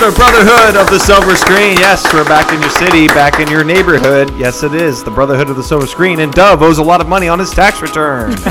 the 0.00 0.10
Brotherhood 0.16 0.76
of 0.80 0.88
the 0.88 0.98
Silver 0.98 1.36
Screen. 1.36 1.76
Yes, 1.78 2.10
we're 2.14 2.24
back 2.24 2.52
in 2.54 2.60
your 2.60 2.70
city, 2.70 3.06
back 3.08 3.38
in 3.38 3.48
your 3.48 3.62
neighborhood. 3.64 4.30
Yes, 4.38 4.62
it 4.62 4.74
is 4.74 5.04
the 5.04 5.10
Brotherhood 5.10 5.50
of 5.50 5.56
the 5.56 5.62
Silver 5.62 5.86
Screen. 5.86 6.20
And 6.20 6.32
Dove 6.32 6.62
owes 6.62 6.78
a 6.78 6.82
lot 6.82 7.00
of 7.02 7.08
money 7.08 7.28
on 7.28 7.38
his 7.38 7.50
tax 7.50 7.82
return. 7.82 8.32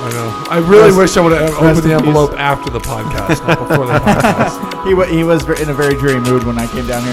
I 0.00 0.10
know. 0.12 0.44
I 0.50 0.58
really 0.58 0.94
wish 0.96 1.16
I 1.16 1.20
would 1.20 1.32
have 1.32 1.50
opened 1.54 1.78
the 1.78 1.92
in 1.92 1.98
envelope 2.06 2.32
after 2.38 2.70
the 2.70 2.80
podcast, 2.80 3.46
not 3.46 3.58
before 3.66 3.86
the 3.86 3.98
podcast. 3.98 4.74
He, 4.88 4.94
wa- 4.94 5.04
he 5.04 5.22
was 5.24 5.42
in 5.60 5.68
a 5.68 5.74
very 5.74 5.94
dreary 5.94 6.20
mood 6.20 6.44
when 6.44 6.56
I 6.58 6.66
came 6.68 6.86
down 6.86 7.02
here. 7.02 7.12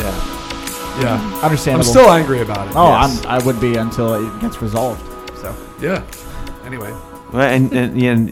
Yeah. 0.00 1.02
Yeah. 1.02 1.20
I'm 1.38 1.44
Understandable. 1.44 1.84
still 1.84 2.10
angry 2.10 2.40
about 2.40 2.68
it. 2.68 2.74
Oh, 2.76 2.88
yes. 2.90 3.24
I'm, 3.24 3.40
I 3.40 3.44
would 3.44 3.60
be 3.60 3.76
until 3.76 4.14
it 4.14 4.40
gets 4.40 4.60
resolved. 4.62 5.02
So 5.38 5.54
Yeah. 5.80 6.04
Anyway. 6.64 6.94
Well, 7.32 7.42
and, 7.42 7.72
and, 7.72 8.00
and 8.00 8.28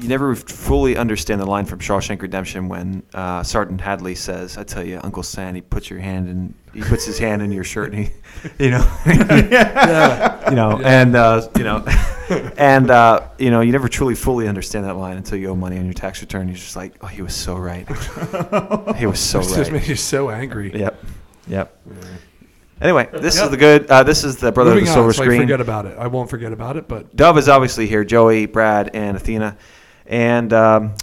you 0.00 0.08
never 0.08 0.34
fully 0.34 0.96
understand 0.96 1.40
the 1.40 1.46
line 1.46 1.64
from 1.64 1.78
Shawshank 1.78 2.20
Redemption 2.22 2.68
when 2.68 3.02
uh, 3.14 3.42
Sergeant 3.44 3.80
Hadley 3.80 4.16
says, 4.16 4.58
"I 4.58 4.64
tell 4.64 4.84
you, 4.84 4.98
Uncle 5.02 5.22
Sam, 5.22 5.54
he 5.54 5.60
puts 5.60 5.88
your 5.88 6.00
hand 6.00 6.28
in, 6.28 6.52
he 6.74 6.80
puts 6.80 7.04
his 7.04 7.18
hand 7.18 7.40
in 7.40 7.52
your 7.52 7.62
shirt, 7.62 7.92
and 7.94 8.06
he, 8.06 8.12
you 8.58 8.70
know, 8.70 8.84
Yeah. 9.06 10.50
you 10.50 10.56
know, 10.56 10.80
and 10.84 11.14
uh, 11.14 11.48
you 11.56 11.62
know, 11.62 11.84
and 12.56 12.90
uh, 12.90 13.28
you 13.38 13.50
know, 13.52 13.60
you 13.60 13.70
never 13.70 13.88
truly 13.88 14.16
fully 14.16 14.48
understand 14.48 14.86
that 14.86 14.96
line 14.96 15.16
until 15.16 15.38
you 15.38 15.48
owe 15.48 15.54
money 15.54 15.78
on 15.78 15.84
your 15.84 15.94
tax 15.94 16.20
return. 16.20 16.48
You're 16.48 16.56
just 16.56 16.74
like, 16.76 16.94
oh, 17.00 17.06
he 17.06 17.22
was 17.22 17.34
so 17.34 17.56
right. 17.56 17.86
he 18.96 19.06
was 19.06 19.20
so 19.20 19.38
It 19.38 19.42
just 19.44 19.56
right. 19.56 19.72
makes 19.72 19.88
you 19.88 19.96
so 19.96 20.30
angry. 20.30 20.72
Yep, 20.78 21.04
yep. 21.46 21.78
Anyway, 22.82 23.08
this 23.12 23.36
Yep. 23.36 23.44
is 23.44 23.50
the 23.50 23.56
good. 23.56 23.86
Uh, 23.90 24.02
this 24.02 24.24
is 24.24 24.36
the 24.36 24.50
brother 24.50 24.70
Moving 24.70 24.82
of 24.82 24.86
the 24.86 24.90
on, 24.90 24.96
silver 24.96 25.12
so 25.12 25.22
I 25.22 25.26
screen. 25.26 25.40
forget 25.42 25.60
about 25.60 25.86
it. 25.86 25.96
I 25.98 26.08
won't 26.08 26.28
forget 26.28 26.52
about 26.52 26.76
it, 26.76 26.88
but 26.88 27.14
Dove 27.14 27.38
is 27.38 27.48
obviously 27.48 27.86
here. 27.86 28.04
Joey, 28.04 28.46
Brad, 28.46 28.90
and 28.94 29.16
Athena. 29.16 29.56
And 30.04 30.52
um, 30.52 30.94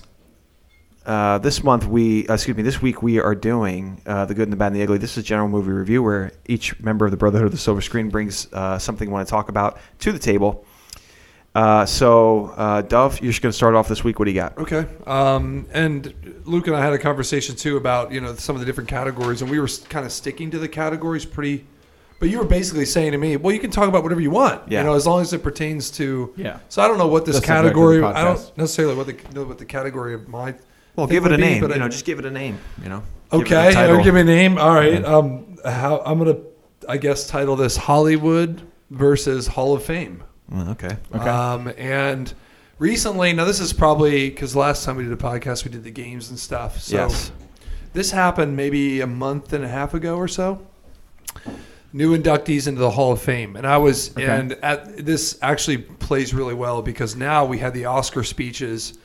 uh, 1.05 1.38
this 1.38 1.63
month 1.63 1.85
we, 1.85 2.27
uh, 2.27 2.33
excuse 2.33 2.55
me, 2.57 2.63
this 2.63 2.81
week 2.81 3.02
we 3.02 3.19
are 3.19 3.33
doing 3.33 4.02
uh, 4.05 4.25
the 4.25 4.33
good 4.33 4.44
and 4.44 4.52
the 4.52 4.57
bad 4.57 4.67
and 4.67 4.75
the 4.75 4.83
ugly. 4.83 4.97
This 4.97 5.11
is 5.13 5.19
a 5.19 5.23
general 5.23 5.47
movie 5.47 5.72
review 5.72 6.03
where 6.03 6.33
each 6.47 6.77
member 6.81 7.05
of 7.05 7.11
the 7.11 7.17
Brotherhood 7.17 7.45
of 7.45 7.52
the 7.53 7.57
Silver 7.57 7.81
Screen 7.81 8.09
brings 8.09 8.52
uh, 8.52 8.77
something 8.77 9.07
they 9.07 9.13
want 9.13 9.25
to 9.27 9.31
talk 9.31 9.47
about 9.50 9.80
to 10.00 10.11
the 10.11 10.19
table. 10.19 10.66
Uh, 11.55 11.86
so, 11.86 12.53
uh, 12.58 12.81
Dove, 12.83 13.19
you're 13.22 13.31
just 13.31 13.42
going 13.42 13.52
to 13.52 13.55
start 13.55 13.73
off 13.75 13.88
this 13.88 14.03
week. 14.03 14.19
What 14.19 14.25
do 14.25 14.31
you 14.31 14.39
got? 14.39 14.58
Okay. 14.58 14.86
Um, 15.08 15.66
and 15.73 16.14
Luke 16.45 16.67
and 16.67 16.75
I 16.75 16.81
had 16.83 16.94
a 16.94 17.00
conversation 17.00 17.56
too 17.56 17.75
about 17.78 18.11
you 18.11 18.22
know 18.22 18.36
some 18.36 18.56
of 18.56 18.59
the 18.59 18.66
different 18.66 18.89
categories, 18.89 19.41
and 19.41 19.50
we 19.50 19.59
were 19.59 19.67
kind 19.89 20.06
of 20.06 20.11
sticking 20.11 20.52
to 20.52 20.59
the 20.59 20.67
categories 20.67 21.25
pretty. 21.25 21.66
But 22.19 22.30
you 22.30 22.38
were 22.38 22.45
basically 22.45 22.83
saying 22.86 23.14
to 23.14 23.17
me, 23.17 23.38
well, 23.38 23.53
you 23.53 23.61
can 23.61 23.72
talk 23.72 23.88
about 23.88 24.03
whatever 24.03 24.19
you 24.19 24.30
want, 24.30 24.69
Yeah. 24.69 24.80
you 24.81 24.86
know, 24.88 24.94
as 24.94 25.08
long 25.08 25.22
as 25.22 25.31
it 25.31 25.41
pertains 25.41 25.89
to. 25.91 26.33
Yeah. 26.36 26.59
So 26.67 26.81
I 26.81 26.88
don't 26.89 26.97
know 26.97 27.08
what 27.08 27.25
this 27.25 27.39
The 27.39 27.45
subject 27.47 27.58
of 27.59 27.63
the 27.63 27.69
category. 27.69 28.03
I 28.03 28.23
don't 28.25 28.58
necessarily 28.58 28.94
what 28.95 29.08
the 29.08 29.16
know 29.34 29.45
what 29.45 29.58
the 29.58 29.66
category 29.66 30.13
of 30.13 30.28
my. 30.28 30.53
Well, 30.97 31.08
give 31.08 31.25
it 31.25 31.30
would 31.31 31.34
a 31.34 31.38
be, 31.38 31.41
name. 31.50 31.61
but 31.61 31.69
You 31.72 31.75
I- 31.78 31.80
know, 31.80 31.88
just 31.89 32.06
give 32.06 32.19
it 32.19 32.25
a 32.25 32.31
name. 32.31 32.59
You 32.84 32.89
know. 32.89 33.03
Give 33.31 33.41
it 33.41 33.52
a 33.52 33.56
Okay, 33.56 33.73
title. 33.73 34.03
give 34.03 34.13
me 34.13 34.22
a 34.22 34.23
name. 34.25 34.58
All 34.58 34.73
right. 34.73 35.03
Um, 35.06 35.58
how 35.66 36.02
I'm 36.06 36.17
gonna, 36.19 36.38
I 36.88 36.97
guess, 36.97 37.25
title 37.28 37.56
this 37.56 37.78
Hollywood 37.78 38.61
versus 38.91 39.47
Hall 39.47 39.73
of 39.73 39.84
Fame. 39.84 40.23
Mm, 40.52 40.69
okay. 40.69 40.97
Okay. 41.14 41.29
Um, 41.29 41.72
and 41.78 42.34
recently, 42.79 43.34
now 43.34 43.46
this 43.46 43.59
is 43.59 43.74
probably 43.74 44.29
because 44.29 44.56
last 44.56 44.84
time 44.84 44.96
we 44.96 45.03
did 45.03 45.13
a 45.13 45.18
podcast, 45.18 45.66
we 45.66 45.72
did 45.72 45.84
the 45.84 45.91
games 45.91 46.29
and 46.29 46.40
stuff. 46.40 46.79
So 46.79 46.96
yes. 46.96 47.31
this 47.94 48.12
happened 48.12 48.56
maybe 48.56 49.01
a 49.01 49.07
month 49.07 49.53
and 49.53 49.63
a 49.63 49.68
half 49.68 49.94
ago 49.94 50.16
or 50.16 50.28
so. 50.28 50.66
New 51.91 52.16
inductees 52.16 52.68
into 52.68 52.79
the 52.79 52.91
Hall 52.91 53.12
of 53.12 53.22
Fame, 53.22 53.56
and 53.56 53.66
I 53.66 53.78
was, 53.78 54.12
Okay. 54.12 54.25
and 54.25 54.53
at, 54.62 55.03
this 55.03 55.40
actually 55.41 55.79
plays 55.79 56.35
really 56.35 56.53
well 56.53 56.84
because 56.84 57.16
now 57.16 57.45
we 57.45 57.57
had 57.57 57.74
the 57.74 57.85
Oscar 57.85 58.24
speeches, 58.24 59.00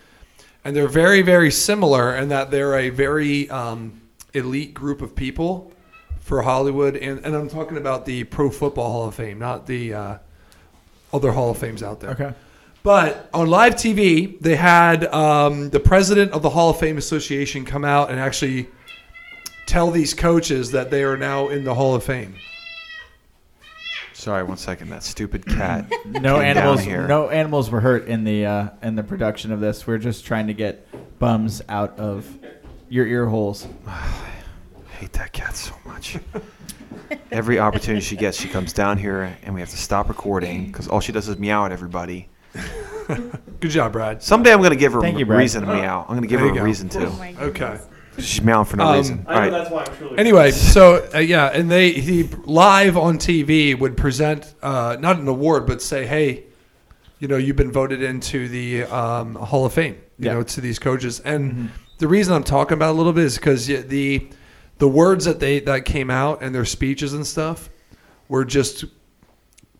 and 0.66 0.76
they're 0.76 0.86
very, 0.86 1.22
very 1.22 1.50
similar 1.50 2.14
in 2.14 2.28
that 2.28 2.50
they're 2.50 2.78
a 2.78 2.90
very 2.90 3.48
um, 3.48 4.02
elite 4.34 4.74
group 4.74 5.00
of 5.00 5.16
people 5.16 5.72
for 6.20 6.42
Hollywood, 6.42 6.94
and, 6.96 7.24
and 7.24 7.34
I'm 7.34 7.48
talking 7.48 7.78
about 7.78 8.04
the 8.04 8.24
Pro 8.24 8.50
Football 8.50 8.92
Hall 8.92 9.08
of 9.08 9.14
Fame, 9.14 9.38
not 9.38 9.66
the 9.66 9.94
uh, 9.94 10.18
other 11.14 11.32
Hall 11.32 11.50
of 11.50 11.58
Fames 11.58 11.82
out 11.82 12.00
there. 12.00 12.10
okay. 12.10 12.34
But 12.82 13.30
on 13.32 13.48
live 13.48 13.76
TV, 13.76 14.38
they 14.40 14.56
had 14.56 15.06
um, 15.06 15.70
the 15.70 15.80
president 15.80 16.32
of 16.32 16.42
the 16.42 16.50
Hall 16.50 16.68
of 16.70 16.78
Fame 16.78 16.98
Association 16.98 17.64
come 17.64 17.82
out 17.84 18.10
and 18.10 18.20
actually 18.20 18.68
tell 19.66 19.90
these 19.90 20.12
coaches 20.12 20.72
that 20.72 20.90
they 20.90 21.02
are 21.02 21.16
now 21.16 21.48
in 21.48 21.64
the 21.64 21.74
Hall 21.74 21.94
of 21.94 22.04
Fame. 22.04 22.34
Sorry, 24.12 24.42
one 24.44 24.56
second. 24.58 24.90
That 24.90 25.02
stupid 25.02 25.46
cat. 25.46 25.90
No 26.06 26.12
came 26.12 26.22
down 26.22 26.42
animals. 26.44 26.80
here. 26.82 27.06
No 27.08 27.30
animals 27.30 27.70
were 27.70 27.80
hurt 27.80 28.06
in 28.06 28.24
the 28.24 28.46
uh, 28.46 28.68
in 28.82 28.94
the 28.94 29.02
production 29.02 29.50
of 29.52 29.60
this. 29.60 29.86
We're 29.86 29.98
just 29.98 30.24
trying 30.26 30.46
to 30.48 30.54
get 30.54 30.86
bums 31.18 31.62
out 31.68 31.98
of 31.98 32.26
your 32.88 33.06
ear 33.06 33.26
holes. 33.26 33.66
I 33.86 34.22
hate 34.98 35.12
that 35.14 35.32
cat 35.32 35.56
so 35.56 35.74
much. 35.84 36.18
Every 37.30 37.58
opportunity 37.58 38.04
she 38.04 38.16
gets, 38.16 38.40
she 38.40 38.48
comes 38.48 38.72
down 38.72 38.98
here, 38.98 39.36
and 39.42 39.54
we 39.54 39.60
have 39.60 39.70
to 39.70 39.76
stop 39.76 40.08
recording 40.08 40.66
because 40.66 40.88
all 40.88 41.00
she 41.00 41.12
does 41.12 41.28
is 41.28 41.38
meow 41.38 41.64
at 41.66 41.72
everybody. 41.72 42.28
Good 43.60 43.70
job, 43.70 43.92
Brad. 43.92 44.22
Someday 44.22 44.52
I'm 44.52 44.58
going 44.58 44.70
to 44.70 44.76
give 44.76 44.92
her 44.92 45.00
Thank 45.00 45.16
a 45.16 45.18
you, 45.20 45.26
Brad. 45.26 45.38
reason 45.40 45.62
to 45.66 45.68
meow. 45.74 46.02
I'm 46.02 46.08
going 46.16 46.22
to 46.22 46.26
give 46.28 46.40
There 46.40 46.48
her 46.48 46.54
a 46.54 46.58
go. 46.58 46.64
reason 46.64 46.88
to. 46.90 47.06
Okay. 47.44 47.78
She's 48.18 48.42
meowing 48.42 48.64
for 48.66 48.76
no 48.76 48.84
Um, 48.84 48.96
reason. 48.96 49.24
All 49.28 49.34
right. 49.34 49.70
why 49.72 49.84
I'm 49.84 49.96
truly. 49.96 50.18
Anyway, 50.18 50.52
so 50.52 51.08
uh, 51.14 51.18
yeah, 51.18 51.46
and 51.52 51.68
they 51.70 51.90
he 51.92 52.22
live 52.44 52.96
on 52.96 53.18
TV 53.18 53.76
would 53.78 53.96
present 53.96 54.54
uh, 54.62 54.96
not 55.00 55.18
an 55.18 55.26
award, 55.26 55.66
but 55.66 55.82
say, 55.82 56.06
hey, 56.06 56.44
you 57.18 57.26
know, 57.26 57.36
you've 57.36 57.56
been 57.56 57.72
voted 57.72 58.02
into 58.02 58.48
the 58.48 58.84
um, 58.84 59.34
Hall 59.34 59.66
of 59.66 59.72
Fame. 59.72 59.96
You 60.18 60.26
Yeah. 60.26 60.34
know, 60.34 60.42
to 60.44 60.60
these 60.60 60.78
coaches, 60.78 61.18
and 61.20 61.70
the 61.98 62.06
reason 62.06 62.34
I'm 62.34 62.44
talking 62.44 62.74
about 62.74 62.90
it 62.90 62.94
a 62.94 62.98
little 62.98 63.12
bit 63.12 63.24
is 63.24 63.36
because 63.36 63.66
the 63.66 64.28
the 64.78 64.88
words 64.88 65.24
that 65.24 65.40
they 65.40 65.60
that 65.60 65.84
came 65.84 66.10
out 66.10 66.42
and 66.42 66.54
their 66.54 66.64
speeches 66.64 67.12
and 67.12 67.26
stuff 67.26 67.70
were 68.28 68.44
just 68.44 68.84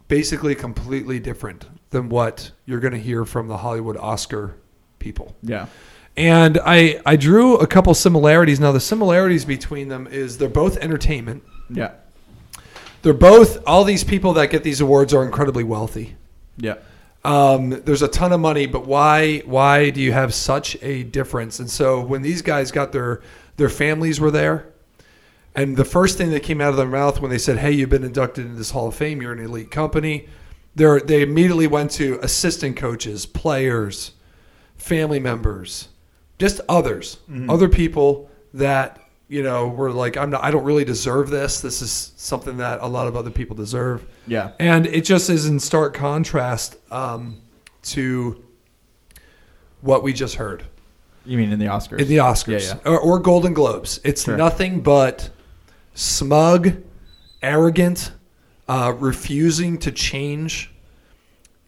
basically 0.08 0.54
completely 0.54 1.18
different 1.18 1.66
than 1.90 2.08
what 2.08 2.50
you're 2.66 2.80
going 2.80 2.92
to 2.92 3.00
hear 3.00 3.24
from 3.24 3.48
the 3.48 3.56
Hollywood 3.56 3.96
Oscar 3.96 4.56
people. 4.98 5.34
Yeah. 5.42 5.66
And 6.16 6.60
I, 6.64 7.00
I 7.04 7.16
drew 7.16 7.56
a 7.56 7.66
couple 7.66 7.92
similarities. 7.94 8.60
Now, 8.60 8.70
the 8.72 8.80
similarities 8.80 9.44
between 9.44 9.88
them 9.88 10.06
is 10.06 10.38
they're 10.38 10.48
both 10.48 10.76
entertainment. 10.76 11.42
Yeah. 11.68 11.92
They're 13.02 13.12
both, 13.12 13.58
all 13.66 13.84
these 13.84 14.04
people 14.04 14.32
that 14.34 14.50
get 14.50 14.62
these 14.62 14.80
awards 14.80 15.12
are 15.12 15.24
incredibly 15.24 15.64
wealthy. 15.64 16.16
Yeah. 16.56 16.76
Um, 17.24 17.70
there's 17.70 18.02
a 18.02 18.08
ton 18.08 18.32
of 18.32 18.40
money, 18.40 18.66
but 18.66 18.86
why 18.86 19.38
why 19.46 19.88
do 19.90 20.00
you 20.00 20.12
have 20.12 20.34
such 20.34 20.76
a 20.82 21.04
difference? 21.04 21.58
And 21.58 21.70
so 21.70 22.02
when 22.02 22.20
these 22.20 22.42
guys 22.42 22.70
got 22.70 22.92
their 22.92 23.22
their 23.56 23.70
families 23.70 24.20
were 24.20 24.30
there, 24.30 24.73
and 25.54 25.76
the 25.76 25.84
first 25.84 26.18
thing 26.18 26.30
that 26.30 26.42
came 26.42 26.60
out 26.60 26.70
of 26.70 26.76
their 26.76 26.86
mouth 26.88 27.20
when 27.20 27.30
they 27.30 27.38
said, 27.38 27.58
"Hey, 27.58 27.72
you've 27.72 27.90
been 27.90 28.04
inducted 28.04 28.44
into 28.46 28.56
this 28.56 28.70
Hall 28.70 28.88
of 28.88 28.94
Fame. 28.94 29.22
You're 29.22 29.32
an 29.32 29.38
elite 29.40 29.70
company," 29.70 30.28
they 30.74 30.98
they 31.04 31.22
immediately 31.22 31.66
went 31.66 31.90
to 31.92 32.18
assistant 32.22 32.76
coaches, 32.76 33.26
players, 33.26 34.12
family 34.76 35.20
members, 35.20 35.88
just 36.38 36.60
others, 36.68 37.18
other 37.48 37.68
people 37.68 38.30
that 38.52 39.00
you 39.28 39.42
know 39.42 39.68
were 39.68 39.92
like, 39.92 40.16
"I'm 40.16 40.30
not. 40.30 40.42
I 40.42 40.50
don't 40.50 40.64
really 40.64 40.84
deserve 40.84 41.30
this. 41.30 41.60
This 41.60 41.80
is 41.82 42.12
something 42.16 42.56
that 42.58 42.80
a 42.82 42.86
lot 42.88 43.06
of 43.06 43.16
other 43.16 43.30
people 43.30 43.54
deserve." 43.56 44.04
Yeah. 44.26 44.50
And 44.58 44.86
it 44.86 45.04
just 45.04 45.30
is 45.30 45.46
in 45.46 45.60
stark 45.60 45.94
contrast 45.94 46.76
um, 46.90 47.36
to 47.84 48.42
what 49.82 50.02
we 50.02 50.12
just 50.14 50.36
heard 50.36 50.64
You 51.26 51.36
mean 51.38 51.52
in 51.52 51.58
the 51.58 51.66
Oscars? 51.66 52.00
in 52.00 52.08
the 52.08 52.16
Oscars 52.16 52.68
Yeah, 52.68 52.78
yeah. 52.84 52.90
Or, 52.90 52.98
or 52.98 53.18
Golden 53.18 53.52
Globes. 53.52 54.00
It's 54.02 54.24
Sure. 54.24 54.36
nothing 54.36 54.80
but 54.80 55.28
smug, 55.94 56.82
arrogant, 57.42 58.12
uh, 58.68 58.92
refusing 58.98 59.78
to 59.78 59.92
change. 59.92 60.70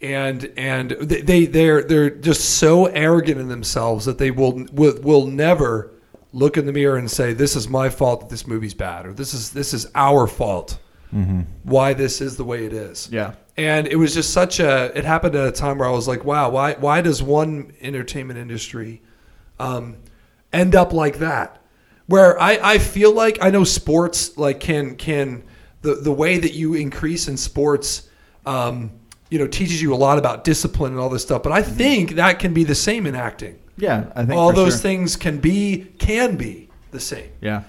And 0.03 0.53
and 0.59 0.91
they 0.91 1.23
they 1.23 1.47
they're 1.47 1.83
they're 1.83 2.11
just 2.11 2.59
so 2.59 2.85
arrogant 2.87 3.41
in 3.41 3.49
themselves 3.49 4.05
that 4.05 4.19
they 4.19 4.31
will 4.31 4.67
will, 4.73 5.01
will 5.01 5.27
never 5.27 5.91
look 6.35 6.59
in 6.59 6.67
the 6.67 6.73
mirror 6.73 6.99
and 6.99 7.11
say 7.11 7.33
this 7.33 7.57
is 7.57 7.67
my 7.67 7.89
fault 7.89 8.21
that 8.21 8.29
this 8.29 8.47
movie's 8.47 8.75
bad 8.75 9.07
or 9.07 9.15
this 9.15 9.33
is 9.33 9.51
this 9.53 9.73
is 9.73 9.87
our 9.95 10.27
fault 10.27 10.79
why 11.63 11.95
this 11.95 12.21
is 12.21 12.37
the 12.37 12.45
way 12.45 12.67
it 12.67 12.75
is 12.75 13.09
Yeah. 13.11 13.33
and 13.57 13.87
it 13.87 13.97
was 13.97 14.13
just 14.13 14.35
such 14.35 14.61
a 14.61 14.93
it 14.99 15.05
happened 15.07 15.35
at 15.35 15.49
a 15.49 15.53
time 15.53 15.79
where 15.79 15.89
i 15.89 15.91
was 15.91 16.07
like 16.07 16.25
wow 16.27 16.51
why 16.51 16.75
why 16.75 17.01
does 17.01 17.23
one 17.23 17.73
entertainment 17.81 18.39
industry 18.39 19.01
um, 19.59 19.97
end 20.53 20.75
up 20.75 20.93
like 20.93 21.21
that 21.21 21.63
where 22.07 22.41
I, 22.41 22.59
I 22.75 22.79
feel 22.79 23.13
like 23.13 23.39
i 23.43 23.51
know 23.51 23.65
sports 23.65 24.37
like 24.39 24.61
can 24.61 24.97
can 24.97 25.43
the 25.83 25.97
the 25.97 26.13
way 26.13 26.39
that 26.39 26.53
you 26.55 26.75
increase 26.75 27.29
in 27.29 27.37
sports 27.37 28.09
um, 28.45 28.91
you 29.31 29.39
know 29.39 29.47
teaches 29.47 29.83
you 29.83 29.93
a 29.93 29.97
lot 29.97 30.19
about 30.19 30.45
discipline 30.45 30.93
and 30.93 31.01
all 31.01 31.09
this 31.09 31.23
stuff 31.23 31.43
but 31.43 31.53
i 31.53 31.63
think 31.63 32.13
that 32.13 32.39
can 32.39 32.55
be 32.55 32.65
the 32.65 32.75
same 32.75 33.07
in 33.07 33.15
acting 33.15 33.59
Yeah. 33.77 34.07
I 34.15 34.25
think 34.25 34.39
all 34.39 34.53
those 34.53 34.75
sure. 34.75 34.83
things 34.83 35.17
can 35.17 35.39
be 35.39 35.87
can 35.99 36.37
be 36.37 36.69
the 36.93 37.01
same 37.01 37.31
Yeah. 37.41 37.63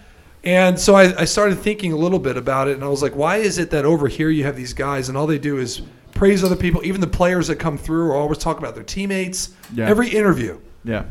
and 0.43 0.79
so 0.79 0.95
I, 0.95 1.21
I 1.21 1.25
started 1.25 1.57
thinking 1.59 1.91
a 1.93 1.97
little 1.97 2.19
bit 2.19 2.37
about 2.37 2.67
it, 2.69 2.75
and 2.75 2.83
I 2.83 2.87
was 2.87 3.01
like, 3.01 3.15
why 3.15 3.37
is 3.37 3.57
it 3.57 3.71
that 3.71 3.83
over 3.85 4.07
here 4.07 4.29
you 4.29 4.43
have 4.45 4.55
these 4.55 4.73
guys, 4.73 5.09
and 5.09 5.17
all 5.17 5.27
they 5.27 5.39
do 5.39 5.57
is 5.57 5.81
praise 6.13 6.43
other 6.43 6.55
people? 6.55 6.81
Even 6.85 7.01
the 7.01 7.07
players 7.21 7.47
that 7.47 7.57
come 7.57 7.77
through 7.77 8.11
are 8.11 8.15
always 8.15 8.37
talking 8.37 8.63
about 8.63 8.73
their 8.75 8.83
teammates. 8.85 9.49
Yeah. 9.73 9.89
Every 9.89 10.07
interview, 10.09 10.59
Yeah. 10.85 11.03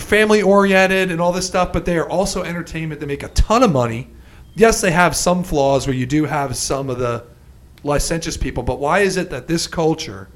Family 0.00 0.42
oriented 0.42 1.10
and 1.10 1.20
all 1.20 1.32
this 1.32 1.46
stuff, 1.46 1.72
but 1.72 1.84
they 1.84 1.98
are 1.98 2.08
also 2.08 2.42
entertainment. 2.42 3.00
They 3.00 3.06
make 3.06 3.22
a 3.22 3.28
ton 3.28 3.62
of 3.62 3.72
money. 3.72 4.08
Yes, 4.54 4.80
they 4.80 4.90
have 4.90 5.14
some 5.16 5.42
flaws 5.44 5.86
where 5.86 5.96
you 5.96 6.06
do 6.06 6.24
have 6.24 6.56
some 6.56 6.90
of 6.90 6.98
the 6.98 7.24
licentious 7.84 8.36
people, 8.36 8.62
but 8.62 8.78
why 8.78 9.00
is 9.00 9.16
it 9.16 9.30
that 9.30 9.48
this 9.48 9.66
culture 9.66 10.28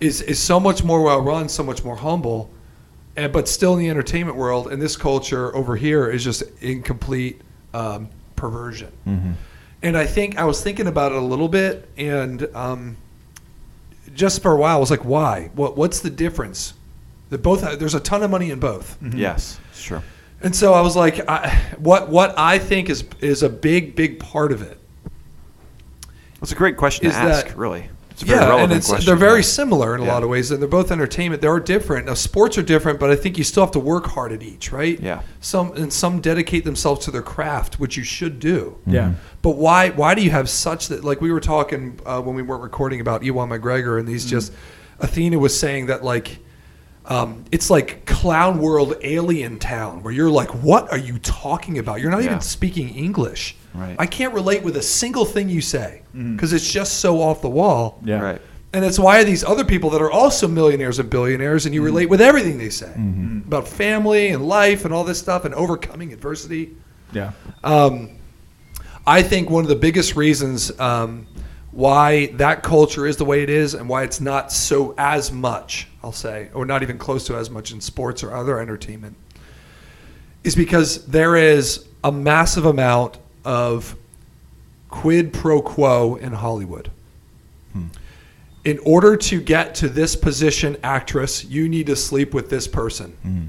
is 0.00 0.20
is 0.22 0.38
so 0.38 0.58
much 0.60 0.84
more 0.84 1.02
well 1.02 1.20
run, 1.20 1.48
so 1.48 1.62
much 1.62 1.84
more 1.84 1.96
humble, 1.96 2.50
and 3.16 3.32
but 3.32 3.48
still 3.48 3.74
in 3.74 3.78
the 3.78 3.88
entertainment 3.90 4.36
world, 4.36 4.72
and 4.72 4.82
this 4.82 4.96
culture 4.96 5.54
over 5.54 5.76
here 5.76 6.10
is 6.10 6.22
just 6.24 6.42
incomplete 6.60 7.40
um, 7.72 8.08
perversion. 8.36 8.92
And 9.82 9.96
I 9.96 10.06
think 10.06 10.38
I 10.38 10.44
was 10.44 10.62
thinking 10.62 10.86
about 10.86 11.12
it 11.12 11.18
a 11.18 11.20
little 11.20 11.48
bit, 11.48 11.88
and 11.96 12.48
um, 12.54 12.96
just 14.14 14.42
for 14.42 14.52
a 14.52 14.56
while, 14.56 14.76
I 14.76 14.80
was 14.80 14.90
like, 14.90 15.04
why? 15.04 15.50
What 15.54 15.76
what's 15.76 16.00
the 16.00 16.10
difference? 16.10 16.74
That 17.30 17.42
both 17.42 17.64
uh, 17.64 17.76
there's 17.76 17.94
a 17.94 18.00
ton 18.00 18.22
of 18.22 18.30
money 18.30 18.50
in 18.50 18.60
both. 18.60 18.98
Mm-hmm. 19.00 19.18
Yes, 19.18 19.58
it's 19.70 19.82
true. 19.82 20.02
And 20.42 20.54
so 20.54 20.74
I 20.74 20.82
was 20.82 20.94
like, 20.94 21.26
I, 21.28 21.48
what 21.78 22.10
what 22.10 22.38
I 22.38 22.58
think 22.58 22.90
is 22.90 23.04
is 23.20 23.42
a 23.42 23.48
big 23.48 23.96
big 23.96 24.18
part 24.20 24.52
of 24.52 24.62
it. 24.62 24.78
It's 26.42 26.52
a 26.52 26.56
great 26.56 26.76
question 26.76 27.06
Is 27.06 27.14
to 27.14 27.18
ask. 27.18 27.46
that- 27.46 27.56
really, 27.56 27.88
it's 28.10 28.22
a 28.22 28.26
very 28.26 28.38
Yeah, 28.38 28.46
relevant 28.48 28.72
and 28.72 28.78
it's 28.78 28.88
question. 28.88 29.06
they're 29.06 29.16
very 29.16 29.38
Yeah. 29.38 29.46
similar 29.46 29.94
in 29.94 30.02
a 30.02 30.04
Yeah. 30.04 30.12
lot 30.12 30.22
of 30.22 30.28
ways, 30.28 30.50
and 30.50 30.60
they're 30.60 30.68
both 30.68 30.92
entertainment. 30.92 31.40
They 31.40 31.48
are 31.48 31.58
different. 31.58 32.04
Now, 32.06 32.12
sports 32.12 32.58
are 32.58 32.62
different, 32.62 33.00
but 33.00 33.10
I 33.10 33.16
think 33.16 33.38
you 33.38 33.44
still 33.44 33.62
have 33.62 33.72
to 33.72 33.80
work 33.80 34.08
hard 34.08 34.30
at 34.30 34.42
each, 34.42 34.70
right? 34.70 35.00
Yeah. 35.00 35.20
Some 35.40 35.72
and 35.74 35.90
some 35.90 36.20
dedicate 36.20 36.66
themselves 36.66 37.02
to 37.06 37.10
their 37.10 37.22
craft, 37.22 37.80
which 37.80 37.96
you 37.96 38.04
should 38.04 38.38
do. 38.38 38.76
Yeah. 38.86 39.04
Mm-hmm. 39.04 39.14
But 39.40 39.56
why 39.56 39.88
why 39.88 40.14
do 40.14 40.20
you 40.20 40.30
have 40.30 40.50
such 40.50 40.88
that? 40.88 41.02
Like 41.02 41.22
we 41.22 41.32
were 41.32 41.40
talking 41.40 41.98
uh, 42.04 42.20
when 42.20 42.36
we 42.36 42.42
weren't 42.42 42.62
recording 42.62 43.00
about 43.00 43.22
Ewan 43.22 43.48
McGregor, 43.48 43.98
and 43.98 44.06
these 44.06 44.26
mm-hmm. 44.26 44.36
just 44.36 44.52
Athena 45.00 45.38
was 45.38 45.58
saying 45.58 45.86
that 45.86 46.04
like. 46.04 46.40
Um, 47.06 47.44
it's 47.52 47.68
like 47.68 48.06
clown 48.06 48.58
world 48.58 48.94
alien 49.02 49.58
town 49.58 50.02
where 50.02 50.12
you're 50.12 50.30
like 50.30 50.48
what 50.64 50.90
are 50.90 50.96
you 50.98 51.18
talking 51.18 51.78
about 51.78 52.00
you're 52.00 52.10
not 52.10 52.20
Yeah. 52.22 52.30
even 52.30 52.40
speaking 52.40 52.88
english 52.94 53.56
Right. 53.74 53.94
i 53.98 54.06
can't 54.06 54.32
relate 54.32 54.62
with 54.62 54.76
a 54.78 54.82
single 54.82 55.26
thing 55.26 55.50
you 55.50 55.60
say 55.60 56.00
because 56.14 56.54
it's 56.54 56.70
just 56.72 57.00
so 57.00 57.20
off 57.20 57.42
the 57.42 57.50
wall 57.50 57.98
Yeah. 58.04 58.20
Right. 58.22 58.40
and 58.72 58.84
it's 58.86 58.98
why 58.98 59.22
these 59.22 59.44
other 59.44 59.64
people 59.66 59.90
that 59.90 60.00
are 60.00 60.10
also 60.10 60.48
millionaires 60.48 60.98
and 60.98 61.10
billionaires, 61.10 61.66
and 61.66 61.74
you 61.74 61.82
relate 61.82 62.08
with 62.08 62.22
everything 62.22 62.56
they 62.56 62.70
say 62.70 62.92
about 63.46 63.68
family 63.68 64.28
and 64.28 64.46
life 64.48 64.86
and 64.86 64.94
all 64.94 65.04
this 65.04 65.18
stuff 65.18 65.44
and 65.44 65.54
overcoming 65.54 66.10
adversity. 66.12 66.70
Yeah. 67.12 67.32
Um, 67.62 68.10
I 69.06 69.22
think 69.22 69.50
one 69.50 69.62
of 69.62 69.68
the 69.68 69.76
biggest 69.76 70.16
reasons 70.16 70.72
um, 70.80 71.26
why 71.74 72.26
that 72.26 72.62
culture 72.62 73.04
is 73.04 73.16
the 73.16 73.24
way 73.24 73.42
it 73.42 73.50
is 73.50 73.74
and 73.74 73.88
why 73.88 74.04
it's 74.04 74.20
not 74.20 74.52
so 74.52 74.94
as 74.96 75.32
much, 75.32 75.88
I'll 76.04 76.12
say, 76.12 76.48
or 76.54 76.64
not 76.64 76.84
even 76.84 76.98
close 76.98 77.26
to 77.26 77.36
as 77.36 77.50
much 77.50 77.72
in 77.72 77.80
sports 77.80 78.22
or 78.22 78.32
other 78.32 78.60
entertainment, 78.60 79.16
is 80.44 80.54
because 80.54 81.04
there 81.06 81.34
is 81.34 81.86
a 82.04 82.12
massive 82.12 82.64
amount 82.64 83.18
of 83.44 83.96
quid 84.88 85.32
pro 85.32 85.60
quo 85.60 86.14
in 86.14 86.32
Hollywood. 86.32 86.92
Hmm. 87.72 87.86
In 88.64 88.78
order 88.86 89.16
to 89.16 89.40
get 89.40 89.74
to 89.76 89.88
this 89.88 90.14
position, 90.14 90.76
actress, 90.84 91.44
you 91.44 91.68
need 91.68 91.86
to 91.86 91.96
sleep 91.96 92.34
with 92.34 92.50
this 92.50 92.68
person 92.68 93.10
hmm. 93.22 93.46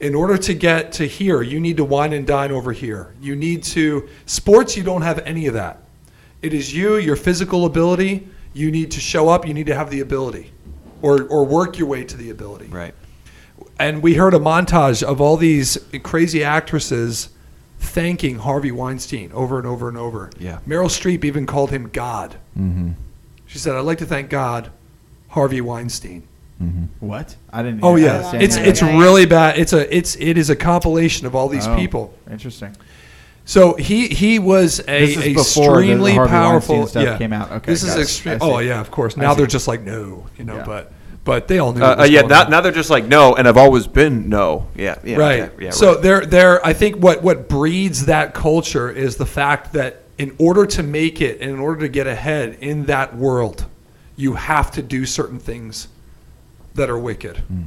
in 0.00 0.14
order 0.14 0.36
to 0.36 0.52
get 0.52 0.92
to 0.92 1.06
here, 1.06 1.40
you 1.40 1.60
need 1.60 1.78
to 1.78 1.84
wine 1.84 2.12
and 2.12 2.26
dine 2.26 2.52
over 2.52 2.72
here. 2.72 3.14
You 3.22 3.36
need 3.36 3.62
to 3.64 4.06
sports. 4.26 4.76
You 4.76 4.82
don't 4.82 5.02
have 5.02 5.20
any 5.20 5.46
of 5.46 5.54
that. 5.54 5.78
It 6.42 6.54
is 6.54 6.74
you, 6.74 6.96
your 6.96 7.16
physical 7.16 7.66
ability. 7.66 8.26
You 8.54 8.70
need 8.70 8.90
to 8.92 9.00
show 9.00 9.28
up. 9.28 9.46
You 9.46 9.54
need 9.54 9.66
to 9.66 9.74
have 9.74 9.90
the 9.90 10.00
ability, 10.00 10.52
or 11.02 11.22
or 11.24 11.44
work 11.44 11.78
your 11.78 11.86
way 11.88 12.04
to 12.04 12.16
the 12.16 12.30
ability. 12.30 12.66
Right. 12.66 12.94
And 13.78 14.02
we 14.02 14.14
heard 14.14 14.34
a 14.34 14.38
montage 14.38 15.02
of 15.02 15.20
all 15.20 15.36
these 15.36 15.78
crazy 16.02 16.42
actresses 16.44 17.30
thanking 17.78 18.38
Harvey 18.38 18.72
Weinstein 18.72 19.30
over 19.32 19.58
and 19.58 19.66
over 19.66 19.88
and 19.88 19.96
over. 19.96 20.30
Yeah. 20.38 20.58
Meryl 20.66 20.88
Streep 20.90 21.24
even 21.24 21.46
called 21.46 21.70
him 21.70 21.88
God. 21.90 22.36
Mm-hmm. 22.58 22.90
She 23.46 23.58
said, 23.58 23.74
"I'd 23.74 23.80
like 23.80 23.98
to 23.98 24.06
thank 24.06 24.30
God, 24.30 24.70
Harvey 25.28 25.60
Weinstein." 25.60 26.22
Mm-hmm. 26.62 27.06
What? 27.06 27.36
I 27.52 27.62
didn't. 27.62 27.80
Oh 27.82 27.96
I 27.96 28.00
yeah, 28.00 28.32
it's 28.34 28.56
that. 28.56 28.66
it's 28.66 28.82
really 28.82 29.24
bad. 29.26 29.58
It's 29.58 29.72
a 29.72 29.94
it's 29.96 30.14
it 30.16 30.36
is 30.36 30.50
a 30.50 30.56
compilation 30.56 31.26
of 31.26 31.34
all 31.34 31.48
these 31.48 31.66
Oh, 31.66 31.76
people. 31.76 32.14
Interesting. 32.30 32.76
So 33.50 33.74
he 33.74 34.06
he 34.06 34.38
was 34.38 34.78
a 34.86 35.06
This 35.06 35.16
is 35.16 35.24
a 35.24 35.34
before 35.34 35.82
the 35.82 35.90
extremely 35.90 36.14
powerful 36.14 36.76
Weinstein 36.76 37.02
stuff 37.02 37.02
yeah. 37.02 37.18
came 37.18 37.32
out. 37.32 37.50
Okay, 37.50 37.72
this 37.72 37.82
is 37.82 37.96
extreme. 37.96 38.38
Oh 38.40 38.60
yeah, 38.60 38.80
of 38.80 38.92
course. 38.92 39.16
Now 39.16 39.34
they're 39.34 39.48
just 39.48 39.66
like 39.66 39.80
no, 39.80 40.28
you 40.38 40.44
know. 40.44 40.58
Yeah. 40.58 40.64
But 40.64 40.92
but 41.24 41.48
they 41.48 41.58
all 41.58 41.72
knew. 41.72 41.82
Uh, 41.82 41.96
uh, 41.98 42.04
yeah. 42.04 42.20
Now, 42.20 42.44
now 42.44 42.60
they're 42.60 42.70
just 42.70 42.90
like 42.90 43.06
no, 43.06 43.34
and 43.34 43.48
I've 43.48 43.56
always 43.56 43.88
been 43.88 44.28
no. 44.28 44.68
Yeah. 44.76 45.00
yeah 45.02 45.16
right. 45.16 45.40
okay, 45.40 45.64
yeah. 45.64 45.70
so 45.70 45.94
right. 45.94 46.02
they're 46.02 46.26
they're. 46.26 46.64
I 46.64 46.72
think 46.72 47.02
what 47.02 47.24
what 47.24 47.48
breeds 47.48 48.06
that 48.06 48.34
culture 48.34 48.88
is 48.88 49.16
the 49.16 49.26
fact 49.26 49.72
that 49.72 50.04
in 50.16 50.32
order 50.38 50.64
to 50.66 50.84
make 50.84 51.20
it 51.20 51.40
and 51.40 51.50
in 51.50 51.58
order 51.58 51.80
to 51.80 51.88
get 51.88 52.06
ahead 52.06 52.56
in 52.60 52.86
that 52.86 53.16
world, 53.16 53.66
you 54.14 54.34
have 54.34 54.70
to 54.70 54.80
do 54.80 55.04
certain 55.04 55.40
things 55.40 55.88
that 56.76 56.88
are 56.88 56.98
wicked, 56.98 57.38
Hmm. 57.38 57.62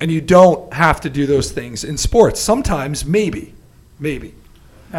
and 0.00 0.10
you 0.10 0.20
don't 0.20 0.72
have 0.72 1.00
to 1.02 1.08
do 1.08 1.24
those 1.24 1.52
things 1.52 1.84
in 1.84 1.98
sports. 1.98 2.40
Sometimes, 2.40 3.04
maybe, 3.04 3.54
maybe. 4.00 4.34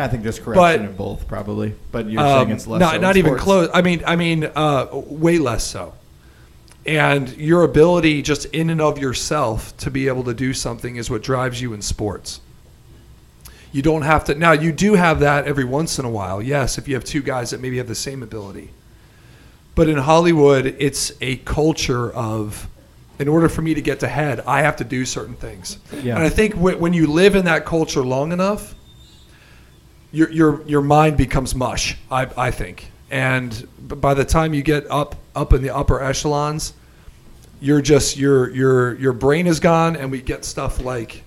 I 0.04 0.08
think 0.08 0.24
there's 0.24 0.40
correction 0.40 0.62
But- 0.62 0.80
in 0.92 0.96
both, 0.96 1.28
probably. 1.28 1.74
But 1.92 2.10
you're 2.10 2.22
Um, 2.22 2.40
saying 2.48 2.50
it's 2.52 2.68
less. 2.68 2.80
not 2.80 2.96
in 2.96 3.02
not 3.02 3.18
even 3.18 3.30
sports. 3.32 3.44
close. 3.44 3.70
I 3.74 3.82
mean, 3.82 4.04
I 4.06 4.16
mean, 4.16 4.50
uh, 4.56 4.88
way 4.92 5.38
less 5.38 5.64
so. 5.64 5.94
And 6.86 7.36
your 7.38 7.64
ability, 7.64 8.22
just 8.22 8.46
in 8.46 8.70
and 8.70 8.80
of 8.80 9.00
yourself, 9.00 9.76
to 9.78 9.90
be 9.90 10.08
able 10.08 10.24
to 10.26 10.34
do 10.34 10.54
something 10.54 10.98
is 10.98 11.10
what 11.10 11.24
drives 11.24 11.60
you 11.62 11.74
in 11.74 11.82
sports. 11.82 12.42
You 13.72 13.82
don't 13.82 14.04
have 14.04 14.24
to. 14.26 14.36
Now, 14.36 14.52
you 14.52 14.72
do 14.72 14.94
have 14.94 15.20
that 15.22 15.46
every 15.46 15.66
once 15.66 15.98
in 16.00 16.06
a 16.06 16.10
while. 16.10 16.42
Yes, 16.42 16.78
if 16.78 16.88
you 16.88 16.94
have 16.94 17.04
two 17.04 17.22
guys 17.22 17.50
that 17.50 17.60
maybe 17.60 17.78
have 17.78 17.88
the 17.88 17.96
same 17.96 18.22
ability. 18.22 18.70
But 19.74 19.90
in 19.90 19.98
Hollywood, 19.98 20.76
it's 20.80 21.12
a 21.20 21.38
culture 21.38 22.10
of, 22.14 22.68
in 23.20 23.28
order 23.28 23.50
for 23.50 23.62
me 23.62 23.74
to 23.74 23.82
get 23.82 24.00
to 24.02 24.08
head, 24.08 24.42
I 24.48 24.62
have 24.62 24.78
to 24.78 24.84
do 24.86 25.06
certain 25.06 25.36
things. 25.36 25.78
Yeah. 26.04 26.16
And 26.16 26.24
I 26.24 26.30
think 26.30 26.54
when, 26.54 26.80
when 26.80 26.94
you 26.94 27.08
live 27.08 27.36
in 27.36 27.46
that 27.46 27.66
culture 27.66 28.02
long 28.04 28.32
enough, 28.32 28.76
your 30.16 30.32
your 30.32 30.62
your 30.68 30.82
mind 30.82 31.18
becomes 31.18 31.54
mush. 31.54 31.98
I 32.10 32.28
I 32.38 32.52
think, 32.52 32.92
and 33.12 33.68
by 33.80 34.14
the 34.14 34.26
time 34.26 34.54
you 34.54 34.64
get 34.64 34.90
up 34.90 35.16
up 35.36 35.54
in 35.54 35.62
the 35.62 35.76
upper 35.76 36.02
echelons, 36.02 36.74
you're 37.60 37.82
just 37.82 38.18
your 38.18 38.50
your 38.52 38.96
your 38.96 39.14
brain 39.14 39.48
is 39.48 39.60
gone, 39.60 39.96
and 39.96 40.10
we 40.12 40.22
get 40.22 40.46
stuff 40.46 40.82
like 40.82 41.24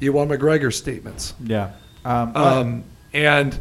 Ewan 0.00 0.28
McGregor 0.28 0.72
statements. 0.72 1.34
Yeah. 1.42 1.72
Um, 2.04 2.36
Um, 2.36 2.84
and 3.14 3.58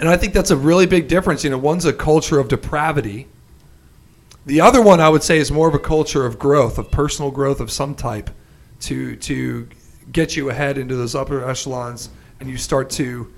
and 0.00 0.08
I 0.08 0.16
think 0.16 0.32
that's 0.32 0.50
a 0.50 0.56
really 0.56 0.86
big 0.86 1.08
difference. 1.08 1.44
You 1.44 1.50
know, 1.50 1.58
one's 1.58 1.84
a 1.84 1.92
culture 1.92 2.38
of 2.38 2.48
depravity. 2.48 3.26
The 4.46 4.60
other 4.60 4.82
one 4.82 5.00
I 5.00 5.08
would 5.08 5.22
say 5.22 5.38
is 5.38 5.52
more 5.52 5.68
of 5.68 5.74
a 5.74 5.78
culture 5.78 6.24
of 6.24 6.38
growth, 6.38 6.78
of 6.78 6.90
personal 6.90 7.30
growth 7.30 7.60
of 7.60 7.70
some 7.70 7.94
type, 7.94 8.30
to 8.80 9.16
to 9.16 9.68
get 10.10 10.36
you 10.36 10.50
ahead 10.50 10.78
into 10.78 10.96
those 10.96 11.14
upper 11.14 11.48
echelons, 11.48 12.08
and 12.40 12.48
you 12.48 12.56
start 12.56 12.90
to 12.90 13.32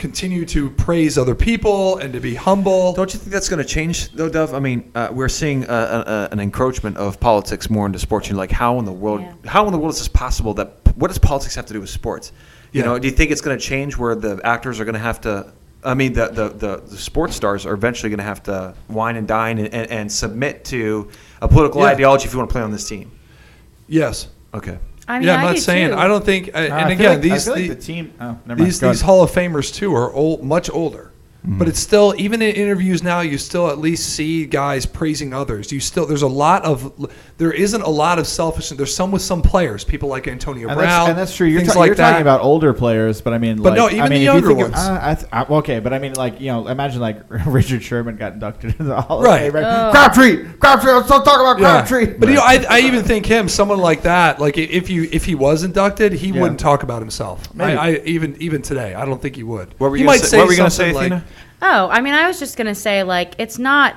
continue 0.00 0.44
to 0.46 0.70
praise 0.70 1.18
other 1.18 1.34
people 1.34 1.98
and 1.98 2.12
to 2.14 2.20
be 2.20 2.34
humble. 2.34 2.94
Don't 2.94 3.12
you 3.12 3.20
think 3.20 3.30
that's 3.30 3.48
going 3.50 3.62
to 3.62 3.68
change, 3.68 4.10
though, 4.12 4.30
Dove? 4.30 4.54
I 4.54 4.58
mean, 4.58 4.90
uh, 4.94 5.10
we're 5.12 5.28
seeing 5.28 5.64
uh, 5.66 5.68
uh, 5.68 6.10
uh, 6.10 6.28
an 6.32 6.40
encroachment 6.40 6.96
of 6.96 7.20
politics 7.20 7.68
more 7.68 7.86
into 7.86 7.98
sports. 7.98 8.28
You're 8.28 8.38
like, 8.38 8.50
how 8.50 8.78
in 8.78 8.86
the 8.86 8.92
world? 8.92 9.20
Yeah. 9.20 9.34
How 9.44 9.66
in 9.66 9.72
the 9.72 9.78
world 9.78 9.92
is 9.92 9.98
this 9.98 10.08
possible? 10.08 10.54
That 10.54 10.72
what 10.96 11.08
does 11.08 11.18
politics 11.18 11.54
have 11.54 11.66
to 11.66 11.74
do 11.74 11.80
with 11.80 11.90
sports? 11.90 12.32
You 12.72 12.80
Yeah. 12.80 12.86
know, 12.86 12.98
do 12.98 13.06
you 13.08 13.14
think 13.14 13.30
it's 13.30 13.42
going 13.42 13.56
to 13.58 13.62
change 13.62 13.96
where 13.96 14.14
the 14.14 14.40
actors 14.42 14.80
are 14.80 14.84
going 14.84 14.94
to 14.94 15.00
have 15.00 15.20
to? 15.22 15.52
I 15.84 15.94
mean, 15.94 16.12
the, 16.14 16.28
the, 16.28 16.48
the, 16.48 16.76
the 16.88 16.96
sports 16.96 17.36
stars 17.36 17.64
are 17.66 17.74
eventually 17.74 18.10
going 18.10 18.18
to 18.18 18.24
have 18.24 18.42
to 18.44 18.74
wine 18.88 19.16
and 19.16 19.28
dine 19.28 19.58
and, 19.58 19.72
and, 19.72 19.90
and 19.90 20.12
submit 20.12 20.64
to 20.66 21.08
a 21.42 21.48
political 21.48 21.80
Yeah. 21.82 21.88
ideology 21.88 22.26
if 22.26 22.32
you 22.32 22.38
want 22.38 22.50
to 22.50 22.52
play 22.52 22.62
on 22.62 22.70
this 22.70 22.88
team. 22.88 23.10
Yes. 23.88 24.28
Okay. 24.54 24.78
I 25.10 25.18
mean, 25.18 25.26
yeah, 25.28 25.34
I 25.34 25.38
I'm 25.38 25.44
not 25.46 25.54
do 25.56 25.60
saying. 25.60 25.88
too. 25.90 25.96
I 25.96 26.06
don't 26.08 26.24
think. 26.24 26.50
uh, 26.54 26.58
I 26.58 26.60
and 26.62 26.72
feel 26.72 26.90
again, 26.92 27.10
like- 27.12 27.20
these 27.22 27.48
I 27.48 27.52
feel 27.54 27.62
like 27.62 27.68
the- 27.70 27.74
the 27.74 27.82
team. 27.82 28.12
Oh, 28.20 28.24
never 28.24 28.38
mind. 28.46 28.60
these 28.60 28.80
Go 28.80 28.88
these 28.88 29.00
ahead. 29.02 29.06
Hall 29.06 29.22
of 29.22 29.30
Famers 29.32 29.74
too 29.74 29.94
are 29.94 30.12
old, 30.12 30.42
much 30.42 30.70
older. 30.70 31.09
But 31.42 31.68
it's 31.68 31.80
still 31.80 32.14
even 32.18 32.42
in 32.42 32.54
interviews 32.54 33.02
now, 33.02 33.20
you 33.20 33.38
still 33.38 33.70
at 33.70 33.78
least 33.78 34.10
see 34.14 34.44
guys 34.44 34.84
praising 34.84 35.32
others. 35.32 35.72
You 35.72 35.80
still 35.80 36.04
there's 36.04 36.20
a 36.20 36.28
lot 36.28 36.66
of 36.66 37.10
there 37.38 37.50
isn't 37.50 37.80
a 37.80 37.88
lot 37.88 38.18
of 38.18 38.26
selfishness. 38.26 38.76
There's 38.76 38.94
some 38.94 39.10
with 39.10 39.22
some 39.22 39.40
players, 39.40 39.82
people 39.82 40.10
like 40.10 40.28
Antonio 40.28 40.68
And 40.68 40.76
Brown, 40.76 40.86
that's, 40.86 41.08
and 41.08 41.18
that's 41.18 41.34
true. 41.34 41.46
You're, 41.46 41.60
things 41.62 41.72
ta- 41.72 41.78
like 41.78 41.86
you're 41.86 41.94
that. 41.94 42.10
talking 42.10 42.20
about 42.22 42.42
older 42.42 42.74
players, 42.74 43.22
but 43.22 43.32
I 43.32 43.38
mean, 43.38 43.56
But 43.56 43.70
like, 43.70 43.76
no, 43.78 43.86
I 43.86 43.90
even 43.92 44.00
mean, 44.02 44.10
the 44.10 44.16
if 44.16 44.20
you 44.20 44.24
younger 44.32 44.50
of- 44.50 44.56
ones. 44.58 44.74
uh, 44.74 44.98
I 45.00 45.14
th- 45.14 45.28
I- 45.32 45.44
okay, 45.44 45.78
but 45.80 45.94
I 45.94 45.98
mean, 45.98 46.12
like, 46.12 46.42
you 46.42 46.48
know, 46.52 46.68
imagine 46.68 47.00
like 47.00 47.22
Richard 47.46 47.82
Sherman 47.82 48.16
got 48.16 48.34
inducted 48.34 48.72
into 48.72 48.84
the 48.84 49.00
Hall 49.00 49.22
Right. 49.22 49.44
of 49.46 49.54
Fame. 49.54 49.64
Oh. 49.64 49.90
Crabtree, 49.92 50.44
Crabtree. 50.58 50.92
Let's 50.92 51.08
not 51.08 51.24
talk 51.24 51.40
about 51.40 51.58
Yeah. 51.58 51.78
Crabtree. 51.86 52.18
But 52.18 52.28
you 52.28 52.34
know, 52.34 52.42
I, 52.42 52.66
I 52.70 52.80
even 52.80 53.02
think 53.02 53.24
him, 53.24 53.48
someone 53.48 53.78
like 53.78 54.02
that, 54.02 54.40
like 54.40 54.58
if 54.58 54.90
you 54.90 55.08
if 55.10 55.24
he 55.24 55.34
was 55.34 55.62
inducted, 55.64 56.12
he 56.12 56.28
Yeah. 56.28 56.42
wouldn't 56.42 56.60
talk 56.60 56.82
about 56.82 57.00
himself. 57.00 57.54
Maybe. 57.54 57.72
I, 57.78 57.92
I 57.92 57.94
even 58.04 58.36
even 58.42 58.60
today, 58.60 58.92
I 58.92 59.06
don't 59.06 59.22
think 59.22 59.36
he 59.36 59.42
would. 59.42 59.74
What 59.78 59.90
were 59.90 59.96
you 59.96 60.04
might 60.04 60.16
gonna 60.18 60.24
say, 60.26 60.30
say 60.32 60.38
what 60.38 60.46
were 60.48 60.52
you 60.52 60.58
going 60.58 60.70
to 60.70 60.76
say, 60.76 60.92
something 60.92 61.12
Athena? 61.12 61.24
Oh, 61.62 61.88
I 61.88 62.00
mean, 62.00 62.14
I 62.14 62.26
was 62.26 62.38
just 62.38 62.56
going 62.56 62.66
to 62.66 62.74
say, 62.74 63.02
like, 63.02 63.34
it's 63.38 63.58
not, 63.58 63.96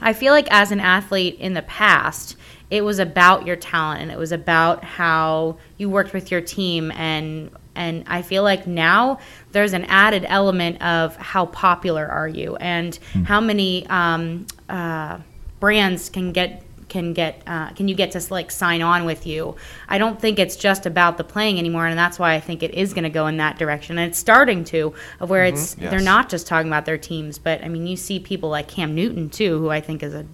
I 0.00 0.12
feel 0.12 0.32
like 0.32 0.48
as 0.50 0.72
an 0.72 0.80
athlete 0.80 1.36
in 1.38 1.54
the 1.54 1.62
past, 1.62 2.36
it 2.70 2.84
was 2.84 2.98
about 2.98 3.46
your 3.46 3.56
talent 3.56 4.02
and 4.02 4.10
it 4.10 4.18
was 4.18 4.32
about 4.32 4.82
how 4.82 5.56
you 5.78 5.88
worked 5.88 6.12
with 6.12 6.30
your 6.30 6.40
team 6.40 6.90
and 6.92 7.50
and 7.76 8.04
I 8.06 8.22
feel 8.22 8.42
like 8.42 8.66
now 8.66 9.18
there's 9.52 9.74
an 9.74 9.84
added 9.84 10.24
element 10.26 10.80
of 10.80 11.14
how 11.16 11.46
popular 11.46 12.06
are 12.06 12.26
you 12.26 12.56
and 12.56 12.98
how 13.24 13.38
many 13.38 13.86
um, 13.88 14.46
uh, 14.70 15.18
brands 15.60 16.08
can 16.08 16.32
get 16.32 16.62
can 16.96 17.12
get 17.12 17.42
uh, 17.46 17.68
can 17.76 17.88
you 17.88 17.94
get 17.94 18.10
to 18.12 18.20
like 18.30 18.50
sign 18.50 18.80
on 18.82 19.04
with 19.04 19.26
you 19.26 19.54
i 19.88 19.98
don't 19.98 20.18
think 20.20 20.38
it's 20.38 20.56
just 20.56 20.86
about 20.86 21.16
the 21.18 21.24
playing 21.24 21.58
anymore 21.58 21.86
and 21.86 21.98
that's 21.98 22.18
why 22.18 22.34
i 22.34 22.40
think 22.40 22.62
it 22.62 22.72
is 22.74 22.92
going 22.94 23.04
to 23.04 23.10
go 23.20 23.26
in 23.26 23.36
that 23.36 23.58
direction 23.58 23.98
and 23.98 24.08
it's 24.10 24.18
starting 24.18 24.64
to 24.64 24.92
of 25.20 25.28
where 25.30 25.44
it's 25.44 25.76
Yes. 25.78 25.90
they're 25.90 26.00
not 26.14 26.28
just 26.28 26.46
talking 26.46 26.68
about 26.68 26.84
their 26.86 26.98
teams 26.98 27.38
but 27.38 27.62
i 27.64 27.68
mean 27.68 27.86
you 27.86 27.96
see 27.96 28.18
people 28.18 28.48
like 28.48 28.68
cam 28.68 28.94
newton 28.94 29.28
too 29.30 29.58
who 29.58 29.68
i 29.70 29.80
think 29.80 30.02
is 30.02 30.14
a 30.14 30.24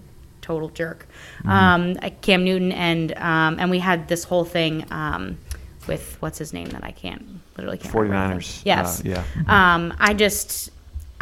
total 0.41 0.69
jerk 0.71 1.07
um, 1.45 1.97
uh, 2.03 2.11
cam 2.21 2.45
newton 2.45 2.73
and 2.73 3.13
um, 3.17 3.57
and 3.61 3.71
we 3.71 3.79
had 3.79 4.09
this 4.09 4.25
whole 4.25 4.45
thing 4.45 4.85
um, 4.91 5.39
with 5.87 6.17
what's 6.21 6.39
his 6.39 6.53
name 6.53 6.69
that 6.69 6.85
i 6.85 6.91
can't 6.93 7.25
literally 7.57 7.79
can't 7.79 7.95
remember 7.95 8.37
his 8.41 8.47
49ers. 8.47 8.65
name. 8.67 8.77
yes 8.77 9.01
Uh, 9.01 9.03
yeah. 9.49 9.75
um, 9.75 9.95
i 9.99 10.15
just 10.15 10.71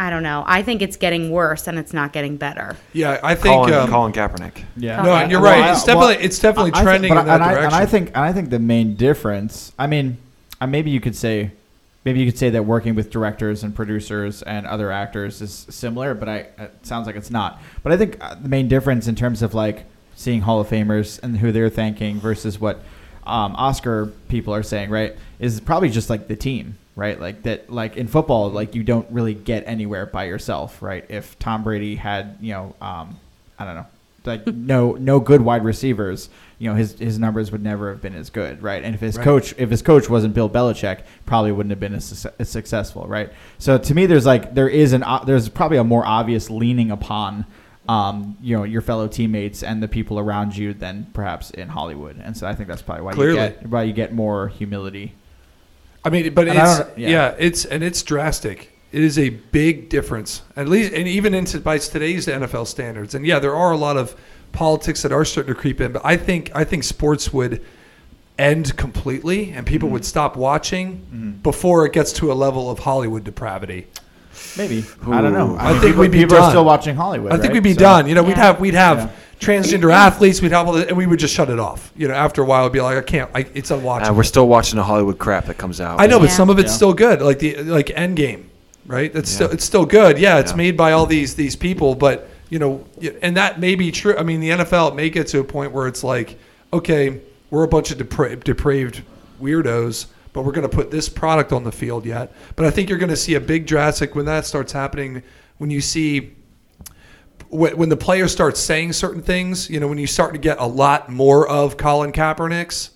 i 0.01 0.09
don't 0.11 0.23
know 0.23 0.43
i 0.47 0.63
think 0.63 0.81
it's 0.83 0.97
getting 0.97 1.31
worse 1.31 1.67
and 1.69 1.79
it's 1.79 1.93
not 1.93 2.13
getting 2.13 2.37
better 2.37 2.77
Yeah, 2.93 3.21
I 3.23 3.35
think. 3.35 3.55
Colin, 3.55 3.75
um, 3.75 3.89
Colin 3.91 4.13
Kaepernick. 4.13 4.65
Yeah. 4.77 5.03
No, 5.03 5.13
Okay. 5.15 5.31
you're 5.31 5.41
right. 5.41 5.61
I- 5.63 5.73
It's 5.73 5.85
definitely 5.85 6.17
well, 6.17 6.25
it's 6.25 6.39
definitely 6.39 6.73
I 6.73 6.75
think- 6.75 6.85
trending 6.87 7.15
but 7.15 7.21
in 7.21 7.27
that 7.27 7.35
and 7.35 7.43
I, 7.45 7.49
direction. 7.53 7.67
And 7.67 7.75
I 7.75 7.87
think 7.87 8.07
and 8.09 8.25
I 8.25 8.33
think 8.33 8.51
the 8.51 8.59
main 8.59 8.95
difference. 8.97 9.73
I 9.79 9.87
mean, 9.87 10.17
uh, 10.61 10.67
maybe 10.67 10.91
you 10.91 11.01
could 11.01 11.15
say, 11.15 11.51
maybe 12.05 12.19
you 12.21 12.27
could 12.27 12.39
say 12.39 12.51
that 12.51 12.65
working 12.65 12.95
with 12.95 13.11
directors 13.11 13.63
and 13.63 13.75
producers 13.75 14.43
and 14.43 14.67
other 14.67 14.91
actors 14.91 15.41
is 15.43 15.67
similar, 15.71 16.15
but 16.15 16.29
I 16.29 16.37
it 16.59 16.73
sounds 16.83 17.07
like 17.07 17.17
it's 17.17 17.31
not. 17.31 17.61
But 17.83 17.93
I 17.93 17.97
think 17.97 18.17
uh, 18.21 18.35
the 18.41 18.49
main 18.49 18.69
difference 18.69 19.07
in 19.07 19.15
terms 19.15 19.43
of 19.43 19.55
like 19.55 19.85
seeing 20.17 20.41
Hall 20.43 20.61
of 20.61 20.69
Famers 20.69 21.23
and 21.23 21.39
who 21.39 21.53
they're 21.53 21.69
thanking 21.71 22.19
versus 22.21 22.59
what 22.61 22.81
um, 23.27 23.55
Oscar 23.57 24.07
people 24.29 24.55
are 24.55 24.63
saying, 24.63 24.91
right, 24.91 25.15
is 25.39 25.61
probably 25.61 25.91
just 25.91 26.09
like 26.11 26.27
the 26.29 26.37
team. 26.37 26.77
Right, 27.01 27.19
like 27.19 27.45
that, 27.45 27.71
like 27.73 27.97
in 27.97 28.09
football, 28.09 28.51
like 28.51 28.75
you 28.75 28.83
don't 28.83 29.11
really 29.11 29.33
get 29.33 29.65
anywhere 29.67 30.05
by 30.05 30.25
yourself, 30.25 30.83
right? 30.83 31.03
If 31.09 31.39
Tom 31.39 31.63
Brady 31.65 31.97
had, 31.97 32.37
you 32.43 32.53
know, 32.53 32.75
um, 32.83 33.19
I 33.59 33.65
don't 33.65 33.75
know, 33.77 33.87
like 34.27 34.47
no 34.55 34.93
no 34.93 35.19
good 35.19 35.41
wide 35.41 35.65
receivers, 35.65 36.29
you 36.59 36.69
know 36.69 36.77
his 36.77 36.99
his 36.99 37.19
numbers 37.19 37.51
would 37.53 37.63
never 37.63 37.89
have 37.91 38.03
been 38.03 38.15
as 38.15 38.29
good, 38.29 38.63
right? 38.63 38.85
And 38.85 38.95
if 38.95 39.01
his 39.01 39.17
Right. 39.17 39.25
coach 39.25 39.55
if 39.57 39.71
his 39.71 39.81
coach 39.81 40.11
wasn't 40.11 40.35
Bill 40.35 40.51
Belichick, 40.51 41.01
probably 41.25 41.53
wouldn't 41.53 41.71
have 41.71 41.81
been 41.81 41.95
as, 41.95 42.27
as 42.39 42.51
successful, 42.51 43.07
right? 43.09 43.31
So 43.59 43.79
to 43.79 43.95
me, 43.95 44.05
there's 44.05 44.27
like 44.27 44.55
there 44.55 44.69
is 44.69 44.93
an 44.93 45.03
o- 45.03 45.25
there's 45.25 45.49
probably 45.49 45.79
a 45.79 45.85
more 45.85 46.05
obvious 46.05 46.51
leaning 46.51 46.91
upon. 46.91 47.47
Um, 47.89 48.37
you 48.43 48.57
know 48.59 48.65
your 48.65 48.83
fellow 48.83 49.09
teammates 49.09 49.63
and 49.63 49.83
the 49.83 49.89
people 49.89 50.19
around 50.19 50.55
you 50.55 50.75
than 50.75 51.07
perhaps 51.15 51.51
in 51.51 51.69
Hollywood, 51.69 52.21
and 52.23 52.37
so 52.37 52.47
I 52.47 52.55
think 52.55 52.69
that's 52.69 52.83
probably 52.83 53.05
why 53.05 53.15
Clearly. 53.15 53.41
you 53.41 53.49
get 53.49 53.67
why 53.69 53.83
you 53.85 53.95
get 53.95 54.13
more 54.13 54.49
humility. 54.49 55.15
I 56.05 56.11
mean, 56.11 56.33
but 56.35 56.49
And 56.49 56.59
it's 56.59 56.81
yeah. 56.99 57.09
yeah. 57.09 57.35
it's 57.39 57.65
and 57.65 57.83
it's 57.85 58.03
drastic. 58.03 58.71
It 58.93 59.03
is 59.03 59.19
a 59.19 59.29
big 59.31 59.89
difference, 59.89 60.43
at 60.57 60.67
least, 60.67 60.93
and 60.93 61.07
even 61.07 61.33
into 61.35 61.61
by 61.61 61.79
today's 61.79 62.27
NFL 62.27 62.67
standards. 62.67 63.15
And 63.15 63.25
yeah, 63.25 63.39
there 63.39 63.55
are 63.55 63.71
a 63.73 63.77
lot 63.77 63.97
of 63.97 64.17
politics 64.53 65.03
that 65.03 65.13
are 65.13 65.25
starting 65.25 65.55
to 65.55 65.61
creep 65.61 65.81
in. 65.81 65.93
But 65.93 66.03
I 66.05 66.17
think 66.17 66.51
I 66.55 66.65
think 66.65 66.83
sports 66.85 67.33
would 67.33 67.63
end 68.39 68.77
completely, 68.77 69.51
and 69.53 69.67
people 69.67 69.87
Mm-hmm. 69.89 69.93
would 69.95 70.05
stop 70.05 70.37
watching 70.37 71.39
before 71.43 71.85
it 71.87 71.93
gets 71.93 72.13
to 72.15 72.33
a 72.33 72.35
level 72.35 72.71
of 72.71 72.79
Hollywood 72.81 73.23
depravity. 73.25 73.87
People, 74.57 74.57
Maybe 74.57 74.85
I 75.15 75.21
don't 75.21 75.33
know. 75.35 75.53
Ooh. 75.53 75.57
I 75.59 75.71
think 75.73 75.83
people, 75.85 76.01
we'd 76.01 76.11
be 76.13 76.19
people 76.21 76.39
are 76.39 76.51
still 76.51 76.65
watching 76.65 76.97
Hollywood. 76.97 77.33
I 77.33 77.37
think 77.37 77.49
right? 77.49 77.53
we'd 77.55 77.63
be 77.63 77.75
So- 77.75 77.81
done. 77.81 78.09
You 78.09 78.15
know, 78.15 78.23
we'd 78.23 78.37
have 78.39 78.59
we'd 78.59 78.75
have 78.75 78.99
Yeah. 78.99 79.11
Transgender 79.41 79.93
athletes, 79.93 80.41
we'd 80.43 80.53
have 80.53 80.67
all 80.67 80.75
the, 80.75 80.87
and 80.87 80.97
we 80.97 81.07
would 81.07 81.19
just 81.19 81.35
shut 81.35 81.49
it 81.51 81.59
off. 81.59 81.93
You 81.97 82.09
know, 82.09 82.15
after 82.15 82.43
a 82.43 82.45
while, 82.45 82.63
it'd 82.63 82.73
be 82.73 82.81
like, 82.81 82.99
I 82.99 83.01
can't. 83.01 83.31
I, 83.35 83.41
it's 83.55 83.71
unwatchable. 83.71 84.11
Uh, 84.11 84.15
we're 84.15 84.23
still 84.23 84.47
watching 84.47 84.77
the 84.77 84.85
Hollywood 84.85 85.19
crap 85.19 85.47
that 85.47 85.57
comes 85.59 85.81
out. 85.81 86.01
I 86.01 86.07
know, 86.07 86.19
but 86.19 86.29
Yeah. 86.29 86.37
some 86.37 86.51
of 86.51 86.59
it's 86.59 86.71
Yeah. 86.71 86.77
still 86.77 86.95
good, 86.95 87.23
like 87.23 87.39
the 87.39 87.57
like 87.63 87.87
Endgame, 87.87 88.45
right? 88.87 89.13
That's 89.13 89.31
Yeah. 89.31 89.35
still 89.37 89.51
it's 89.51 89.65
still 89.65 89.87
good. 89.87 90.19
Yeah, 90.19 90.39
it's 90.39 90.53
Yeah. 90.53 90.57
made 90.59 90.77
by 90.77 90.93
all 90.93 91.07
these 91.07 91.35
these 91.35 91.57
people, 91.57 91.95
but 91.95 92.29
you 92.51 92.59
know, 92.59 92.85
and 93.23 93.37
that 93.37 93.59
may 93.61 93.75
be 93.77 93.91
true. 93.91 94.15
I 94.19 94.23
mean, 94.25 94.41
the 94.41 94.51
NFL 94.51 94.91
may 94.95 95.09
get 95.09 95.27
to 95.29 95.39
a 95.41 95.45
point 95.45 95.73
where 95.73 95.87
it's 95.87 96.05
like, 96.05 96.37
okay, 96.73 97.21
we're 97.51 97.63
a 97.65 97.69
bunch 97.69 97.91
of 97.93 97.99
depra- 97.99 98.43
depraved 98.45 99.03
weirdos, 99.41 100.07
but 100.33 100.45
we're 100.45 100.53
going 100.53 100.69
to 100.69 100.75
put 100.77 100.91
this 100.91 101.09
product 101.09 101.53
on 101.53 101.65
the 101.65 101.73
field 101.73 102.05
yet. 102.05 102.33
But 102.57 102.67
I 102.67 102.71
think 102.71 102.89
you're 102.89 102.99
going 102.99 103.11
to 103.11 103.17
see 103.17 103.35
a 103.35 103.41
big 103.41 103.67
drastic 103.67 104.15
when 104.15 104.25
that 104.27 104.45
starts 104.47 104.73
happening. 104.73 105.23
When 105.59 105.71
you 105.71 105.81
see 105.81 106.33
when, 107.51 107.77
when 107.77 107.89
the 107.89 107.97
players 107.97 108.33
start 108.33 108.57
saying 108.57 108.93
certain 108.93 109.23
things, 109.23 109.69
you 109.69 109.81
know, 109.81 109.89
when 109.89 109.99
you 109.99 110.07
start 110.07 110.33
to 110.33 110.39
get 110.39 110.59
a 110.59 110.67
lot 110.67 111.09
more 111.11 111.49
of 111.49 111.77
Colin 111.77 112.13
Kaepernick's. 112.13 112.91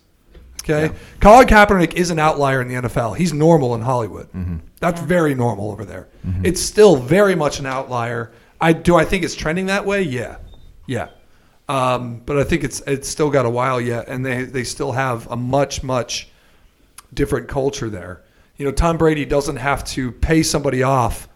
Okay, 0.63 0.87
Yeah. 0.87 0.99
Colin 1.21 1.47
Kaepernick 1.47 1.93
is 1.95 2.11
an 2.11 2.19
outlier 2.19 2.63
in 2.63 2.69
the 2.69 2.75
NFL. 2.75 3.17
He's 3.17 3.35
normal 3.35 3.75
in 3.75 3.83
Hollywood. 3.83 4.33
Mm-hmm. 4.33 4.57
That's 4.81 5.01
very 5.01 5.35
normal 5.35 5.71
over 5.71 5.85
there. 5.85 6.09
It's 6.43 6.61
still 6.63 6.97
very 6.97 7.35
much 7.35 7.59
an 7.59 7.67
outlier. 7.67 8.33
I 8.61 8.73
do. 8.73 8.97
I 8.97 9.05
think 9.05 9.25
it's 9.25 9.35
trending 9.35 9.67
that 9.67 9.85
way. 9.85 10.03
Yeah, 10.03 10.39
yeah. 10.87 11.09
Um, 11.69 12.23
but 12.25 12.39
I 12.39 12.45
think 12.45 12.65
it's 12.65 12.81
it's 12.87 13.09
still 13.09 13.29
got 13.31 13.45
a 13.45 13.51
while 13.51 13.79
yet, 13.81 14.09
and 14.09 14.25
they 14.25 14.45
they 14.45 14.65
still 14.65 14.93
have 14.93 15.27
a 15.31 15.37
much 15.37 15.83
much 15.83 16.29
different 17.13 17.49
culture 17.49 17.91
there. 17.91 18.23
You 18.57 18.65
know, 18.65 18.73
Tom 18.73 18.97
Brady 18.97 19.25
doesn't 19.27 19.57
have 19.57 19.85
to 19.85 20.13
pay 20.13 20.43
somebody 20.43 20.83
off. 20.83 21.29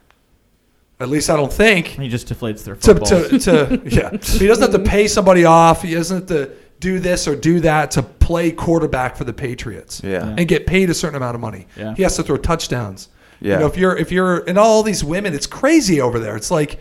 At 1.00 1.08
least 1.08 1.30
I 1.30 1.36
don't 1.36 1.52
think 1.52 1.86
He 1.88 2.08
just 2.08 2.26
deflates 2.28 2.64
their 2.64 2.74
to, 2.74 2.80
football. 2.80 3.08
to, 3.08 3.38
to 3.38 3.82
yeah. 3.86 4.10
He 4.38 4.46
doesn't 4.46 4.72
have 4.72 4.82
to 4.82 4.88
pay 4.90 5.06
somebody 5.06 5.44
off. 5.44 5.82
He 5.82 5.94
doesn't 5.94 6.18
have 6.18 6.26
to 6.28 6.50
do 6.80 6.98
this 6.98 7.28
or 7.28 7.36
do 7.36 7.60
that 7.60 7.90
to 7.92 8.02
play 8.02 8.50
quarterback 8.52 9.16
for 9.16 9.24
the 9.24 9.32
Patriots. 9.32 10.00
Yeah. 10.04 10.10
Yeah. 10.26 10.34
And 10.38 10.48
get 10.48 10.66
paid 10.66 10.90
a 10.90 10.94
certain 10.94 11.16
amount 11.16 11.34
of 11.36 11.40
money. 11.40 11.66
Yeah. 11.76 11.94
He 11.94 12.02
has 12.02 12.16
to 12.16 12.22
throw 12.22 12.36
touchdowns. 12.36 13.08
Yeah. 13.40 13.54
You 13.54 13.58
know, 13.60 13.66
if 13.66 13.76
you're 13.76 13.96
if 13.96 14.10
you're 14.10 14.38
and 14.48 14.58
all 14.58 14.82
these 14.82 15.04
women, 15.04 15.34
it's 15.34 15.46
crazy 15.46 16.00
over 16.00 16.18
there. 16.18 16.34
It's 16.36 16.50
like 16.50 16.80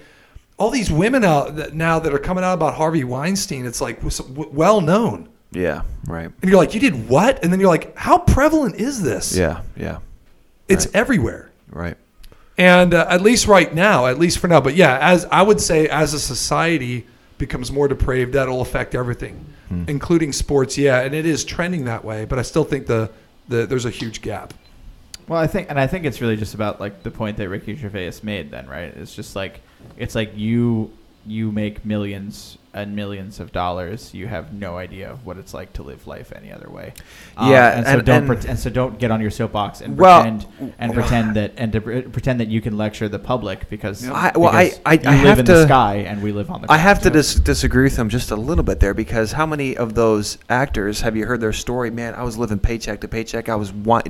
all 0.57 0.71
these 0.71 0.91
women 0.91 1.23
out 1.23 1.55
that 1.57 1.75
now 1.75 1.99
that 1.99 2.11
are 2.11 2.17
coming 2.19 2.43
out 2.43 2.53
about 2.55 2.73
Harvey 2.73 3.03
Weinstein. 3.03 3.65
It's 3.67 3.79
like 3.81 4.01
was- 4.03 4.21
well 4.21 4.81
known. 4.81 5.29
Yeah, 5.51 5.83
right. 6.07 6.25
And 6.41 6.49
you're 6.51 6.57
like, 6.59 6.73
you 6.73 6.79
did 6.79 7.07
what? 7.07 7.43
And 7.43 7.53
then 7.53 7.59
you're 7.59 7.69
like, 7.69 7.95
how 7.95 8.17
prevalent 8.17 8.75
is 8.75 9.01
this? 9.01 9.37
Yeah, 9.37 9.61
yeah, 9.77 9.99
It's 10.67 10.87
everywhere. 10.93 11.51
right. 11.69 11.95
And 12.57 12.93
uh, 12.93 13.05
at 13.09 13.21
least 13.21 13.47
right 13.47 13.73
now, 13.73 14.07
at 14.07 14.17
least 14.17 14.39
for 14.39 14.47
now, 14.47 14.59
but 14.59 14.75
yeah, 14.75 14.97
as 14.99 15.25
I 15.25 15.43
would 15.43 15.61
say, 15.61 15.87
as 15.87 16.13
a 16.15 16.19
society 16.19 17.05
becomes 17.37 17.71
more 17.71 17.87
depraved, 17.87 18.33
that'll 18.33 18.61
affect 18.61 18.95
everything, 18.95 19.45
including 19.87 20.33
sports. 20.33 20.75
Yeah, 20.75 21.01
and 21.01 21.13
it 21.13 21.25
is 21.25 21.45
trending 21.45 21.85
that 21.85 22.03
way. 22.03 22.25
But 22.25 22.39
I 22.39 22.41
still 22.41 22.63
think 22.63 22.87
the, 22.87 23.11
the 23.47 23.67
there's 23.67 23.85
a 23.85 23.91
huge 23.91 24.21
gap. 24.23 24.55
Well, 25.27 25.39
I 25.39 25.45
think, 25.45 25.69
and 25.69 25.79
I 25.79 25.87
think 25.87 26.05
it's 26.05 26.19
really 26.19 26.37
just 26.37 26.55
about 26.55 26.79
like 26.79 27.03
the 27.03 27.11
point 27.11 27.37
that 27.37 27.49
Ricky 27.49 27.75
Gervais 27.75 28.13
made. 28.23 28.49
Then, 28.49 28.65
right? 28.67 28.91
It's 28.95 29.13
just 29.13 29.35
like 29.35 29.61
it's 29.97 30.15
like 30.15 30.31
you 30.35 30.91
you 31.27 31.51
make 31.51 31.85
millions 31.85 32.57
and 32.77 32.95
millions 32.95 33.39
of 33.39 33.51
dollars. 33.51 34.13
You 34.13 34.27
have 34.27 34.53
no 34.53 34.77
idea 34.77 35.17
what 35.23 35.37
it's 35.37 35.53
like 35.53 35.73
to 35.73 35.83
live 35.83 36.05
life 36.07 36.31
any 36.35 36.51
other 36.51 36.69
way. 36.69 36.93
Um, 37.35 37.51
Yeah, 37.51 37.77
and 37.77 37.85
so 37.85 37.91
and- 37.93 38.05
don't 38.05 38.15
and- 38.17 38.27
pret- 38.27 38.45
and 38.45 38.59
so 38.59 38.69
don't 38.69 38.99
get 38.99 39.09
on 39.11 39.19
your 39.21 39.31
soapbox 39.31 39.81
and 39.81 39.97
Well- 39.97 40.21
pretend 40.21 40.45
and 40.79 40.93
pretend 40.93 41.35
that 41.35 41.53
and 41.57 41.71
to 41.73 41.81
pre- 41.81 42.01
pretend 42.03 42.39
that 42.39 42.47
you 42.49 42.61
can 42.61 42.77
lecture 42.77 43.09
the 43.09 43.19
public 43.19 43.69
because, 43.69 44.07
I- 44.07 44.31
well, 44.35 44.53
I- 44.55 44.65
because 44.65 44.79
I- 44.85 44.93
you 44.93 44.99
I 45.05 45.11
live 45.15 45.25
have 45.25 45.39
in 45.39 45.45
to- 45.45 45.53
the 45.53 45.63
sky 45.65 45.95
and 46.07 46.21
we 46.21 46.31
live 46.31 46.49
on 46.51 46.61
the. 46.61 46.71
I 46.71 46.77
have 46.77 47.01
to 47.01 47.09
dis- 47.09 47.35
disagree 47.35 47.83
with 47.85 47.97
him 47.97 48.09
just 48.09 48.31
a 48.31 48.35
little 48.35 48.63
bit 48.63 48.79
there 48.79 48.93
because 48.93 49.31
how 49.33 49.45
many 49.45 49.75
of 49.75 49.95
those 49.95 50.37
actors 50.49 51.01
have 51.01 51.15
you 51.15 51.25
heard 51.25 51.41
their 51.41 51.53
story? 51.53 51.89
Man, 51.91 52.13
I 52.15 52.23
was 52.23 52.37
living 52.37 52.59
paycheck 52.59 53.01
to 53.01 53.07
paycheck. 53.07 53.49
I 53.49 53.55
was 53.55 53.71
wa- 53.73 54.01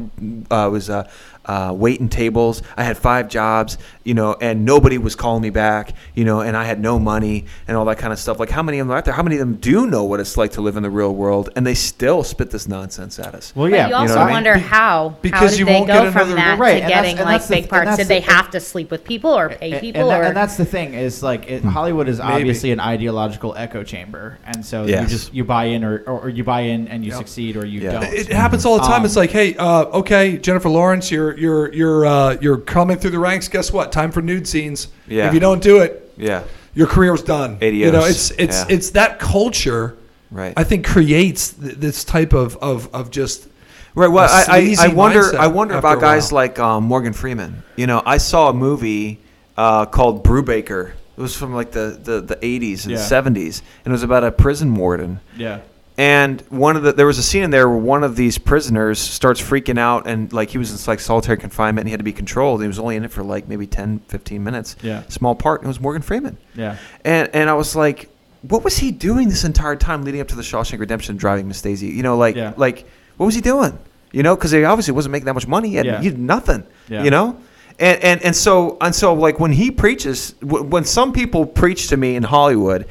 uh, 0.52 0.70
was 0.72 0.90
uh, 0.90 1.08
uh, 1.46 1.74
waiting 1.76 2.10
tables. 2.10 2.62
I 2.76 2.84
had 2.84 2.98
five 2.98 3.30
jobs, 3.30 3.78
you 4.04 4.14
know, 4.14 4.36
and 4.42 4.66
nobody 4.66 4.98
was 4.98 5.16
calling 5.16 5.42
me 5.42 5.50
back, 5.50 5.94
you 6.14 6.26
know, 6.26 6.42
and 6.42 6.58
I 6.58 6.66
had 6.66 6.82
no 6.82 7.00
money 7.00 7.46
and 7.68 7.78
all 7.78 7.86
that 7.86 7.98
kind 7.98 8.12
of 8.12 8.20
stuff. 8.20 8.40
Like 8.40 8.50
how 8.58 8.64
many 8.64 8.80
of 8.80 8.88
them 8.88 8.92
are 8.96 8.98
out 8.98 9.06
there? 9.06 9.14
How 9.14 9.22
many 9.22 9.36
of 9.36 9.40
them 9.42 9.58
do 9.58 9.86
know 9.86 10.04
what 10.04 10.20
it's 10.20 10.36
like 10.36 10.54
to 10.54 10.62
live 10.62 10.78
in 10.78 10.82
the 10.82 10.90
real 10.90 11.14
world, 11.14 11.52
and 11.56 11.64
they 11.64 11.76
still 11.76 12.24
spit 12.24 12.50
this 12.50 12.68
nonsense 12.68 13.20
at 13.20 13.36
us? 13.36 13.54
Well, 13.56 13.70
But 13.70 13.76
yeah, 13.76 13.88
you 13.90 13.94
also 13.94 14.16
know 14.16 14.22
what 14.22 14.24
I 14.24 14.26
mean? 14.26 14.34
wonder 14.34 14.54
Be- 14.56 14.60
how. 14.62 15.10
how 15.10 15.16
because 15.22 15.52
did 15.52 15.60
you 15.60 15.66
they 15.68 15.74
won't 15.76 15.86
go 15.86 15.94
get 16.06 16.12
from 16.12 16.22
another- 16.32 16.36
that 16.38 16.58
Right, 16.60 16.82
to 16.82 16.88
getting 16.88 17.18
like 17.18 17.26
that's 17.28 17.48
the- 17.48 17.56
big 17.58 17.70
parts? 17.70 17.86
that's 17.86 17.98
Did 17.98 18.06
the- 18.06 18.08
they 18.16 18.20
have 18.22 18.50
to 18.50 18.60
sleep 18.60 18.90
with 18.90 19.04
people 19.04 19.30
or 19.30 19.50
pay 19.50 19.74
And- 19.74 19.82
people? 19.82 20.10
and, 20.12 20.24
or 20.24 20.26
and 20.30 20.36
that's 20.36 20.58
the 20.58 20.66
thing 20.66 20.96
is 20.96 21.22
like 21.22 21.48
it, 21.48 21.64
Hollywood 21.64 22.08
is 22.10 22.18
Maybe. 22.18 22.32
obviously 22.34 22.72
an 22.72 22.80
ideological 22.80 23.54
echo 23.56 23.84
chamber, 23.84 24.40
and 24.48 24.66
so 24.66 24.86
you 24.86 25.06
just 25.06 25.32
you 25.36 25.44
buy 25.44 25.66
in 25.66 25.84
or, 25.84 26.00
or 26.08 26.28
you 26.30 26.44
buy 26.44 26.62
in 26.62 26.88
and 26.88 27.06
you 27.06 27.12
Yep. 27.12 27.20
succeed 27.20 27.58
or 27.58 27.64
you 27.68 27.82
Yeah. 27.82 27.92
don't. 27.92 28.04
It 28.06 28.30
happens 28.34 28.66
all 28.66 28.78
the 28.78 28.84
time. 28.88 29.02
Um, 29.02 29.06
it's 29.06 29.16
like, 29.16 29.30
hey, 29.30 29.54
uh, 29.56 29.84
okay, 30.02 30.38
Jennifer 30.40 30.70
Lawrence, 30.70 31.12
you're 31.12 31.38
you're 31.38 31.72
you're 31.76 32.06
uh, 32.08 32.38
you're 32.42 32.58
coming 32.58 32.98
through 32.98 33.12
the 33.12 33.20
ranks. 33.20 33.48
Guess 33.50 33.72
what? 33.72 33.92
Time 33.92 34.10
for 34.12 34.24
nude 34.24 34.48
scenes. 34.48 34.88
Yeah. 35.08 35.28
If 35.28 35.36
you 35.36 35.40
don't 35.40 35.62
do 35.62 35.78
it, 35.82 36.12
Yeah, 36.18 36.42
your 36.78 36.88
career 36.88 37.12
was 37.12 37.24
done. 37.24 37.58
You 37.62 37.92
know, 37.92 38.06
it's 38.06 38.32
it's 38.32 38.60
Yeah. 38.62 38.76
it's 38.76 38.90
that 38.92 39.20
culture. 39.20 39.96
right. 40.32 40.54
I 40.56 40.64
think 40.64 40.86
creates 40.86 41.50
th- 41.54 41.76
this 41.76 42.04
type 42.04 42.34
of 42.34 42.56
of 42.58 42.90
of 42.94 43.10
just 43.12 43.48
Right. 43.96 44.12
Well, 44.12 44.26
a 44.26 44.32
I, 44.32 44.40
I, 44.58 44.60
sleazy 44.62 44.84
I 44.84 44.88
wonder. 44.94 45.24
I 45.40 45.48
wonder 45.48 45.74
about 45.76 46.00
guys 46.00 46.32
like 46.32 46.60
um, 46.60 46.84
Morgan 46.84 47.14
Freeman. 47.14 47.64
You 47.76 47.88
know, 47.88 48.04
I 48.06 48.18
saw 48.20 48.50
a 48.50 48.54
movie 48.54 49.18
uh, 49.58 49.88
called 49.88 50.24
Brubaker. 50.24 50.92
It 51.18 51.22
was 51.22 51.36
from 51.36 51.56
like 51.56 51.72
the, 51.72 51.98
the, 52.04 52.22
the 52.22 52.36
80s 52.36 52.84
and 52.84 52.92
Yeah. 52.92 53.00
70s, 53.00 53.64
and 53.84 53.88
it 53.88 53.92
was 53.92 54.04
about 54.04 54.24
a 54.24 54.32
prison 54.32 54.76
warden. 54.76 55.20
yeah. 55.36 55.62
And 56.00 56.42
one 56.50 56.76
of 56.76 56.84
the 56.84 56.94
there 56.94 57.08
was 57.08 57.18
a 57.18 57.24
scene 57.24 57.42
in 57.42 57.50
there 57.50 57.68
where 57.68 57.78
one 57.80 58.04
of 58.04 58.16
these 58.16 58.38
prisoners 58.38 59.00
starts 59.00 59.42
freaking 59.42 59.80
out 59.80 60.06
and 60.06 60.32
like 60.32 60.52
he 60.52 60.60
was 60.60 60.70
in 60.72 60.92
like 60.92 61.00
solitary 61.00 61.38
confinement 61.38 61.80
and 61.84 61.88
he 61.88 61.92
had 61.92 62.00
to 62.00 62.04
be 62.04 62.14
controlled. 62.14 62.62
He 62.62 62.68
was 62.68 62.78
only 62.78 62.96
in 62.98 63.04
it 63.04 63.10
for 63.12 63.24
like 63.24 63.48
maybe 63.48 63.66
10, 63.66 64.00
15 64.08 64.44
minutes. 64.44 64.76
Yeah. 64.84 65.02
Small 65.08 65.34
part. 65.34 65.62
And 65.62 65.66
it 65.66 65.70
was 65.70 65.80
Morgan 65.80 66.04
Freeman. 66.04 66.38
Yeah. 66.54 66.78
And 67.04 67.30
and 67.34 67.50
I 67.50 67.54
was 67.56 67.76
like, 67.76 68.10
what 68.44 68.64
was 68.64 68.78
he 68.78 68.92
doing 68.92 69.28
this 69.30 69.44
entire 69.44 69.76
time 69.76 70.04
leading 70.04 70.22
up 70.22 70.28
to 70.28 70.36
the 70.36 70.44
Shawshank 70.44 70.80
Redemption, 70.80 71.18
driving 71.18 71.48
Miss 71.48 71.64
Daisy? 71.64 71.88
You 71.88 72.04
know, 72.04 72.16
like 72.16 72.36
Yeah. 72.36 72.54
like 72.58 72.86
what 73.18 73.26
was 73.26 73.34
he 73.34 73.42
doing? 73.42 73.80
You 74.12 74.22
know, 74.22 74.36
because 74.36 74.52
he 74.52 74.64
obviously 74.64 74.94
wasn't 74.94 75.14
making 75.14 75.26
that 75.26 75.34
much 75.34 75.48
money. 75.48 75.70
He 75.70 75.76
had, 75.76 75.86
Yeah. 75.88 76.00
he 76.00 76.06
had 76.10 76.20
nothing. 76.20 76.64
Yeah. 76.90 77.04
You 77.04 77.10
know. 77.10 77.40
And, 77.80 78.04
and, 78.04 78.22
and 78.24 78.36
so 78.36 78.78
and 78.82 78.94
so 78.94 79.14
like 79.14 79.40
when 79.40 79.52
he 79.52 79.70
preaches 79.72 80.34
when 80.42 80.84
some 80.84 81.12
people 81.14 81.46
preach 81.46 81.88
to 81.90 81.98
me 81.98 82.16
in 82.16 82.24
Hollywood 82.24 82.88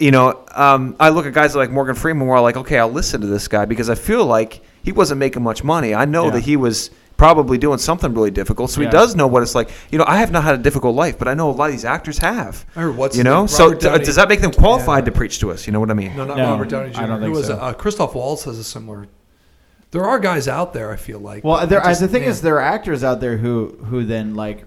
you 0.00 0.10
know, 0.10 0.44
um, 0.54 0.96
I 0.98 1.10
look 1.10 1.26
at 1.26 1.32
guys 1.32 1.54
like 1.54 1.70
Morgan 1.70 1.94
Freeman 1.94 2.26
where 2.26 2.36
I'm 2.36 2.42
like, 2.42 2.56
okay, 2.56 2.78
I'll 2.78 2.90
listen 2.90 3.20
to 3.20 3.26
this 3.28 3.46
guy 3.48 3.64
because 3.66 3.88
I 3.90 3.94
feel 3.94 4.24
like 4.26 4.62
he 4.82 4.92
wasn't 4.92 5.18
making 5.20 5.42
much 5.42 5.62
money. 5.62 5.94
I 5.94 6.04
know 6.06 6.24
Yeah. 6.26 6.30
that 6.32 6.40
he 6.40 6.56
was 6.56 6.90
probably 7.18 7.58
doing 7.58 7.76
something 7.78 8.14
really 8.14 8.30
difficult, 8.30 8.70
so 8.70 8.80
Yeah. 8.80 8.88
he 8.88 8.92
does 8.92 9.14
know 9.14 9.26
what 9.26 9.42
it's 9.42 9.54
like. 9.54 9.68
You 9.90 9.98
know, 9.98 10.06
I 10.08 10.16
have 10.16 10.30
not 10.32 10.42
had 10.42 10.54
a 10.54 10.58
difficult 10.58 10.96
life, 10.96 11.18
but 11.18 11.28
I 11.28 11.34
know 11.34 11.50
a 11.50 11.52
lot 11.52 11.66
of 11.66 11.72
these 11.72 11.84
actors 11.84 12.16
have. 12.18 12.64
I 12.74 12.80
heard 12.80 12.96
what's 12.96 13.14
you 13.16 13.22
know, 13.24 13.44
so 13.46 13.74
d- 13.74 13.88
does 13.98 14.16
that 14.16 14.28
make 14.30 14.40
them 14.40 14.52
qualified 14.52 15.02
Yeah. 15.04 15.10
to 15.10 15.12
preach 15.12 15.38
to 15.40 15.50
us? 15.50 15.66
You 15.66 15.74
know 15.74 15.80
what 15.80 15.90
I 15.90 15.94
mean? 15.94 16.16
No, 16.16 16.24
not 16.24 16.38
No, 16.38 16.50
Robert 16.52 16.70
Downey 16.70 16.90
Jr. 16.92 17.02
I 17.02 17.06
don't 17.06 17.20
think 17.20 17.34
was 17.36 17.46
so. 17.48 17.54
it? 17.56 17.60
Uh, 17.60 17.72
Christoph 17.74 18.14
Waltz 18.14 18.44
has 18.44 18.58
a 18.58 18.64
similar. 18.64 19.06
There 19.90 20.04
are 20.04 20.18
guys 20.18 20.48
out 20.48 20.72
there. 20.72 20.90
I 20.92 20.96
feel 20.96 21.18
like. 21.18 21.44
Well, 21.44 21.66
there, 21.66 21.80
just- 21.82 22.00
the 22.00 22.08
thing 22.08 22.22
man. 22.22 22.30
is, 22.30 22.40
there 22.40 22.56
are 22.56 22.62
actors 22.62 23.04
out 23.04 23.20
there 23.20 23.36
who 23.36 23.76
who 23.90 24.04
then 24.04 24.34
like 24.34 24.64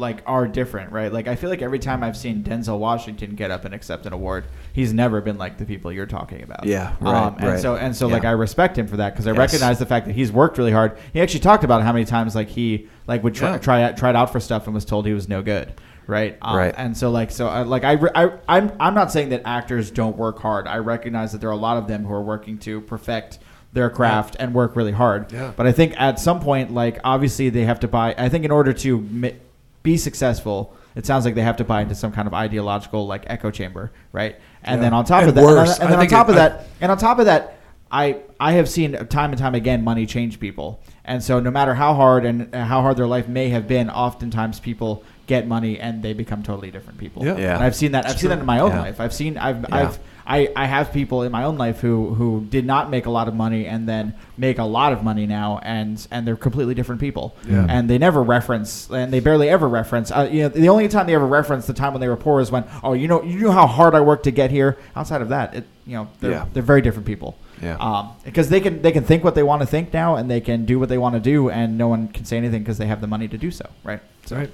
like 0.00 0.22
are 0.26 0.48
different, 0.48 0.90
right? 0.92 1.12
Like 1.12 1.28
I 1.28 1.36
feel 1.36 1.50
like 1.50 1.62
every 1.62 1.78
time 1.78 2.02
I've 2.02 2.16
seen 2.16 2.42
Denzel 2.42 2.78
Washington 2.78 3.36
get 3.36 3.50
up 3.52 3.64
and 3.64 3.72
accept 3.74 4.06
an 4.06 4.12
award, 4.12 4.44
he's 4.72 4.92
never 4.92 5.20
been 5.20 5.38
like 5.38 5.58
the 5.58 5.64
people 5.64 5.92
you're 5.92 6.06
talking 6.06 6.42
about. 6.42 6.64
Yeah, 6.66 6.96
um, 7.00 7.06
right, 7.06 7.34
and 7.38 7.46
right. 7.50 7.60
so 7.60 7.76
and 7.76 7.94
so 7.94 8.08
like 8.08 8.24
I 8.24 8.32
respect 8.32 8.76
him 8.76 8.88
for 8.88 8.96
that 8.96 9.12
because 9.14 9.26
I 9.26 9.30
Yes. 9.30 9.38
recognize 9.38 9.78
the 9.78 9.86
fact 9.86 10.06
that 10.06 10.14
he's 10.14 10.32
worked 10.32 10.58
really 10.58 10.72
hard. 10.72 10.98
He 11.12 11.20
actually 11.20 11.40
talked 11.40 11.62
about 11.62 11.82
how 11.82 11.92
many 11.92 12.04
times 12.04 12.34
like 12.34 12.48
he 12.48 12.88
like 13.06 13.22
would 13.22 13.34
try 13.34 13.50
Yeah. 13.52 13.58
try 13.58 13.82
out 13.84 13.96
tried 13.96 14.16
out 14.16 14.32
for 14.32 14.40
stuff 14.40 14.66
and 14.66 14.74
was 14.74 14.84
told 14.84 15.06
he 15.06 15.12
was 15.14 15.28
no 15.28 15.42
good. 15.42 15.72
Right, 16.06 16.36
um, 16.42 16.56
Right. 16.56 16.74
and 16.76 16.96
so 16.96 17.10
like 17.10 17.30
so 17.30 17.46
I, 17.46 17.62
like 17.62 17.84
I, 17.84 17.92
I 18.16 18.32
I'm 18.48 18.72
I'm 18.80 18.94
not 18.94 19.12
saying 19.12 19.28
that 19.28 19.42
actors 19.44 19.92
don't 19.92 20.16
work 20.16 20.40
hard. 20.40 20.66
I 20.66 20.78
recognize 20.78 21.30
that 21.32 21.40
there 21.40 21.50
are 21.50 21.52
a 21.52 21.56
lot 21.56 21.76
of 21.76 21.86
them 21.86 22.04
who 22.04 22.12
are 22.14 22.22
working 22.22 22.58
to 22.60 22.80
perfect 22.80 23.38
their 23.72 23.88
craft 23.88 24.34
and 24.40 24.52
work 24.52 24.74
really 24.74 24.90
hard. 24.90 25.30
Yeah. 25.32 25.52
But 25.56 25.68
I 25.68 25.72
think 25.72 25.94
at 26.00 26.18
some 26.18 26.40
point, 26.40 26.74
like 26.74 26.98
obviously 27.04 27.50
they 27.50 27.64
have 27.64 27.78
to 27.80 27.88
buy. 27.88 28.16
I 28.18 28.28
think 28.28 28.44
in 28.44 28.50
order 28.50 28.72
to 28.72 29.00
mi- 29.02 29.36
be 29.82 29.96
successful, 29.96 30.74
it 30.96 31.06
sounds 31.06 31.24
like 31.24 31.34
they 31.34 31.42
have 31.42 31.56
to 31.58 31.64
buy 31.64 31.82
into 31.82 31.94
some 31.94 32.12
kind 32.12 32.26
of 32.28 32.34
ideological 32.34 33.06
like 33.06 33.24
echo 33.26 33.50
chamber, 33.50 33.92
right? 34.12 34.36
And 34.62 34.78
Yeah. 34.78 34.82
then 34.82 34.94
on 34.94 35.04
top 35.04 35.20
And 35.20 35.28
of 35.30 35.34
that, 35.36 35.44
worse. 35.44 35.78
and 35.78 35.88
I 35.88 35.90
then 35.92 36.00
on 36.00 36.06
top 36.08 36.28
it- 36.28 36.32
of 36.32 36.36
I- 36.36 36.48
that, 36.48 36.66
and 36.80 36.92
on 36.92 36.98
top 36.98 37.18
of 37.18 37.26
that, 37.26 37.54
I 37.92 38.16
I 38.38 38.52
have 38.52 38.68
seen 38.68 38.94
uh, 38.94 39.04
time 39.04 39.30
and 39.30 39.38
time 39.38 39.54
again 39.54 39.82
money 39.82 40.06
change 40.06 40.38
people, 40.38 40.80
and 41.04 41.22
so 41.22 41.40
no 41.40 41.50
matter 41.50 41.74
how 41.74 41.94
hard 41.94 42.24
and 42.24 42.54
uh, 42.54 42.64
how 42.64 42.82
hard 42.82 42.96
their 42.96 43.06
life 43.06 43.26
may 43.28 43.48
have 43.48 43.66
been, 43.66 43.90
oftentimes 43.90 44.60
people 44.60 45.02
get 45.26 45.46
money 45.48 45.78
and 45.78 46.02
they 46.02 46.12
become 46.12 46.42
totally 46.42 46.70
different 46.70 46.98
people. 46.98 47.24
Yeah. 47.24 47.36
Yeah. 47.36 47.54
And 47.54 47.64
I've 47.64 47.74
seen 47.74 47.92
that. 47.92 48.06
I've 48.06 48.18
seen 48.18 48.30
that 48.30 48.38
in 48.38 48.46
my 48.46 48.60
own 48.60 48.70
Yeah. 48.72 48.80
life. 48.80 49.00
I've 49.00 49.12
seen. 49.12 49.38
I've. 49.38 49.60
Yeah. 49.68 49.74
I've. 49.76 49.98
I, 50.36 50.48
I 50.54 50.66
have 50.66 50.92
people 50.92 51.22
in 51.24 51.32
my 51.32 51.42
own 51.42 51.58
life 51.58 51.80
who, 51.80 52.14
who 52.14 52.46
did 52.48 52.64
not 52.64 52.88
make 52.88 53.06
a 53.06 53.10
lot 53.10 53.26
of 53.26 53.34
money 53.34 53.66
and 53.66 53.88
then 53.88 54.14
make 54.38 54.58
a 54.58 54.64
lot 54.64 54.92
of 54.92 55.02
money 55.02 55.26
now 55.26 55.58
and 55.62 56.06
and 56.12 56.24
they're 56.26 56.36
completely 56.36 56.74
different 56.74 57.00
people 57.00 57.34
Yeah. 57.48 57.66
and 57.68 57.90
they 57.90 57.98
never 57.98 58.22
reference 58.22 58.88
and 58.90 59.12
they 59.12 59.18
barely 59.20 59.48
ever 59.48 59.68
reference 59.68 60.12
uh, 60.12 60.28
you 60.30 60.42
know 60.42 60.48
the 60.48 60.68
only 60.68 60.86
time 60.88 61.06
they 61.08 61.14
ever 61.16 61.26
reference 61.26 61.66
the 61.66 61.74
time 61.74 61.92
when 61.94 62.00
they 62.00 62.08
were 62.08 62.16
poor 62.16 62.40
is 62.40 62.50
when 62.52 62.64
oh 62.84 62.92
you 62.92 63.08
know 63.08 63.22
you 63.24 63.40
know 63.40 63.50
how 63.50 63.66
hard 63.66 63.94
I 63.96 64.00
worked 64.02 64.24
to 64.24 64.30
get 64.30 64.50
here 64.52 64.78
outside 64.94 65.20
of 65.20 65.30
that 65.30 65.54
it 65.54 65.64
you 65.84 65.96
know 65.96 66.08
they're, 66.20 66.30
Yeah. 66.30 66.46
they're 66.52 66.62
very 66.62 66.80
different 66.80 67.06
people 67.06 67.36
Yeah. 67.60 67.76
um, 67.80 68.10
because 68.24 68.48
they 68.50 68.60
can 68.60 68.82
they 68.82 68.92
can 68.92 69.02
think 69.04 69.24
what 69.24 69.34
they 69.34 69.42
want 69.42 69.62
to 69.62 69.66
think 69.66 69.92
now 69.92 70.14
and 70.14 70.30
they 70.30 70.40
can 70.40 70.64
do 70.64 70.78
what 70.78 70.88
they 70.88 70.98
want 70.98 71.14
to 71.16 71.20
do 71.20 71.50
and 71.50 71.76
no 71.76 71.88
one 71.88 72.06
can 72.08 72.24
say 72.24 72.36
anything 72.36 72.60
because 72.62 72.78
they 72.78 72.86
have 72.86 73.00
the 73.00 73.08
money 73.08 73.26
to 73.28 73.36
do 73.36 73.50
so 73.50 73.66
right 73.82 74.00
so 74.26 74.36
Right. 74.36 74.50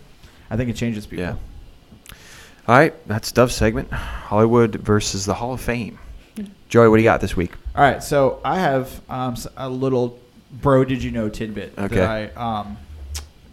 I 0.51 0.57
think 0.57 0.71
it 0.71 0.77
changes 0.77 1.07
people 1.07 1.25
Yeah. 1.27 1.35
All 2.69 2.75
right, 2.75 2.95
that's 3.07 3.31
Dove's 3.31 3.55
segment. 3.55 3.93
Hollywood 3.93 4.77
versus 4.77 5.25
the 5.25 5.35
Hall 5.35 5.53
of 5.53 5.61
Fame. 5.61 5.99
Joey, 6.69 6.89
what 6.89 6.97
do 6.97 7.03
you 7.03 7.07
got 7.09 7.21
this 7.21 7.37
week? 7.37 7.53
All 7.77 7.83
right, 7.83 8.03
so 8.03 8.41
I 8.45 8.59
have 8.59 9.01
um, 9.09 9.37
a 9.57 9.69
little 9.69 10.19
bro. 10.51 10.85
Did 10.85 11.03
you 11.03 11.13
know 11.13 11.29
tidbit 11.29 11.75
Okay. 11.79 11.95
that 11.97 12.35
I 12.37 12.61
um, 12.65 12.77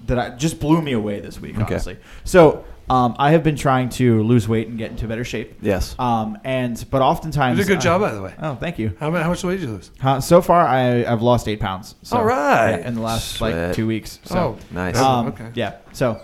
that 0.07 0.17
I 0.17 0.29
just 0.31 0.59
blew 0.59 0.81
me 0.81 0.93
away 0.93 1.19
this 1.19 1.39
week, 1.39 1.53
Okay. 1.55 1.63
honestly. 1.63 1.97
So 2.23 2.65
um, 2.89 3.15
I 3.19 3.31
have 3.33 3.43
been 3.43 3.55
trying 3.55 3.89
to 3.89 4.23
lose 4.23 4.47
weight 4.49 4.67
and 4.67 4.79
get 4.79 4.89
into 4.89 5.07
better 5.07 5.23
shape. 5.23 5.57
Yes. 5.61 5.95
Um, 5.99 6.39
and 6.43 6.83
but 6.89 7.03
oftentimes 7.03 7.59
You 7.59 7.65
did 7.65 7.71
a 7.71 7.75
good 7.75 7.79
I- 7.81 7.83
job, 7.83 8.01
by 8.01 8.13
the 8.15 8.21
way. 8.21 8.33
Oh, 8.41 8.55
thank 8.55 8.79
you. 8.79 8.97
How, 8.99 9.11
how 9.11 9.29
much 9.29 9.43
weight 9.43 9.59
did 9.59 9.69
you 9.69 9.75
lose? 9.75 9.91
Uh, 10.01 10.19
so 10.21 10.41
far, 10.41 10.65
I, 10.65 11.05
I've 11.05 11.21
lost 11.21 11.47
eight 11.47 11.59
pounds. 11.59 11.93
So, 12.01 12.17
All 12.17 12.25
right. 12.25 12.71
yeah, 12.79 12.87
in 12.87 12.95
the 12.95 13.01
last 13.01 13.33
Sweat. 13.35 13.67
like 13.67 13.75
two 13.75 13.85
weeks. 13.85 14.19
So. 14.23 14.37
oh, 14.37 14.57
nice. 14.71 14.97
Um, 14.97 15.27
okay. 15.27 15.51
Yeah. 15.53 15.75
So, 15.93 16.19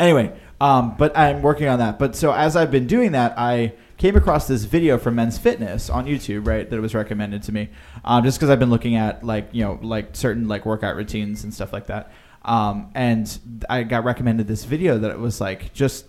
anyway, 0.00 0.32
um, 0.62 0.94
but 0.96 1.18
I'm 1.18 1.42
working 1.42 1.66
on 1.66 1.80
that. 1.80 1.98
But 1.98 2.14
so 2.14 2.32
as 2.32 2.54
I've 2.54 2.70
been 2.70 2.86
doing 2.86 3.12
that, 3.12 3.34
I 3.36 3.72
came 3.96 4.14
across 4.14 4.46
this 4.46 4.62
video 4.62 4.96
from 4.96 5.16
Men's 5.16 5.36
Fitness 5.36 5.90
on 5.90 6.06
YouTube, 6.06 6.46
right? 6.46 6.70
That 6.70 6.76
it 6.76 6.80
was 6.80 6.94
recommended 6.94 7.42
to 7.44 7.52
me, 7.52 7.68
um, 8.04 8.22
just 8.22 8.38
because 8.38 8.48
I've 8.48 8.60
been 8.60 8.70
looking 8.70 8.94
at 8.94 9.24
like 9.24 9.48
you 9.50 9.64
know 9.64 9.80
like 9.82 10.14
certain 10.14 10.46
like 10.46 10.64
workout 10.64 10.94
routines 10.94 11.42
and 11.42 11.52
stuff 11.52 11.72
like 11.72 11.88
that. 11.88 12.12
Um, 12.44 12.92
and 12.94 13.64
I 13.68 13.82
got 13.82 14.04
recommended 14.04 14.46
this 14.46 14.64
video 14.64 14.98
that 14.98 15.10
it 15.10 15.18
was 15.18 15.40
like 15.40 15.72
just 15.72 16.06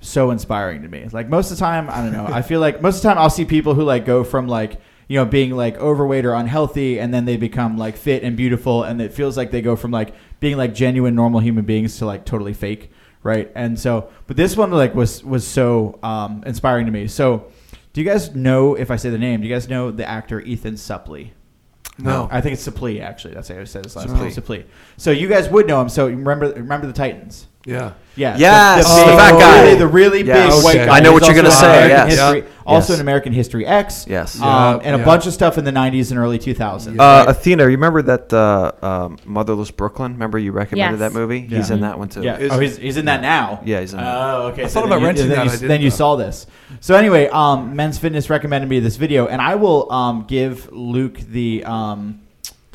so 0.00 0.30
inspiring 0.30 0.82
to 0.82 0.88
me. 0.88 1.08
Like 1.10 1.28
most 1.28 1.50
of 1.50 1.58
the 1.58 1.64
time, 1.64 1.90
I 1.90 1.96
don't 1.96 2.12
know. 2.12 2.26
I 2.26 2.42
feel 2.42 2.60
like 2.60 2.80
most 2.80 2.98
of 2.98 3.02
the 3.02 3.08
time 3.08 3.18
I'll 3.18 3.28
see 3.28 3.44
people 3.44 3.74
who 3.74 3.82
like 3.82 4.04
go 4.04 4.22
from 4.22 4.46
like 4.46 4.80
you 5.08 5.18
know 5.18 5.24
being 5.24 5.50
like 5.50 5.78
overweight 5.78 6.24
or 6.24 6.34
unhealthy, 6.34 7.00
and 7.00 7.12
then 7.12 7.24
they 7.24 7.36
become 7.36 7.76
like 7.76 7.96
fit 7.96 8.22
and 8.22 8.36
beautiful, 8.36 8.84
and 8.84 9.02
it 9.02 9.12
feels 9.12 9.36
like 9.36 9.50
they 9.50 9.62
go 9.62 9.74
from 9.74 9.90
like 9.90 10.14
being 10.38 10.56
like 10.56 10.74
genuine 10.74 11.16
normal 11.16 11.40
human 11.40 11.64
beings 11.64 11.98
to 11.98 12.06
like 12.06 12.24
totally 12.24 12.52
fake, 12.52 12.92
right? 13.26 13.50
And 13.54 13.78
so, 13.78 14.08
but 14.26 14.36
this 14.36 14.56
one 14.56 14.70
like 14.70 14.94
was 14.94 15.22
was 15.22 15.46
so 15.46 15.98
um, 16.02 16.42
inspiring 16.46 16.86
to 16.86 16.92
me. 16.92 17.08
So, 17.08 17.52
do 17.92 18.00
you 18.00 18.06
guys 18.06 18.34
know 18.34 18.74
if 18.74 18.90
I 18.90 18.96
say 18.96 19.10
the 19.10 19.18
name? 19.18 19.40
Do 19.40 19.48
you 19.48 19.54
guys 19.54 19.68
know 19.68 19.90
the 19.90 20.08
actor 20.08 20.40
Ethan 20.40 20.74
Suplee? 20.74 21.30
No. 21.98 22.28
I 22.30 22.40
think 22.40 22.54
it's 22.54 22.66
Suplee 22.66 23.02
actually. 23.02 23.34
That's 23.34 23.48
how 23.48 23.58
I 23.58 23.64
said 23.64 23.84
his 23.84 23.96
last 23.96 24.08
name. 24.08 24.30
Suplee. 24.30 24.64
So 24.96 25.10
you 25.10 25.28
guys 25.28 25.48
would 25.48 25.66
know 25.66 25.80
him. 25.80 25.88
So 25.88 26.06
remember 26.06 26.52
remember 26.52 26.86
the 26.86 26.92
Titans. 26.92 27.48
Yeah. 27.66 27.92
Yeah. 28.14 28.36
Yes, 28.38 28.88
the 28.88 29.04
big- 29.04 29.18
fat 29.18 29.38
guy. 29.38 29.62
Really, 29.64 29.78
the 29.78 29.86
really 29.86 30.22
Yes. 30.24 30.54
big 30.56 30.64
white 30.64 30.76
Okay. 30.76 30.86
guy. 30.86 30.96
I 30.96 31.00
know 31.00 31.12
what 31.12 31.26
you're 31.26 31.34
gonna 31.34 31.48
also 31.48 31.60
say, 31.66 31.84
American 31.84 31.90
yes. 32.08 32.18
History, 32.18 32.44
Also 32.64 32.92
Yes. 32.94 32.98
in 32.98 33.00
American 33.04 33.32
History 33.34 33.66
X. 33.66 34.06
Yes. 34.08 34.40
Um, 34.40 34.42
Yeah, 34.46 34.78
and 34.84 34.96
a 34.96 34.98
yeah. 35.00 35.04
bunch 35.04 35.26
of 35.26 35.32
stuff 35.34 35.58
in 35.58 35.64
the 35.64 35.70
90s 35.72 36.10
and 36.10 36.18
early 36.18 36.38
2000s. 36.38 36.98
Uh, 36.98 37.02
right? 37.02 37.28
Athena, 37.28 37.64
you 37.64 37.68
remember 37.70 38.00
that 38.02 38.32
uh, 38.32 38.72
um, 38.82 39.18
Motherless 39.26 39.70
Brooklyn? 39.70 40.12
Remember 40.12 40.38
you 40.38 40.50
recommended 40.52 40.98
Yes. 41.00 41.12
that 41.12 41.18
movie? 41.18 41.40
He's 41.40 41.68
Yeah. 41.68 41.74
in 41.76 41.82
that 41.82 41.98
one 41.98 42.08
too. 42.08 42.22
yeah. 42.22 42.38
Is- 42.38 42.52
oh, 42.52 42.58
he's, 42.58 42.76
he's 42.78 42.96
in 42.96 43.04
that 43.04 43.20
now. 43.20 43.60
Yeah, 43.64 43.80
he's 43.80 43.92
in 43.92 43.98
that. 44.00 44.16
Oh, 44.16 44.42
okay. 44.52 44.64
I 44.64 44.66
so 44.68 44.80
thought 44.80 44.80
then 44.84 44.86
about 44.92 45.00
you- 45.00 45.06
renting 45.06 45.28
then 45.28 45.36
that. 45.38 45.44
You, 45.44 45.50
I 45.50 45.54
didn't, 45.56 45.68
then 45.68 45.80
you 45.82 45.90
saw 45.90 46.16
this. 46.16 46.46
So 46.80 46.94
anyway, 46.94 47.28
um, 47.28 47.76
Men's 47.76 47.98
Fitness 47.98 48.30
recommended 48.30 48.70
me 48.70 48.80
this 48.80 48.96
video, 48.96 49.26
and 49.26 49.42
I 49.42 49.56
will 49.56 49.92
um, 49.92 50.24
give 50.26 50.70
Luke 50.72 51.18
the 51.30 51.64
um, 51.64 52.20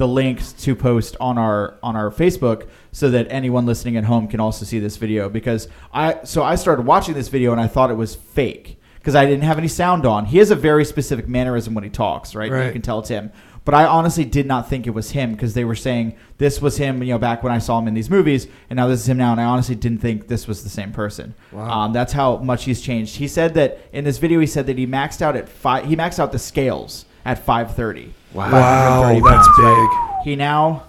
the 0.02 0.08
links 0.08 0.52
to 0.54 0.76
post 0.76 1.16
on 1.20 1.38
our 1.38 1.78
on 1.84 1.96
our 1.96 2.10
Facebook 2.10 2.68
so 2.92 3.12
that 3.12 3.28
anyone 3.30 3.68
listening 3.68 3.98
at 3.98 4.04
home 4.04 4.28
can 4.28 4.40
also 4.40 4.66
see 4.66 4.80
this 4.80 4.98
video 4.98 5.30
because 5.30 5.68
I 5.94 6.24
so 6.24 6.42
I 6.42 6.56
started 6.56 6.88
watching 6.88 7.14
this 7.14 7.28
video 7.28 7.52
and 7.52 7.62
I 7.62 7.68
thought 7.68 7.92
it 7.92 7.98
was 7.98 8.16
fake 8.16 8.80
because 8.96 9.14
I 9.14 9.28
didn't 9.28 9.44
have 9.44 9.60
any 9.60 9.68
sound 9.68 10.08
on. 10.08 10.26
He 10.26 10.40
has 10.40 10.50
a 10.50 10.56
very 10.56 10.86
specific 10.86 11.28
mannerism 11.28 11.76
when 11.76 11.84
he 11.84 11.92
talks, 11.92 12.34
right? 12.34 12.50
You 12.66 12.74
can 12.74 12.82
tell 12.82 12.98
it's 12.98 13.10
him. 13.10 13.32
But 13.64 13.76
I 13.76 13.86
honestly 13.86 14.26
did 14.26 14.48
not 14.48 14.68
think 14.68 14.88
it 14.88 14.90
was 14.90 15.12
him 15.12 15.34
because 15.34 15.54
they 15.54 15.66
were 15.66 15.76
saying 15.76 16.16
this 16.40 16.60
was 16.60 16.78
him, 16.78 17.04
you 17.04 17.14
know, 17.14 17.20
back 17.20 17.44
when 17.44 17.54
I 17.54 17.60
saw 17.60 17.78
him 17.78 17.88
in 17.88 17.94
these 17.94 18.10
movies, 18.10 18.48
and 18.72 18.78
now 18.78 18.88
this 18.88 19.02
is 19.02 19.08
him 19.08 19.18
now. 19.18 19.34
And 19.34 19.40
I 19.40 19.44
honestly 19.44 19.76
didn't 19.76 20.00
think 20.00 20.30
this 20.30 20.48
was 20.48 20.64
the 20.64 20.70
same 20.70 20.92
person. 20.92 21.36
Wow. 21.52 21.70
Um, 21.70 21.94
that's 21.94 22.14
how 22.14 22.38
much 22.38 22.64
he's 22.64 22.82
changed. 22.82 23.18
He 23.18 23.28
said 23.28 23.54
that 23.54 23.80
in 23.94 24.04
this 24.04 24.18
video, 24.18 24.40
he 24.40 24.48
said 24.48 24.66
that 24.66 24.80
he 24.80 24.88
maxed 24.88 25.22
out 25.22 25.36
at 25.36 25.48
five. 25.48 25.86
He 25.86 25.96
maxed 25.96 26.18
out 26.18 26.32
the 26.32 26.40
scales 26.40 27.06
at 27.24 27.38
five 27.38 27.76
thirty. 27.76 28.16
Wow. 28.34 28.52
Wow, 28.52 29.20
that's 29.20 29.48
big. 29.58 29.90
He 30.24 30.36
now 30.36 30.84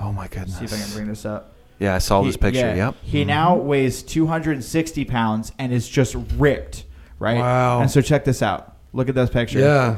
Oh 0.00 0.12
my 0.12 0.28
goodness. 0.28 0.54
see 0.54 0.60
goodness. 0.60 0.72
if 0.72 0.80
I 0.80 0.84
can 0.86 0.94
bring 0.96 1.08
this 1.08 1.24
up. 1.24 1.52
Yeah, 1.78 1.94
I 1.94 1.98
saw 1.98 2.22
He- 2.22 2.28
this 2.28 2.36
picture. 2.36 2.60
yeah, 2.60 2.74
Yep. 2.74 2.94
He 3.02 3.24
now 3.24 3.56
weighs 3.56 4.02
260 4.02 5.04
pounds 5.04 5.52
and 5.58 5.72
is 5.72 5.88
just 5.88 6.16
ripped, 6.36 6.84
right? 7.18 7.38
Wow. 7.38 7.80
And 7.80 7.90
so 7.90 8.00
check 8.00 8.24
this 8.24 8.42
out. 8.42 8.74
Look 8.92 9.08
at 9.08 9.14
this 9.14 9.30
picture. 9.30 9.60
Yeah. 9.60 9.96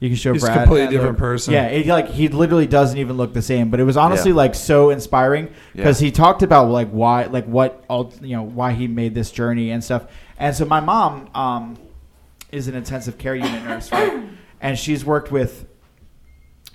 You 0.00 0.08
can 0.08 0.16
show 0.16 0.32
He's 0.32 0.42
a 0.42 0.46
Brad. 0.46 0.58
completely 0.58 0.82
and 0.86 0.90
different 0.90 1.12
look- 1.12 1.18
person. 1.20 1.54
Yeah, 1.54 1.66
it, 1.68 1.86
like 1.86 2.08
he 2.08 2.26
literally 2.26 2.66
doesn't 2.66 2.98
even 2.98 3.16
look 3.16 3.34
the 3.34 3.42
same. 3.42 3.70
But 3.70 3.78
it 3.78 3.84
was 3.84 3.96
honestly 3.96 4.32
Yeah. 4.32 4.36
like 4.38 4.54
so 4.56 4.90
inspiring 4.90 5.48
because 5.76 6.02
Yeah. 6.02 6.06
he 6.06 6.10
talked 6.10 6.42
about 6.42 6.68
like 6.70 6.88
why, 6.90 7.26
like 7.26 7.44
what 7.46 7.84
all 7.88 8.12
you 8.20 8.34
know, 8.36 8.42
why 8.42 8.72
he 8.72 8.88
made 8.88 9.14
this 9.14 9.30
journey 9.30 9.70
and 9.70 9.84
stuff. 9.84 10.06
And 10.38 10.56
so 10.56 10.64
my 10.64 10.80
mom 10.80 11.28
um, 11.36 11.76
is 12.50 12.66
an 12.66 12.74
intensive 12.74 13.16
care 13.16 13.36
unit 13.36 13.62
nurse, 13.64 13.92
right? 13.92 14.24
And 14.60 14.76
she's 14.76 15.04
worked 15.04 15.30
with 15.30 15.66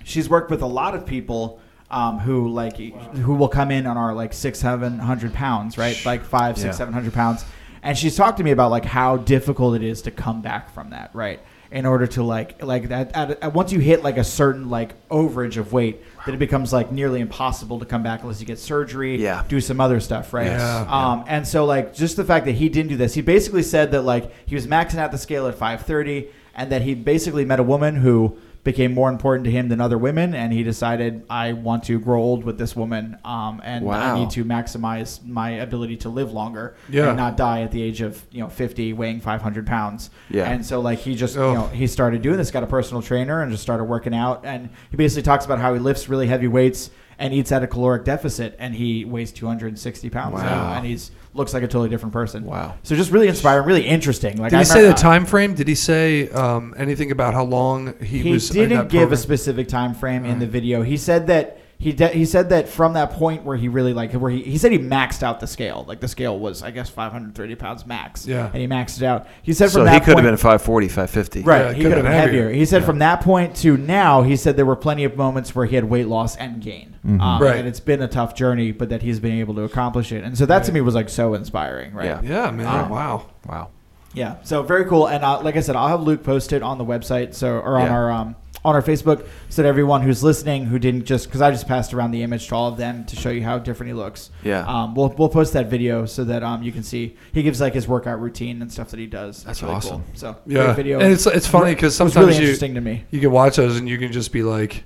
she's 0.08 0.28
worked 0.28 0.50
with 0.50 0.62
a 0.62 0.66
lot 0.66 0.94
of 0.94 1.06
people 1.06 1.60
um, 1.90 2.18
who 2.18 2.48
like 2.48 2.76
who 2.76 3.34
will 3.34 3.48
come 3.48 3.70
in 3.70 3.86
on 3.86 3.96
our 3.96 4.14
like 4.14 4.32
six 4.32 4.58
seven 4.58 4.98
hundred 4.98 5.32
pounds 5.32 5.78
right 5.78 5.98
like 6.04 6.22
five 6.24 6.56
six 6.56 6.66
Yeah. 6.66 6.72
seven 6.72 6.92
hundred 6.94 7.14
pounds 7.14 7.44
and 7.82 7.96
she's 7.96 8.16
talked 8.16 8.38
to 8.38 8.44
me 8.44 8.50
about 8.50 8.70
like 8.70 8.84
how 8.84 9.16
difficult 9.16 9.76
it 9.76 9.82
is 9.82 10.02
to 10.02 10.10
come 10.10 10.42
back 10.42 10.74
from 10.74 10.90
that 10.90 11.10
right 11.14 11.40
in 11.70 11.84
order 11.84 12.06
to 12.06 12.22
like 12.22 12.62
like 12.62 12.88
that. 12.88 13.14
At, 13.14 13.42
at, 13.42 13.52
once 13.52 13.72
you 13.72 13.78
hit 13.78 14.02
like 14.02 14.16
a 14.16 14.24
certain 14.24 14.70
like 14.70 14.94
overage 15.10 15.58
of 15.58 15.70
weight, 15.70 16.02
then 16.24 16.34
it 16.34 16.38
becomes 16.38 16.72
like 16.72 16.90
nearly 16.90 17.20
impossible 17.20 17.78
to 17.80 17.84
come 17.84 18.02
back 18.02 18.22
unless 18.22 18.40
you 18.40 18.46
get 18.46 18.58
surgery, 18.58 19.22
Yeah. 19.22 19.44
do 19.48 19.60
some 19.60 19.78
other 19.78 20.00
stuff, 20.00 20.32
right? 20.32 20.46
Yeah. 20.46 20.86
Um, 20.88 21.24
and 21.28 21.46
so 21.46 21.66
like 21.66 21.92
just 21.94 22.16
the 22.16 22.24
fact 22.24 22.46
that 22.46 22.52
he 22.52 22.70
didn't 22.70 22.88
do 22.88 22.96
this, 22.96 23.12
he 23.12 23.20
basically 23.20 23.62
said 23.62 23.90
that 23.92 24.00
like 24.02 24.32
he 24.46 24.54
was 24.54 24.66
maxing 24.66 24.96
out 24.96 25.12
the 25.12 25.18
scale 25.18 25.46
at 25.46 25.56
530, 25.56 26.28
and 26.54 26.72
that 26.72 26.80
he 26.82 26.94
basically 26.94 27.44
met 27.44 27.60
a 27.60 27.62
woman 27.62 27.96
who 27.96 28.38
became 28.72 28.92
more 28.92 29.08
important 29.08 29.44
to 29.46 29.50
him 29.50 29.70
than 29.70 29.80
other 29.80 29.96
women, 29.96 30.34
and 30.34 30.52
he 30.52 30.62
decided 30.62 31.22
I 31.30 31.54
want 31.54 31.84
to 31.84 31.98
grow 31.98 32.20
old 32.20 32.44
with 32.44 32.58
this 32.58 32.76
woman, 32.76 33.16
um, 33.24 33.62
and 33.64 33.82
Wow. 33.86 34.14
I 34.14 34.18
need 34.18 34.28
to 34.32 34.44
maximize 34.44 35.24
my 35.26 35.52
ability 35.52 35.96
to 35.98 36.10
live 36.10 36.32
longer 36.34 36.74
Yeah. 36.90 37.08
and 37.08 37.16
not 37.16 37.38
die 37.38 37.62
at 37.62 37.70
the 37.70 37.80
age 37.82 38.02
of 38.02 38.22
you 38.30 38.40
know 38.42 38.48
50, 38.50 38.92
weighing 38.92 39.20
500 39.20 39.66
pounds. 39.66 40.10
Yeah. 40.28 40.50
And 40.50 40.66
so 40.66 40.80
like 40.80 40.98
he 40.98 41.14
just 41.14 41.38
Oh. 41.38 41.48
you 41.48 41.54
know 41.54 41.66
he 41.68 41.86
started 41.86 42.20
doing 42.20 42.36
this, 42.36 42.50
got 42.50 42.62
a 42.62 42.66
personal 42.66 43.00
trainer, 43.00 43.40
and 43.40 43.50
just 43.50 43.62
started 43.62 43.84
working 43.84 44.14
out, 44.14 44.42
and 44.44 44.68
he 44.90 44.98
basically 44.98 45.22
talks 45.22 45.46
about 45.46 45.60
how 45.60 45.72
he 45.72 45.80
lifts 45.80 46.06
really 46.10 46.26
heavy 46.26 46.46
weights 46.48 46.90
and 47.18 47.32
eats 47.32 47.50
at 47.50 47.62
a 47.62 47.66
caloric 47.66 48.04
deficit, 48.04 48.54
and 48.58 48.74
he 48.74 49.06
weighs 49.06 49.32
260 49.32 50.10
pounds 50.10 50.34
Wow. 50.34 50.42
now, 50.44 50.72
and 50.74 50.84
he's 50.86 51.10
looks 51.34 51.54
like 51.54 51.62
a 51.62 51.66
totally 51.68 51.88
different 51.88 52.12
person. 52.12 52.44
Wow. 52.44 52.74
So 52.82 52.96
just 52.96 53.10
really 53.10 53.28
inspiring, 53.28 53.66
really 53.66 53.86
interesting. 53.86 54.38
Like 54.38 54.50
Did 54.50 54.56
I 54.56 54.60
he 54.60 54.64
say 54.64 54.74
the 54.74 54.80
remember- 54.80 55.00
time 55.00 55.26
frame? 55.26 55.54
Did 55.54 55.68
he 55.68 55.74
say 55.74 56.28
um, 56.30 56.74
anything 56.76 57.10
about 57.10 57.34
how 57.34 57.44
long 57.44 57.94
he, 58.00 58.18
He 58.20 58.32
was? 58.32 58.50
in 58.50 58.68
didn't 58.70 58.88
give 58.88 59.12
a 59.12 59.16
specific 59.16 59.68
time 59.68 59.94
frame 59.94 60.24
in 60.24 60.38
the 60.38 60.46
video. 60.46 60.82
He 60.82 60.96
said 60.96 61.26
that 61.28 61.57
he 61.80 61.92
de- 61.92 62.08
he 62.08 62.24
said 62.24 62.48
that 62.48 62.68
from 62.68 62.94
that 62.94 63.12
point 63.12 63.44
where 63.44 63.56
he 63.56 63.68
really 63.68 63.94
like 63.94 64.12
where 64.12 64.32
he, 64.32 64.42
he 64.42 64.58
said 64.58 64.72
he 64.72 64.78
maxed 64.80 65.22
out 65.22 65.38
the 65.38 65.46
scale. 65.46 65.84
Like 65.86 66.00
the 66.00 66.08
scale 66.08 66.36
was 66.36 66.60
I 66.62 66.72
guess 66.72 66.90
530 66.90 67.54
pounds 67.54 67.86
max. 67.86 68.26
Yeah. 68.26 68.46
And 68.52 68.56
he 68.56 68.66
maxed 68.66 68.96
it 68.96 69.04
out. 69.04 69.28
He 69.42 69.52
said 69.52 69.66
from 69.66 69.72
So 69.80 69.84
that 69.84 69.94
he 69.94 70.00
could 70.00 70.16
have 70.16 70.24
been 70.24 70.36
540, 70.36 70.88
550. 70.88 71.42
Right, 71.42 71.58
Yeah, 71.58 71.72
he 71.72 71.82
could've 71.82 71.82
could 71.82 71.84
have 71.84 71.96
been 71.98 72.04
been 72.04 72.12
heavier. 72.12 72.42
heavier. 72.46 72.58
He 72.58 72.64
said 72.64 72.84
from 72.84 72.98
that 72.98 73.20
point 73.20 73.54
to 73.58 73.76
now, 73.76 74.22
he 74.22 74.34
said 74.36 74.56
there 74.56 74.66
were 74.66 74.74
plenty 74.74 75.04
of 75.04 75.16
moments 75.16 75.54
where 75.54 75.66
he 75.66 75.76
had 75.76 75.84
weight 75.84 76.08
loss 76.08 76.36
and 76.36 76.60
gain. 76.60 76.96
Mm-hmm. 77.06 77.20
Um, 77.20 77.40
Right. 77.42 77.56
And 77.56 77.68
it's 77.68 77.80
been 77.80 78.02
a 78.02 78.08
tough 78.08 78.34
journey, 78.34 78.72
but 78.72 78.88
that 78.88 79.02
he's 79.02 79.20
been 79.20 79.38
able 79.38 79.54
to 79.54 79.62
accomplish 79.62 80.10
it. 80.10 80.24
And 80.24 80.36
so 80.36 80.46
that 80.46 80.64
to 80.64 80.72
me 80.72 80.80
was 80.80 80.96
like 80.96 81.08
so 81.08 81.34
inspiring, 81.34 81.94
right? 81.94 82.06
Yeah. 82.06 82.20
Yeah, 82.22 82.50
man. 82.50 82.66
Um, 82.66 82.88
wow. 82.88 83.26
Wow. 83.46 83.68
Yeah. 84.14 84.36
So 84.42 84.62
very 84.64 84.84
cool. 84.86 85.06
And 85.06 85.22
uh, 85.22 85.42
like 85.42 85.54
I 85.54 85.60
said, 85.60 85.76
I'll 85.76 85.86
have 85.88 86.02
Luke 86.02 86.24
post 86.24 86.52
it 86.52 86.62
on 86.62 86.78
the 86.78 86.84
website, 86.84 87.34
so 87.34 87.50
or 87.58 87.76
on 87.78 87.86
Yeah. 87.86 87.92
our 87.92 88.10
um, 88.10 88.36
on 88.68 88.74
our 88.74 88.82
Facebook, 88.82 89.26
so 89.48 89.62
that 89.62 89.68
everyone 89.68 90.02
who's 90.02 90.22
listening 90.22 90.66
who 90.66 90.78
didn't 90.78 91.04
just 91.04 91.26
because 91.26 91.40
I 91.40 91.50
just 91.50 91.66
passed 91.66 91.92
around 91.94 92.10
the 92.12 92.22
image 92.22 92.48
to 92.48 92.54
all 92.54 92.68
of 92.68 92.76
them 92.76 93.04
to 93.06 93.16
show 93.16 93.30
you 93.30 93.42
how 93.42 93.58
different 93.58 93.88
he 93.88 93.94
looks. 93.94 94.30
Yeah. 94.44 94.64
Um, 94.66 94.94
we'll 94.94 95.08
we'll 95.18 95.28
post 95.28 95.52
that 95.54 95.66
video 95.66 96.06
so 96.06 96.24
that 96.24 96.42
um 96.42 96.62
you 96.62 96.70
can 96.72 96.82
see 96.82 97.16
he 97.32 97.42
gives 97.42 97.60
like 97.60 97.74
his 97.74 97.88
workout 97.88 98.20
routine 98.20 98.62
and 98.62 98.72
stuff 98.72 98.90
that 98.90 99.00
he 99.00 99.06
does. 99.06 99.42
That's 99.44 99.62
really 99.62 99.74
awesome. 99.74 100.02
Cool. 100.02 100.14
So 100.14 100.36
Yeah, 100.46 100.64
great 100.66 100.76
video. 100.76 101.00
and 101.00 101.12
it's 101.12 101.26
it's 101.26 101.46
funny 101.46 101.74
because 101.74 101.94
It 101.94 101.96
sometimes 101.96 102.26
really 102.26 102.34
you 102.36 102.40
interesting 102.42 102.74
to 102.74 102.80
me. 102.80 103.04
you 103.10 103.20
can 103.20 103.30
watch 103.32 103.56
those 103.56 103.76
and 103.78 103.88
you 103.88 103.98
can 103.98 104.12
just 104.12 104.32
be 104.32 104.42
like, 104.42 104.84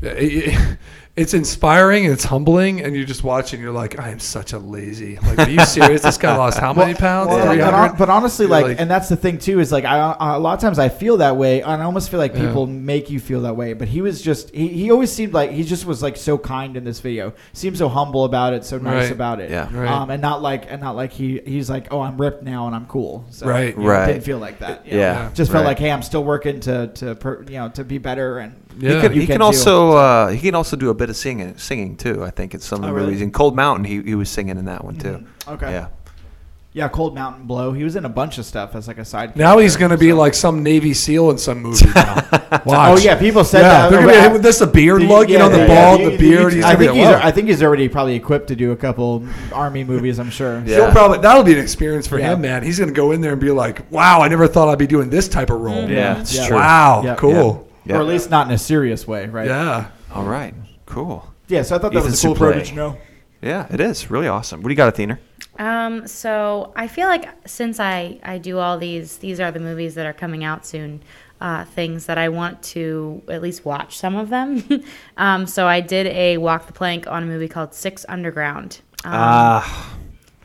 it's 1.16 1.34
inspiring 1.34 2.04
and 2.04 2.14
it's 2.14 2.22
humbling, 2.24 2.80
and 2.82 2.94
you 2.94 3.04
just 3.04 3.24
watch 3.24 3.52
and 3.52 3.60
you're 3.60 3.72
like, 3.72 3.98
I 3.98 4.10
am 4.10 4.20
such 4.20 4.52
a 4.52 4.58
lazy. 4.58 5.18
Like, 5.18 5.38
are 5.40 5.50
you 5.50 5.64
serious? 5.64 6.02
this 6.02 6.16
guy 6.16 6.36
lost 6.38 6.58
how 6.58 6.72
many 6.72 6.94
pounds? 6.94 7.28
Well, 7.30 7.44
Three 7.46 7.58
but, 7.58 7.98
but 7.98 8.08
honestly, 8.08 8.46
like, 8.46 8.64
like- 8.66 8.80
and 8.80 8.88
that's 8.88 9.08
the 9.08 9.16
thing 9.16 9.38
too 9.38 9.58
is 9.58 9.72
like, 9.72 9.84
I 9.84 10.14
a 10.36 10.38
lot 10.38 10.54
of 10.54 10.60
times 10.60 10.78
I 10.78 10.88
feel 10.88 11.16
that 11.16 11.36
way, 11.36 11.62
and 11.62 11.82
I 11.82 11.84
almost 11.84 12.10
feel 12.10 12.20
like 12.20 12.34
Yeah. 12.34 12.46
people 12.46 12.66
make 12.66 13.10
you 13.10 13.18
feel 13.18 13.40
that 13.42 13.56
way. 13.56 13.72
But 13.72 13.88
he 13.88 14.00
was 14.00 14.22
just, 14.22 14.54
he, 14.54 14.68
he 14.68 14.90
always 14.92 15.10
seemed 15.10 15.32
like 15.32 15.50
he 15.50 15.64
just 15.64 15.84
was 15.86 16.02
like 16.02 16.16
so 16.16 16.38
kind 16.38 16.76
in 16.76 16.84
this 16.84 17.00
video. 17.00 17.32
Seemed 17.52 17.76
so 17.76 17.88
humble 17.88 18.24
about 18.24 18.52
it, 18.52 18.64
so 18.64 18.78
nice 18.78 19.04
Right. 19.06 19.12
about 19.12 19.40
it. 19.40 19.50
Yeah. 19.50 19.68
Right. 19.76 19.88
Um, 19.90 20.10
and 20.10 20.22
not 20.22 20.40
like, 20.40 20.70
and 20.70 20.80
not 20.80 20.94
like 20.94 21.10
he 21.12 21.40
he's 21.44 21.68
like, 21.68 21.88
oh, 21.92 22.00
I'm 22.00 22.16
ripped 22.20 22.44
now 22.44 22.66
and 22.68 22.76
I'm 22.76 22.86
cool. 22.86 23.24
So, 23.30 23.46
Right. 23.46 23.74
you 23.76 23.82
know, 23.82 23.88
Right. 23.88 24.06
Didn't 24.06 24.22
feel 24.24 24.38
like 24.38 24.60
that. 24.60 24.86
you 24.86 24.92
know. 24.92 24.98
Yeah. 24.98 25.30
Just 25.34 25.50
felt 25.50 25.62
Right. 25.64 25.70
like, 25.70 25.78
hey, 25.80 25.90
I'm 25.90 26.02
still 26.02 26.22
working 26.22 26.60
to 26.60 26.86
to 26.94 27.16
per, 27.16 27.42
you 27.48 27.58
know 27.58 27.68
to 27.70 27.82
be 27.82 27.98
better 27.98 28.38
and 28.38 28.54
Yeah. 28.78 28.94
He, 28.94 29.00
could, 29.00 29.14
You 29.14 29.20
he 29.22 29.26
can 29.26 29.34
can 29.36 29.42
also 29.42 29.92
uh, 29.92 30.28
he 30.28 30.40
can 30.40 30.54
also 30.54 30.76
do 30.76 30.90
a 30.90 30.94
bit 30.94 31.10
of 31.10 31.16
singing 31.16 31.56
singing 31.58 31.96
too. 31.96 32.22
I 32.24 32.30
think 32.30 32.54
in 32.54 32.60
some 32.60 32.76
of 32.78 32.82
the 32.82 32.88
Oh, 32.88 32.92
really? 32.92 33.06
movies. 33.08 33.22
In 33.22 33.30
Cold 33.32 33.56
Mountain, 33.56 33.84
he, 33.84 34.02
he 34.02 34.14
was 34.14 34.30
singing 34.30 34.56
in 34.58 34.64
that 34.66 34.84
one 34.84 34.96
too. 34.96 35.26
okay. 35.48 35.70
Yeah. 35.72 35.88
Yeah, 36.74 36.86
Cold 36.88 37.14
Mountain 37.14 37.46
Blow. 37.46 37.72
He 37.72 37.82
was 37.82 37.96
in 37.96 38.04
a 38.04 38.08
bunch 38.10 38.38
of 38.38 38.44
stuff 38.44 38.76
as 38.76 38.86
like 38.86 38.98
a 38.98 39.04
side. 39.04 39.34
Now 39.34 39.58
he's 39.58 39.74
going 39.76 39.90
to 39.90 39.96
be 39.96 40.12
like 40.12 40.34
some 40.34 40.62
Navy 40.62 40.92
SEAL 40.94 41.30
in 41.30 41.38
some 41.38 41.60
movie 41.60 41.86
now. 41.94 42.14
Watch. 42.66 42.66
Oh 42.66 42.98
yeah, 42.98 43.18
people 43.18 43.42
said 43.42 43.62
yeah, 43.62 43.68
that. 43.68 43.90
they're 43.90 44.00
gonna 44.00 44.12
be, 44.12 44.18
I- 44.18 44.28
with 44.28 44.42
this 44.42 44.60
a 44.60 44.66
beard 44.66 45.00
Did 45.00 45.08
look, 45.08 45.28
you 45.28 45.38
know, 45.38 45.48
the 45.48 45.58
yeah, 45.58 45.66
bald, 45.66 46.00
yeah. 46.02 46.10
the 46.10 46.18
beard. 46.18 46.52
He's 46.52 46.62
I 46.64 46.76
think 46.76 46.92
be 46.92 46.98
he's. 46.98 47.06
like, 47.06 47.24
I 47.24 47.32
think 47.32 47.48
he's 47.48 47.62
already 47.62 47.88
probably 47.88 48.14
equipped 48.14 48.48
to 48.48 48.54
do 48.54 48.70
a 48.72 48.76
couple 48.76 49.26
army 49.52 49.82
movies. 49.82 50.20
I'm 50.20 50.30
sure. 50.30 50.60
Yeah. 50.66 50.76
He'll 50.76 50.92
probably 50.92 51.18
that'll 51.18 51.42
be 51.42 51.54
an 51.54 51.58
experience 51.58 52.06
for 52.06 52.18
Yeah. 52.18 52.34
him, 52.34 52.42
man. 52.42 52.62
He's 52.62 52.78
gonna 52.78 52.92
go 52.92 53.10
in 53.12 53.22
there 53.22 53.32
and 53.32 53.40
be 53.40 53.50
like, 53.50 53.90
"Wow, 53.90 54.20
I 54.20 54.28
never 54.28 54.46
thought 54.46 54.68
I'd 54.68 54.78
be 54.78 54.86
doing 54.86 55.10
this 55.10 55.26
type 55.26 55.50
of 55.50 55.60
role." 55.60 55.90
Yeah, 55.90 56.20
it's 56.20 56.36
Yeah. 56.36 56.46
true. 56.48 56.56
Wow, 56.58 57.02
Yeah. 57.02 57.14
cool. 57.16 57.67
Yeah. 57.88 57.96
Or 57.96 58.00
at 58.02 58.06
least 58.06 58.30
not 58.30 58.46
in 58.46 58.52
a 58.52 58.58
serious 58.58 59.06
way, 59.08 59.26
right? 59.26 59.46
Yeah. 59.46 59.90
All 60.12 60.24
right. 60.24 60.54
Cool. 60.86 61.28
Yeah. 61.48 61.62
So 61.62 61.74
I 61.74 61.78
thought 61.78 61.92
that 61.92 61.98
Ethan 61.98 62.10
was 62.10 62.22
a 62.22 62.26
cool 62.26 62.34
Suplee. 62.36 62.38
pro. 62.38 62.52
Did 62.54 62.68
you 62.68 62.76
know? 62.76 62.98
Yeah, 63.40 63.66
it 63.70 63.80
is 63.80 64.10
really 64.10 64.26
awesome. 64.28 64.60
What 64.62 64.68
do 64.68 64.72
you 64.72 64.76
got, 64.76 64.88
Athena? 64.88 65.18
Um, 65.58 66.06
so 66.06 66.72
I 66.76 66.86
feel 66.88 67.08
like 67.08 67.28
since 67.48 67.78
I, 67.80 68.18
I 68.22 68.38
do 68.38 68.58
all 68.58 68.78
these, 68.78 69.16
these 69.18 69.38
are 69.40 69.50
the 69.50 69.60
movies 69.60 69.94
that 69.94 70.06
are 70.06 70.12
coming 70.12 70.42
out 70.44 70.66
soon, 70.66 71.02
uh, 71.40 71.64
things 71.64 72.06
that 72.06 72.18
I 72.18 72.28
want 72.30 72.62
to 72.74 73.22
at 73.28 73.40
least 73.42 73.64
watch 73.64 73.96
some 73.96 74.16
of 74.16 74.28
them. 74.28 74.64
um, 75.16 75.46
so 75.46 75.66
I 75.66 75.80
did 75.80 76.08
a 76.08 76.38
walk 76.38 76.66
the 76.66 76.72
plank 76.72 77.06
on 77.06 77.22
a 77.22 77.26
movie 77.26 77.48
called 77.48 77.74
Six 77.74 78.04
Underground. 78.08 78.80
Um, 79.04 79.12
Ah, 79.14 79.97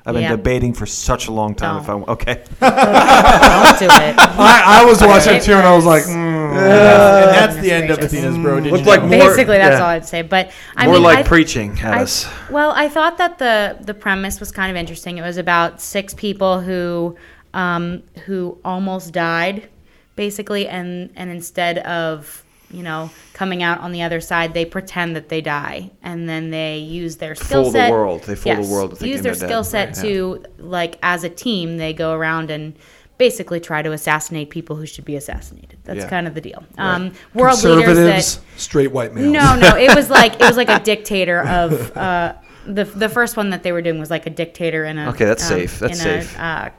I've 0.05 0.13
been 0.15 0.23
yeah. 0.23 0.35
debating 0.35 0.73
for 0.73 0.85
such 0.85 1.27
a 1.27 1.31
long 1.31 1.55
time. 1.55 1.77
If 1.77 1.83
I 1.89 1.93
Don't. 1.93 2.07
okay, 2.09 2.33
don't 2.59 3.79
do 3.79 3.85
it. 3.85 4.15
I, 4.19 4.81
I 4.81 4.85
was 4.85 5.01
watching 5.01 5.35
It 5.35 5.43
too, 5.43 5.53
and 5.53 5.65
I 5.65 5.73
was 5.73 5.85
like, 5.85 6.03
was- 6.05 6.13
mm. 6.13 6.55
and 6.55 7.29
that's 7.29 7.55
the 7.55 7.71
end 7.71 7.89
of 7.89 7.99
gracious. 7.99 8.13
Athena's 8.13 8.37
bro. 8.37 8.59
Did 8.59 8.73
Looked 8.73 8.83
you 8.85 8.89
like 8.91 9.01
know? 9.03 9.07
more- 9.17 9.29
Basically, 9.29 9.57
that's 9.57 9.77
yeah. 9.79 9.83
all 9.83 9.89
I'd 9.89 10.05
say. 10.05 10.21
But 10.21 10.51
I 10.75 10.85
more 10.87 10.95
mean, 10.95 11.03
like 11.03 11.19
I, 11.19 11.23
preaching 11.23 11.79
at 11.79 11.93
I- 11.93 12.01
us. 12.03 12.27
Well, 12.49 12.71
I 12.75 12.89
thought 12.89 13.17
that 13.17 13.37
the 13.39 13.77
the 13.81 13.93
premise 13.93 14.39
was 14.41 14.51
kind 14.51 14.69
of 14.69 14.75
interesting. 14.75 15.17
It 15.17 15.21
was 15.21 15.37
about 15.37 15.79
six 15.81 16.13
people 16.13 16.59
who 16.59 17.15
um, 17.53 18.03
who 18.25 18.57
almost 18.65 19.13
died, 19.13 19.69
basically, 20.17 20.67
and 20.67 21.11
and 21.15 21.29
instead 21.29 21.77
of 21.79 22.43
you 22.73 22.83
know 22.83 23.09
coming 23.33 23.63
out 23.63 23.79
on 23.79 23.91
the 23.91 24.01
other 24.01 24.19
side, 24.19 24.53
they 24.53 24.65
pretend 24.65 25.15
that 25.15 25.29
they 25.29 25.39
die, 25.41 25.91
and 26.01 26.27
then 26.27 26.49
they 26.49 26.79
use 26.79 27.15
their 27.17 27.35
skill 27.35 27.63
Fool 27.63 27.71
the 27.71 27.79
set. 27.79 27.91
world. 27.91 28.23
They 28.23 28.35
fool 28.35 28.55
the 28.55 28.67
world 28.73 28.91
into 28.93 29.07
Use 29.07 29.21
their 29.21 29.35
skill 29.35 29.63
set 29.63 29.95
Right, 29.97 30.03
to 30.05 30.45
like 30.57 30.97
as 31.03 31.23
a 31.23 31.29
team, 31.29 31.77
they 31.77 31.93
go 31.93 32.13
around 32.13 32.49
and 32.51 32.75
basically 33.19 33.59
try 33.59 33.81
to 33.83 33.91
assassinate 33.91 34.49
people 34.49 34.75
who 34.75 34.85
should 34.87 35.05
be 35.05 35.15
assassinated. 35.15 35.77
That's 35.83 35.99
Yeah. 35.99 36.09
kind 36.09 36.27
of 36.27 36.33
the 36.33 36.41
deal. 36.41 36.63
Um, 36.79 37.13
world 37.35 37.63
leaders 37.63 37.95
that 37.97 38.39
straight 38.59 38.91
white 38.91 39.13
males. 39.13 39.31
no, 39.31 39.55
no, 39.55 39.77
it 39.77 39.95
was 39.95 40.09
like 40.19 40.33
it 40.33 40.41
was 40.41 40.57
like 40.57 40.69
a 40.69 40.79
dictator 40.79 41.41
of 41.47 41.95
uh, 41.95 42.33
the 42.65 42.85
the 42.85 43.07
first 43.09 43.37
one 43.37 43.51
that 43.51 43.61
they 43.61 43.71
were 43.71 43.81
doing 43.83 43.99
was 43.99 44.09
like 44.09 44.25
a 44.25 44.29
dictator 44.31 44.83
in 44.85 44.97
a 44.97 45.09
Okay, 45.11 45.25
that's 45.25 45.43
um, 45.43 45.59
safe. 45.59 45.79
That's 45.79 45.93
in 45.93 46.21
safe. 46.23 46.37
a 46.37 46.43
uh, 46.43 46.69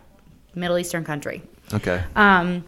Middle 0.56 0.76
Eastern 0.78 1.04
country. 1.04 1.42
Okay, 1.72 2.02
Um, 2.16 2.64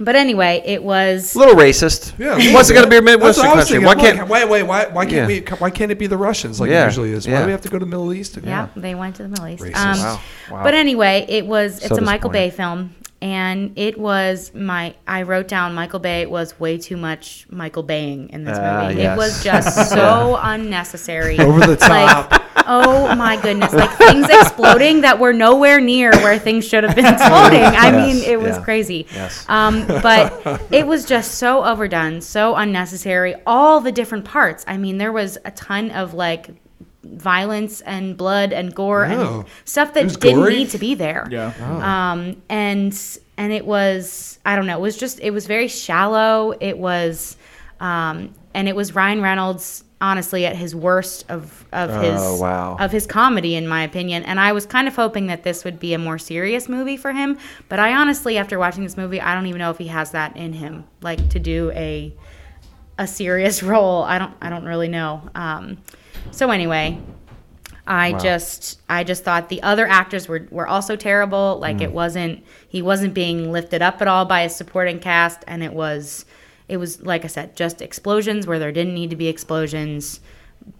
but 0.00 0.16
anyway, 0.16 0.62
it 0.64 0.82
was 0.82 1.34
a 1.34 1.38
little 1.38 1.54
racist. 1.54 2.12
Yeah, 2.18 2.34
What's 2.54 2.70
it 2.70 2.74
going 2.74 2.84
to 2.84 2.90
be 2.90 2.96
a 2.96 3.00
That's 3.00 3.16
Midwestern 3.16 3.46
what 3.46 3.56
country? 3.58 3.78
Why 3.78 3.94
can't? 3.94 4.18
like, 4.18 4.28
wait, 4.28 4.48
wait, 4.48 4.62
why, 4.64 4.86
why 4.86 5.04
can't 5.06 5.30
Yeah. 5.30 5.50
we? 5.52 5.56
Why 5.58 5.70
can't 5.70 5.92
it 5.92 5.98
be 5.98 6.06
the 6.06 6.16
Russians 6.16 6.60
like 6.60 6.70
Yeah, 6.70 6.82
it 6.84 6.86
usually 6.86 7.12
is? 7.12 7.26
Why 7.26 7.34
yeah. 7.34 7.40
do 7.40 7.46
we 7.46 7.52
have 7.52 7.60
to 7.62 7.68
go 7.68 7.78
to 7.78 7.84
the 7.84 7.90
Middle 7.90 8.12
East? 8.12 8.36
Again? 8.36 8.48
Yeah, 8.50 8.68
they 8.76 8.94
went 8.94 9.16
to 9.16 9.22
the 9.22 9.28
Middle 9.28 9.48
East. 9.48 9.62
Um, 9.76 9.98
Wow. 9.98 10.20
Wow. 10.50 10.62
But 10.64 10.74
anyway, 10.74 11.26
it 11.28 11.46
was 11.46 11.78
it's 11.78 11.88
So 11.88 11.96
a 11.96 12.00
Michael. 12.00 12.30
Bay 12.30 12.50
film, 12.50 12.94
and 13.22 13.72
it 13.78 13.98
was 13.98 14.52
my 14.54 14.94
I 15.06 15.22
wrote 15.22 15.46
down 15.48 15.74
Michael 15.74 15.98
Bay 16.00 16.26
was 16.26 16.58
way 16.58 16.78
too 16.78 16.96
much 16.96 17.46
Michael 17.50 17.82
Baying 17.82 18.30
in 18.30 18.44
this 18.44 18.56
Ah, 18.58 18.84
movie. 18.88 19.00
yes. 19.02 19.14
It 19.14 19.16
was 19.18 19.44
just 19.44 19.90
so 19.90 20.38
unnecessary. 20.40 21.38
Over 21.40 21.66
the 21.66 21.76
top. 21.76 22.30
Like, 22.32 22.40
oh 22.66 23.14
my 23.16 23.40
goodness, 23.40 23.72
like 23.72 23.90
things 23.98 24.26
exploding 24.28 25.00
that 25.02 25.18
were 25.18 25.32
nowhere 25.32 25.80
near 25.80 26.10
where 26.18 26.38
things 26.38 26.66
should 26.66 26.84
have 26.84 26.94
been 26.96 27.06
exploding. 27.14 27.60
I 27.62 27.90
Yes, 27.90 27.94
mean, 28.14 28.24
it 28.24 28.38
was 28.40 28.56
yeah. 28.56 28.62
crazy. 28.64 29.06
Yes. 29.14 29.44
Um, 29.48 29.86
but 29.86 30.68
it 30.72 30.86
was 30.86 31.04
just 31.04 31.36
so 31.36 31.64
overdone, 31.64 32.20
so 32.20 32.54
unnecessary. 32.56 33.34
All 33.46 33.80
the 33.80 33.92
different 33.92 34.24
parts. 34.24 34.64
I 34.68 34.76
mean, 34.76 34.98
there 34.98 35.12
was 35.12 35.36
a 35.44 35.50
ton 35.50 35.90
of 35.90 36.14
like 36.14 36.50
violence 37.02 37.80
and 37.82 38.16
blood 38.16 38.52
and 38.52 38.74
gore 38.74 39.06
Oh. 39.06 39.40
and 39.40 39.44
stuff 39.64 39.94
that 39.94 40.08
didn't 40.20 40.38
gory? 40.40 40.56
need 40.56 40.70
to 40.70 40.78
be 40.78 40.94
there. 40.94 41.26
Yeah. 41.30 41.52
Um, 41.60 42.42
and 42.48 42.92
and 43.38 43.52
it 43.52 43.64
was 43.66 44.38
I 44.44 44.56
don't 44.56 44.66
know. 44.66 44.78
It 44.78 44.82
was 44.82 44.96
just 44.96 45.20
it 45.20 45.30
was 45.30 45.46
very 45.46 45.68
shallow. 45.68 46.52
It 46.60 46.76
was, 46.78 47.36
um, 47.80 48.34
and 48.54 48.68
it 48.68 48.76
was 48.76 48.94
Ryan 48.94 49.22
Reynolds 49.22 49.84
honestly 50.02 50.46
at 50.46 50.56
his 50.56 50.74
worst 50.74 51.26
of 51.28 51.66
of 51.72 51.90
his 52.02 52.20
Oh, 52.22 52.36
wow. 52.40 52.76
of 52.80 52.90
his 52.90 53.06
comedy 53.06 53.54
in 53.54 53.66
my 53.68 53.82
opinion. 53.82 54.22
And 54.24 54.40
I 54.40 54.52
was 54.52 54.64
kind 54.66 54.88
of 54.88 54.96
hoping 54.96 55.26
that 55.28 55.42
this 55.42 55.64
would 55.64 55.78
be 55.78 55.92
a 55.94 55.98
more 55.98 56.18
serious 56.18 56.68
movie 56.68 56.96
for 56.96 57.12
him. 57.12 57.38
But 57.68 57.80
I 57.80 57.94
honestly, 57.94 58.36
after 58.38 58.58
watching 58.58 58.82
this 58.82 58.96
movie, 58.96 59.20
I 59.20 59.34
don't 59.34 59.46
even 59.46 59.58
know 59.58 59.70
if 59.70 59.78
he 59.78 59.88
has 59.88 60.10
that 60.12 60.36
in 60.36 60.52
him, 60.54 60.84
like 61.02 61.28
to 61.30 61.38
do 61.38 61.70
a 61.74 62.14
a 62.98 63.06
serious 63.06 63.62
role. 63.72 64.02
I 64.02 64.18
don't 64.18 64.34
I 64.42 64.48
don't 64.50 64.64
really 64.64 64.88
know. 64.88 65.28
Um, 65.34 65.78
so 66.30 66.50
anyway, 66.50 67.00
I 67.86 68.12
Wow. 68.12 68.18
just 68.18 68.80
I 68.88 69.04
just 69.04 69.24
thought 69.24 69.48
the 69.48 69.62
other 69.62 69.86
actors 69.86 70.28
were, 70.28 70.46
were 70.50 70.68
also 70.68 70.96
terrible. 70.96 71.58
Like 71.60 71.78
Mm. 71.78 71.82
it 71.82 71.92
wasn't 71.92 72.44
he 72.68 72.82
wasn't 72.82 73.14
being 73.14 73.50
lifted 73.52 73.82
up 73.82 74.00
at 74.00 74.08
all 74.08 74.24
by 74.24 74.42
his 74.42 74.54
supporting 74.54 74.98
cast 75.00 75.42
and 75.48 75.62
it 75.62 75.72
was 75.72 76.24
it 76.68 76.76
was 76.76 77.02
like 77.02 77.24
I 77.24 77.28
said, 77.28 77.56
just 77.56 77.82
explosions 77.82 78.46
where 78.46 78.58
there 78.60 78.70
didn't 78.72 78.94
need 78.94 79.10
to 79.10 79.16
be 79.16 79.26
explosions, 79.26 80.20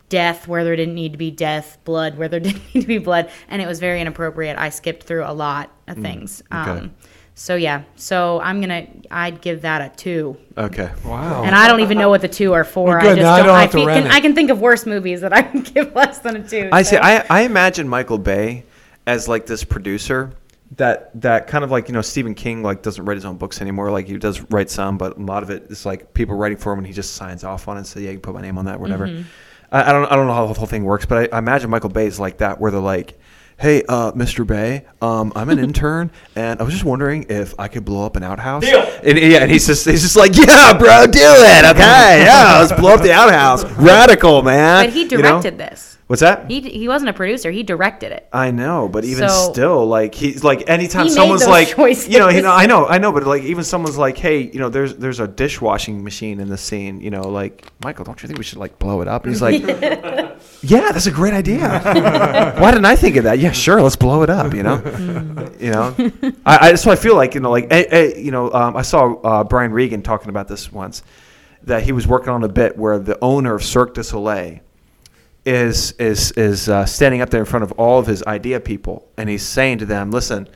death 0.09 0.47
where 0.47 0.63
there 0.63 0.77
didn't 0.77 0.95
need 0.95 1.13
to 1.13 1.19
be 1.19 1.31
death, 1.33 1.79
blood 1.85 2.17
where 2.17 2.29
there 2.29 2.39
didn't 2.49 2.63
need 2.75 2.83
to 2.83 2.87
be 2.87 2.99
blood, 2.99 3.29
and 3.49 3.61
it 3.61 3.67
was 3.67 3.81
very 3.81 4.01
inappropriate. 4.01 4.57
I 4.57 4.69
skipped 4.69 5.03
through 5.05 5.25
a 5.25 5.33
lot 5.35 5.71
of 5.89 5.97
things. 5.99 6.43
Mm. 6.53 6.63
okay. 6.63 6.81
Um 6.81 6.95
so 7.41 7.57
yeah, 7.57 7.85
so 7.97 8.39
I'm 8.43 8.61
gonna 8.61 8.87
I'd 9.11 9.41
give 9.41 9.63
that 9.63 9.81
a 9.81 9.97
two. 9.97 10.37
Okay. 10.59 10.93
Wow. 11.07 11.43
And 11.43 11.55
I 11.55 11.69
don't 11.69 11.81
even 11.81 11.97
know 11.97 12.11
what 12.11 12.21
the 12.21 12.29
two 12.29 12.53
are 12.53 12.65
for. 12.65 12.89
Well, 12.89 13.01
good, 13.01 13.13
I 13.13 13.15
just 13.15 13.23
now 13.23 13.37
don't. 13.39 13.47
don't 13.47 13.57
I, 13.57 13.63
have 13.63 13.73
fe- 13.73 13.87
rent 13.87 14.05
can. 14.05 14.13
I 14.13 14.21
can 14.21 14.35
think 14.35 14.51
of 14.51 14.61
worse 14.61 14.85
movies 14.85 15.23
that 15.23 15.33
I 15.33 15.41
can 15.41 15.63
give 15.75 15.95
less 15.95 16.19
than 16.19 16.37
a 16.37 16.47
two. 16.47 16.69
I 16.71 16.83
see. 16.83 16.99
I, 16.99 17.25
I 17.31 17.45
imagine 17.45 17.89
Michael 17.89 18.19
Bay 18.19 18.67
as 19.07 19.27
like 19.27 19.47
this 19.47 19.65
producer 19.65 20.33
that 20.77 21.19
that 21.23 21.47
kind 21.47 21.65
of 21.65 21.71
like 21.71 21.89
you 21.89 21.95
know 21.95 22.03
Stephen 22.03 22.35
King 22.35 22.63
like 22.63 22.83
doesn't 22.83 23.07
write 23.07 23.17
his 23.17 23.25
own 23.25 23.39
books 23.39 23.63
anymore. 23.63 23.91
Like 23.91 24.07
he 24.07 24.19
does 24.19 24.43
write 24.51 24.69
some, 24.69 24.99
but 24.99 25.17
a 25.17 25.23
lot 25.23 25.43
of 25.43 25.49
it 25.49 25.63
is 25.71 25.87
like 25.87 26.13
people 26.13 26.37
writing 26.37 26.59
for 26.59 26.75
him, 26.75 26.81
and 26.81 26.87
he 26.87 26.93
just 26.93 27.15
signs 27.15 27.43
off 27.43 27.69
on 27.69 27.79
it 27.79 27.81
and 27.81 27.87
say, 27.87 28.03
"Yeah, 28.03 28.11
you 28.11 28.17
can 28.17 28.21
put 28.21 28.35
my 28.35 28.43
name 28.43 28.59
on 28.59 28.67
that, 28.67 28.79
whatever." 28.79 29.07
Mm-hmm. 29.07 29.23
I, 29.73 29.89
I 29.89 29.93
don't 29.93 30.13
I 30.13 30.15
don't 30.15 30.27
know 30.27 30.35
how 30.35 30.47
the 30.47 30.53
whole 30.53 30.67
thing 30.67 30.85
works, 30.85 31.07
but 31.07 31.33
I, 31.33 31.37
I 31.37 31.39
imagine 31.39 31.71
Michael 31.71 31.89
Bay 31.89 32.05
is 32.05 32.21
like 32.21 32.37
that, 32.39 32.61
where 32.61 32.71
they're 32.71 32.83
like. 32.83 33.19
Hey, 33.61 33.83
uh, 33.89 34.13
Mr. 34.13 34.47
Bay, 34.47 34.87
um, 35.03 35.33
I'm 35.37 35.51
an 35.51 35.59
intern, 35.67 36.11
and 36.35 36.59
I 36.61 36.63
was 36.63 36.73
just 36.73 36.85
wondering 36.85 37.27
if 37.29 37.55
I 37.59 37.69
could 37.69 37.85
blow 37.85 38.07
up 38.07 38.17
an 38.17 38.23
outhouse. 38.23 38.65
And, 38.65 39.19
yeah, 39.19 39.39
and 39.43 39.51
he's 39.51 39.67
just 39.67 39.85
he's 39.85 40.01
just 40.01 40.17
like, 40.17 40.35
yeah, 40.35 40.77
bro, 40.79 41.07
do 41.07 41.21
it. 41.21 41.65
Okay, 41.67 42.25
yeah, 42.25 42.59
let's 42.59 42.73
blow 42.73 42.95
up 42.95 43.03
the 43.03 43.13
outhouse. 43.13 43.65
Radical, 43.73 44.41
man. 44.43 44.87
but 44.87 44.95
he 44.95 45.03
You 45.03 45.19
know? 45.19 45.23
directed 45.43 45.59
this. 45.59 45.99
What's 46.11 46.23
that? 46.23 46.51
He 46.51 46.61
he 46.61 46.89
wasn't 46.89 47.11
a 47.11 47.13
producer. 47.13 47.53
He 47.53 47.63
directed 47.63 48.11
it. 48.11 48.27
I 48.33 48.51
know, 48.51 48.89
but 48.89 49.05
even 49.05 49.29
So- 49.29 49.53
still, 49.53 49.87
like 49.87 50.13
he's 50.13 50.43
like 50.43 50.69
anytime 50.69 51.05
He 51.07 51.13
someone's 51.13 51.47
like, 51.47 51.69
choices. 51.69 52.09
you 52.09 52.19
know, 52.19 52.29
you 52.29 52.43
know, 52.43 52.51
I 52.51 52.67
know, 52.67 52.85
I 52.89 52.99
know, 52.99 53.13
but 53.13 53.23
like 53.29 53.45
even 53.45 53.63
someone's 53.63 53.97
like, 53.97 54.19
hey, 54.19 54.41
you 54.41 54.59
know, 54.59 54.69
there's 54.69 54.97
there's 54.97 55.21
a 55.21 55.29
dishwashing 55.29 56.03
machine 56.03 56.41
in 56.41 56.49
the 56.49 56.59
scene, 56.59 57.01
you 57.01 57.11
know, 57.11 57.23
like 57.29 57.65
Michael, 57.85 58.05
don't 58.05 58.21
you 58.21 58.27
think 58.27 58.39
we 58.39 58.43
should 58.45 58.59
like 58.59 58.77
blow 58.81 59.03
it 59.03 59.07
up? 59.07 59.23
And 59.23 59.33
he's 59.33 59.41
like, 59.41 59.63
yeah, 60.63 60.91
that's 60.91 61.07
a 61.07 61.13
great 61.13 61.33
idea. 61.33 61.81
Why 62.59 62.73
didn't 62.73 62.87
I 62.87 62.97
think 62.97 63.15
of 63.15 63.23
that? 63.23 63.39
Yeah, 63.39 63.53
sure, 63.53 63.81
let's 63.81 63.95
blow 63.95 64.25
it 64.25 64.31
up. 64.31 64.53
You 64.53 64.65
know, 64.65 64.83
you 65.61 65.71
know, 65.71 65.95
I, 66.45 66.71
I 66.71 66.75
so 66.75 66.91
I 66.91 66.97
feel 66.97 67.15
like 67.15 67.37
you 67.37 67.41
know, 67.41 67.53
like 67.53 67.69
eh, 67.71 67.85
eh, 67.89 68.13
you 68.17 68.33
know, 68.33 68.53
um, 68.53 68.77
I 68.77 68.83
saw 68.83 69.15
uh, 69.21 69.45
Brian 69.45 69.71
Regan 69.71 70.03
talking 70.03 70.29
about 70.31 70.49
this 70.49 70.73
once 70.73 71.05
that 71.63 71.85
he 71.85 71.93
was 71.93 72.09
working 72.09 72.31
on 72.31 72.43
a 72.43 72.49
bit 72.49 72.77
where 72.77 72.99
the 72.99 73.17
owner 73.23 73.55
of 73.55 73.63
Cirque 73.63 73.95
du 73.95 74.03
Soleil 74.03 74.59
is 75.45 75.93
is 75.93 76.33
is 76.33 76.69
uh, 76.69 76.85
standing 76.87 77.21
up 77.21 77.31
there 77.31 77.41
in 77.41 77.47
front 77.47 77.63
of 77.63 77.73
all 77.73 77.99
of 77.99 78.07
his 78.07 78.23
idea 78.25 78.61
people, 78.61 79.09
and 79.17 79.29
he's 79.29 79.43
saying 79.43 79.79
to 79.79 79.87
them, 79.87 80.11
"Listen, 80.11 80.49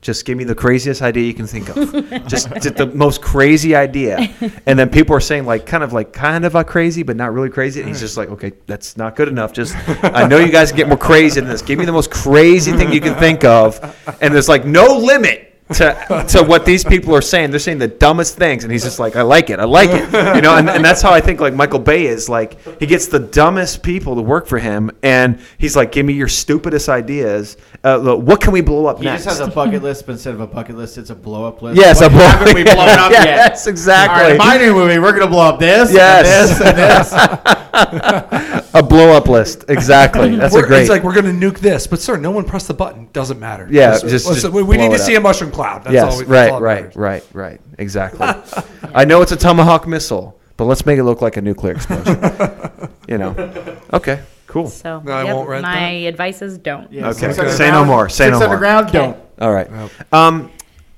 just 0.00 0.24
give 0.24 0.38
me 0.38 0.44
the 0.44 0.54
craziest 0.54 1.02
idea 1.02 1.24
you 1.24 1.34
can 1.34 1.46
think 1.46 1.68
of, 1.68 1.92
just, 2.26 2.50
just 2.54 2.76
the 2.76 2.86
most 2.94 3.20
crazy 3.20 3.74
idea." 3.74 4.32
And 4.66 4.78
then 4.78 4.88
people 4.88 5.14
are 5.16 5.20
saying 5.20 5.46
like, 5.46 5.66
kind 5.66 5.82
of 5.82 5.92
like, 5.92 6.12
kind 6.12 6.44
of 6.44 6.54
a 6.54 6.64
crazy, 6.64 7.02
but 7.02 7.16
not 7.16 7.32
really 7.32 7.50
crazy. 7.50 7.80
And 7.80 7.88
he's 7.88 8.00
just 8.00 8.16
like, 8.16 8.28
"Okay, 8.30 8.52
that's 8.66 8.96
not 8.96 9.16
good 9.16 9.28
enough. 9.28 9.52
Just 9.52 9.76
I 10.04 10.26
know 10.26 10.38
you 10.38 10.52
guys 10.52 10.70
can 10.70 10.76
get 10.76 10.88
more 10.88 10.98
crazy 10.98 11.40
than 11.40 11.48
this. 11.48 11.62
Give 11.62 11.78
me 11.78 11.84
the 11.84 11.92
most 11.92 12.10
crazy 12.10 12.72
thing 12.72 12.92
you 12.92 13.00
can 13.00 13.16
think 13.16 13.44
of." 13.44 13.80
And 14.20 14.32
there's 14.32 14.48
like 14.48 14.64
no 14.64 14.96
limit 14.96 15.49
to 15.74 16.24
to 16.28 16.42
what 16.42 16.64
these 16.64 16.84
people 16.84 17.14
are 17.14 17.22
saying. 17.22 17.50
They're 17.50 17.60
saying 17.60 17.78
the 17.78 17.88
dumbest 17.88 18.36
things, 18.36 18.64
and 18.64 18.72
he's 18.72 18.82
just 18.84 18.98
like, 18.98 19.16
I 19.16 19.22
like 19.22 19.50
it, 19.50 19.58
I 19.60 19.64
like 19.64 19.90
it, 19.90 20.04
you 20.36 20.42
know. 20.42 20.56
And, 20.56 20.68
and 20.68 20.84
that's 20.84 21.00
how 21.02 21.12
I 21.12 21.20
think 21.20 21.40
like 21.40 21.54
Michael 21.54 21.78
Bay 21.78 22.06
is 22.06 22.28
like 22.28 22.58
he 22.80 22.86
gets 22.86 23.06
the 23.06 23.18
dumbest 23.20 23.82
people 23.82 24.14
to 24.16 24.22
work 24.22 24.46
for 24.46 24.58
him, 24.58 24.90
and 25.02 25.40
he's 25.58 25.76
like, 25.76 25.92
give 25.92 26.04
me 26.06 26.12
your 26.12 26.28
stupidest 26.28 26.88
ideas. 26.88 27.56
Uh, 27.84 27.96
look, 27.96 28.22
what 28.22 28.40
can 28.40 28.52
we 28.52 28.60
blow 28.60 28.86
up 28.86 28.98
He 28.98 29.04
next? 29.04 29.24
just 29.24 29.38
has 29.38 29.48
a 29.48 29.50
bucket 29.50 29.82
list, 29.82 30.06
but 30.06 30.12
instead 30.12 30.34
of 30.34 30.40
a 30.40 30.46
bucket 30.46 30.76
list, 30.76 30.98
it's 30.98 31.10
a 31.10 31.14
blow 31.14 31.44
up 31.46 31.62
list. 31.62 31.78
yes, 31.80 32.00
What 32.00 32.06
a 32.12 32.14
blow. 32.14 32.26
haven't 32.26 32.54
we 32.54 32.64
blown 32.64 32.76
up 32.98 33.10
yet? 33.12 33.24
yes, 33.26 33.66
exactly. 33.66 34.22
All 34.22 34.28
right, 34.30 34.38
my 34.38 34.56
new 34.58 34.74
movie, 34.74 34.98
we're 34.98 35.12
gonna 35.12 35.26
blow 35.28 35.48
up 35.48 35.58
this, 35.60 35.92
Yes. 35.92 36.60
and 36.60 36.76
this, 36.76 37.12
and 37.12 37.98
this. 38.00 38.59
a 38.74 38.82
blow 38.82 39.10
up 39.16 39.28
list. 39.28 39.64
Exactly. 39.68 40.36
That's 40.36 40.54
a 40.54 40.56
We're- 40.58 40.68
great. 40.68 40.80
It's 40.82 40.90
like 40.90 41.02
we're 41.02 41.14
going 41.14 41.24
to 41.40 41.46
nuke 41.50 41.58
this, 41.58 41.86
but 41.86 42.00
sir, 42.00 42.16
no 42.16 42.30
one 42.30 42.44
pressed 42.44 42.68
the 42.68 42.74
button. 42.74 43.08
Doesn't 43.12 43.38
matter. 43.40 43.66
Yeah, 43.70 43.90
Let's- 43.90 44.02
just- 44.02 44.26
let's- 44.26 44.42
just 44.42 44.52
we, 44.54 44.62
we 44.62 44.76
need 44.76 44.88
to 44.88 44.94
it 44.94 44.98
see 45.00 45.16
up. 45.16 45.20
a 45.20 45.22
mushroom 45.22 45.50
cloud. 45.50 45.84
That's 45.84 45.94
yes, 45.94 46.12
all 46.12 46.18
we, 46.18 46.24
that's 46.24 46.30
right, 46.30 46.50
all 46.50 46.60
that 46.60 46.64
right, 46.64 46.80
matters. 46.82 46.96
right, 46.96 47.24
right. 47.32 47.60
Exactly. 47.78 48.26
I 48.94 49.04
know 49.04 49.22
it's 49.22 49.32
a 49.32 49.36
tomahawk 49.36 49.86
missile, 49.86 50.38
but 50.56 50.64
let's 50.66 50.84
make 50.86 50.98
it 50.98 51.04
look 51.04 51.22
like 51.22 51.36
a 51.36 51.42
nuclear 51.42 51.74
explosion. 51.74 52.20
you 53.08 53.18
know. 53.18 53.78
Okay. 53.92 54.22
Cool. 54.46 54.66
So 54.68 55.00
No, 55.04 55.12
I 55.12 55.24
yep, 55.24 55.34
won't 55.36 55.48
rent 55.48 55.62
my 55.62 55.74
that. 55.78 56.08
advice 56.08 56.42
is 56.42 56.58
don't. 56.58 56.92
Yeah, 56.92 57.08
Okay. 57.10 57.32
six 57.32 57.36
Say 57.36 57.42
underground- 57.68 57.72
no 57.72 57.84
more. 57.84 58.08
Say 58.08 58.24
six 58.26 58.32
no 58.32 58.38
more. 58.38 58.44
underground, 58.48 58.92
don't. 58.92 59.16
All 59.40 59.52
right. 59.52 59.70
Yep. 59.70 60.12
Um, 60.12 60.50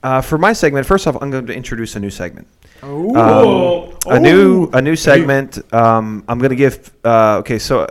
uh, 0.03 0.21
for 0.23 0.39
my 0.39 0.53
segment, 0.55 0.87
first 0.87 1.07
off, 1.07 1.17
I'm 1.21 1.31
going 1.31 1.47
to 1.47 1.55
introduce 1.55 1.95
a 1.95 2.01
new 2.01 2.11
segment. 2.11 2.49
Um, 2.83 3.93
a 4.07 4.19
new 4.19 4.69
a 4.73 4.83
new 4.83 4.97
segment. 4.97 5.59
Um, 5.73 6.25
I'm 6.29 6.39
going 6.39 6.51
to 6.51 6.57
give. 6.57 6.93
Uh, 7.05 7.39
okay, 7.39 7.59
so 7.59 7.87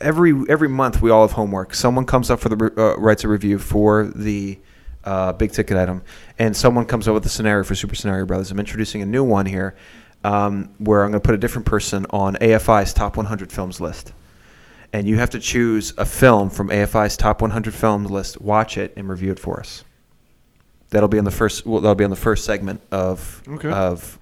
every 0.00 0.34
every 0.48 0.68
month 0.68 1.00
we 1.00 1.10
all 1.10 1.26
have 1.26 1.32
homework. 1.32 1.74
Someone 1.74 2.04
comes 2.04 2.30
up 2.30 2.40
for 2.40 2.48
the 2.48 2.72
uh, 2.76 2.96
writes 2.98 3.24
a 3.24 3.28
review 3.28 3.58
for 3.58 4.04
the 4.04 4.58
uh, 5.04 5.32
big 5.34 5.52
ticket 5.52 5.76
item, 5.76 6.02
and 6.38 6.56
someone 6.56 6.84
comes 6.84 7.06
up 7.06 7.14
with 7.14 7.24
a 7.26 7.28
scenario 7.28 7.62
for 7.64 7.74
Super 7.74 7.94
Scenario 7.94 8.26
Brothers. 8.26 8.50
I'm 8.50 8.58
introducing 8.58 9.02
a 9.02 9.06
new 9.06 9.22
one 9.22 9.46
here, 9.46 9.76
um, 10.24 10.74
where 10.78 11.04
I'm 11.04 11.10
going 11.10 11.20
to 11.20 11.26
put 11.26 11.34
a 11.34 11.38
different 11.38 11.66
person 11.66 12.06
on 12.10 12.34
AFI's 12.36 12.92
top 12.92 13.16
100 13.16 13.52
films 13.52 13.80
list. 13.80 14.12
And 14.92 15.08
you 15.08 15.16
have 15.18 15.30
to 15.30 15.40
choose 15.40 15.92
a 15.98 16.04
film 16.04 16.50
from 16.50 16.68
AFI's 16.68 17.16
top 17.16 17.42
100 17.42 17.74
films 17.74 18.10
list, 18.10 18.40
watch 18.40 18.78
it, 18.78 18.92
and 18.96 19.08
review 19.08 19.32
it 19.32 19.38
for 19.40 19.58
us. 19.58 19.82
That'll 20.90 21.08
be 21.08 21.18
in 21.18 21.24
the 21.24 21.32
first. 21.32 21.66
Well, 21.66 21.80
that'll 21.80 21.96
be 21.96 22.04
on 22.04 22.10
the 22.10 22.16
first 22.16 22.44
segment 22.44 22.80
of 22.90 23.42
Okay. 23.48 23.70
of. 23.70 24.18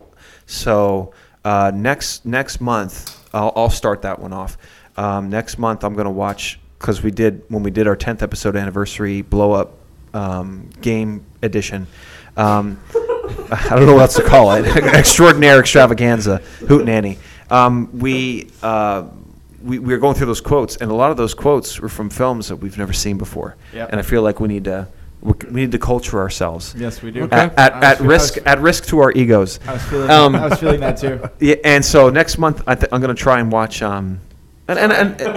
So 0.46 1.12
uh, 1.44 1.72
next 1.74 2.24
next 2.24 2.60
month, 2.60 3.28
I'll, 3.34 3.52
I'll 3.56 3.70
start 3.70 4.02
that 4.02 4.18
one 4.18 4.32
off. 4.32 4.58
Um, 4.96 5.30
next 5.30 5.58
month, 5.58 5.84
I'm 5.84 5.94
gonna 5.94 6.10
watch 6.10 6.58
because 6.78 7.02
we 7.02 7.10
did 7.10 7.42
when 7.48 7.62
we 7.62 7.70
did 7.70 7.86
our 7.86 7.96
10th 7.96 8.22
episode 8.22 8.56
anniversary 8.56 9.22
blow 9.22 9.52
up 9.52 9.74
um, 10.14 10.68
game 10.80 11.24
edition. 11.42 11.86
Um, 12.36 12.80
I 12.94 13.68
don't 13.70 13.86
know 13.86 13.94
what 13.94 14.02
else 14.02 14.16
to 14.16 14.24
call 14.24 14.52
it. 14.52 14.66
Extraordinaire 14.94 15.60
extravaganza, 15.60 16.38
hoot 16.68 16.84
nanny. 16.84 17.18
Um, 17.50 17.98
we. 17.98 18.50
Uh, 18.62 19.08
we, 19.62 19.78
we 19.78 19.92
were 19.92 20.00
going 20.00 20.16
through 20.16 20.26
those 20.26 20.40
quotes, 20.40 20.74
and 20.78 20.90
a 20.90 20.94
lot 20.94 21.12
of 21.12 21.16
those 21.16 21.34
quotes 21.34 21.78
were 21.78 21.88
from 21.88 22.10
films 22.10 22.48
that 22.48 22.56
we've 22.56 22.76
never 22.76 22.92
seen 22.92 23.16
before. 23.16 23.54
Yep. 23.72 23.90
And 23.92 24.00
I 24.00 24.02
feel 24.02 24.20
like 24.20 24.40
we 24.40 24.48
need 24.48 24.64
to 24.64 24.88
we 25.22 25.34
need 25.50 25.70
to 25.72 25.78
culture 25.78 26.18
ourselves 26.18 26.74
Yes, 26.76 27.00
we 27.00 27.10
do. 27.12 27.22
Okay. 27.24 27.36
at, 27.36 27.56
at, 27.58 27.84
at 27.84 27.98
fe- 27.98 28.04
risk 28.06 28.34
was- 28.36 28.44
at 28.44 28.60
risk 28.60 28.86
to 28.86 28.98
our 28.98 29.12
egos. 29.12 29.60
I 29.66 29.72
was 29.74 29.82
feeling. 29.84 30.10
Um, 30.10 30.34
I 30.34 30.48
was 30.48 30.58
feeling 30.58 30.80
that 30.80 30.96
too. 30.98 31.20
Yeah, 31.38 31.54
and 31.64 31.84
so 31.84 32.10
next 32.10 32.38
month 32.38 32.62
I 32.66 32.74
th- 32.74 32.88
I'm 32.92 33.00
going 33.00 33.14
to 33.14 33.20
try 33.22 33.38
and 33.40 33.50
watch. 33.52 33.82
Um, 33.82 34.20
and, 34.68 34.78
and, 34.78 34.92
and, 34.92 35.20
I'm 35.22 35.32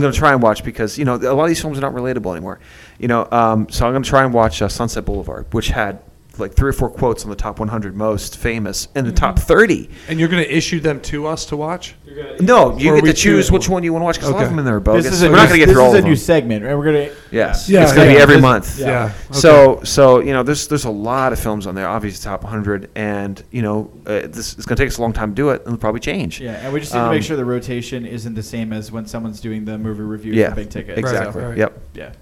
going 0.00 0.12
to 0.12 0.18
try 0.18 0.32
and 0.32 0.42
watch 0.42 0.64
because 0.64 0.98
you 0.98 1.04
know 1.04 1.14
a 1.14 1.32
lot 1.34 1.44
of 1.44 1.48
these 1.48 1.60
films 1.60 1.78
are 1.78 1.82
not 1.82 1.92
relatable 1.92 2.30
anymore. 2.32 2.58
You 2.98 3.08
know, 3.08 3.26
um, 3.30 3.68
so 3.70 3.86
I'm 3.86 3.92
going 3.92 4.02
to 4.02 4.08
try 4.08 4.24
and 4.24 4.34
watch 4.34 4.60
uh, 4.60 4.68
Sunset 4.68 5.04
Boulevard, 5.04 5.46
which 5.52 5.68
had 5.68 6.00
like 6.38 6.54
three 6.54 6.70
or 6.70 6.72
four 6.72 6.90
quotes 6.90 7.24
on 7.24 7.30
the 7.30 7.36
top 7.36 7.58
100 7.58 7.94
most 7.96 8.36
famous 8.36 8.88
and 8.94 9.06
the 9.06 9.12
top 9.12 9.38
30. 9.38 9.88
And 10.08 10.18
you're 10.20 10.28
going 10.28 10.42
to 10.44 10.56
issue 10.56 10.80
them 10.80 11.00
to 11.02 11.26
us 11.26 11.46
to 11.46 11.56
watch? 11.56 11.94
No, 12.40 12.76
you 12.78 12.92
Or 12.92 12.96
get 13.00 13.06
to 13.06 13.12
choose 13.12 13.22
choose 13.46 13.52
which 13.52 13.68
one? 13.68 13.74
one 13.76 13.82
you 13.84 13.92
want 13.92 14.02
to 14.02 14.04
watch 14.06 14.16
because 14.16 14.30
a 14.30 14.32
lot 14.32 14.42
of 14.44 14.48
them 14.50 14.58
in 14.58 14.64
there 14.64 14.76
are 14.76 14.80
bogus. 14.80 15.04
This 15.04 15.14
is 15.14 15.22
a 15.22 15.26
We're 15.26 15.32
new, 15.32 15.36
not 15.36 15.48
going 15.48 15.60
to 15.60 15.66
get 15.66 15.72
through 15.72 15.82
all 15.82 15.88
of 15.94 16.02
them. 16.02 16.10
This 16.10 16.22
is 16.22 16.28
a 16.28 16.32
new 16.32 16.40
them. 16.40 16.42
segment, 16.42 16.64
right? 16.64 16.74
We're 16.74 16.84
gonna. 16.84 17.10
Yes, 17.30 17.68
Yeah, 17.68 17.82
it's 17.82 17.92
going 17.92 18.06
to 18.08 18.12
yeah. 18.12 18.18
be 18.18 18.22
every 18.22 18.36
This- 18.36 18.42
month. 18.42 18.78
Yeah. 18.78 18.86
Yeah. 18.86 19.12
So, 19.32 19.80
so 19.84 20.20
you 20.20 20.32
know, 20.32 20.42
there's 20.42 20.68
there's 20.68 20.84
a 20.84 20.90
lot 20.90 21.32
of 21.32 21.38
films 21.40 21.66
on 21.66 21.74
there. 21.74 21.88
Obviously, 21.88 22.24
top 22.24 22.42
100, 22.44 22.90
and 22.94 23.42
you 23.50 23.62
know, 23.62 23.90
uh, 24.06 24.20
this 24.28 24.56
is 24.58 24.64
going 24.66 24.76
to 24.76 24.82
take 24.82 24.88
us 24.88 24.98
a 24.98 25.02
long 25.02 25.12
time 25.12 25.30
to 25.30 25.34
do 25.34 25.50
it, 25.50 25.60
and 25.60 25.66
it'll 25.68 25.78
probably 25.78 26.00
change. 26.00 26.40
Yeah, 26.40 26.52
and 26.52 26.72
we 26.72 26.80
just 26.80 26.92
need 26.94 27.00
to 27.00 27.10
make 27.10 27.16
Um, 27.18 27.22
sure 27.22 27.36
the 27.36 27.44
rotation 27.44 28.06
isn't 28.06 28.34
the 28.34 28.42
same 28.42 28.72
as 28.72 28.90
when 28.92 29.06
someone's 29.06 29.40
doing 29.40 29.64
the 29.64 29.76
movie 29.78 30.02
review 30.02 30.32
Yeah, 30.32 30.50
for 30.50 30.56
Big 30.56 30.70
Ticket. 30.70 30.98
exactly. 30.98 31.42
Right. 31.42 31.58
Yep, 31.58 31.80
Yeah. 31.94 32.12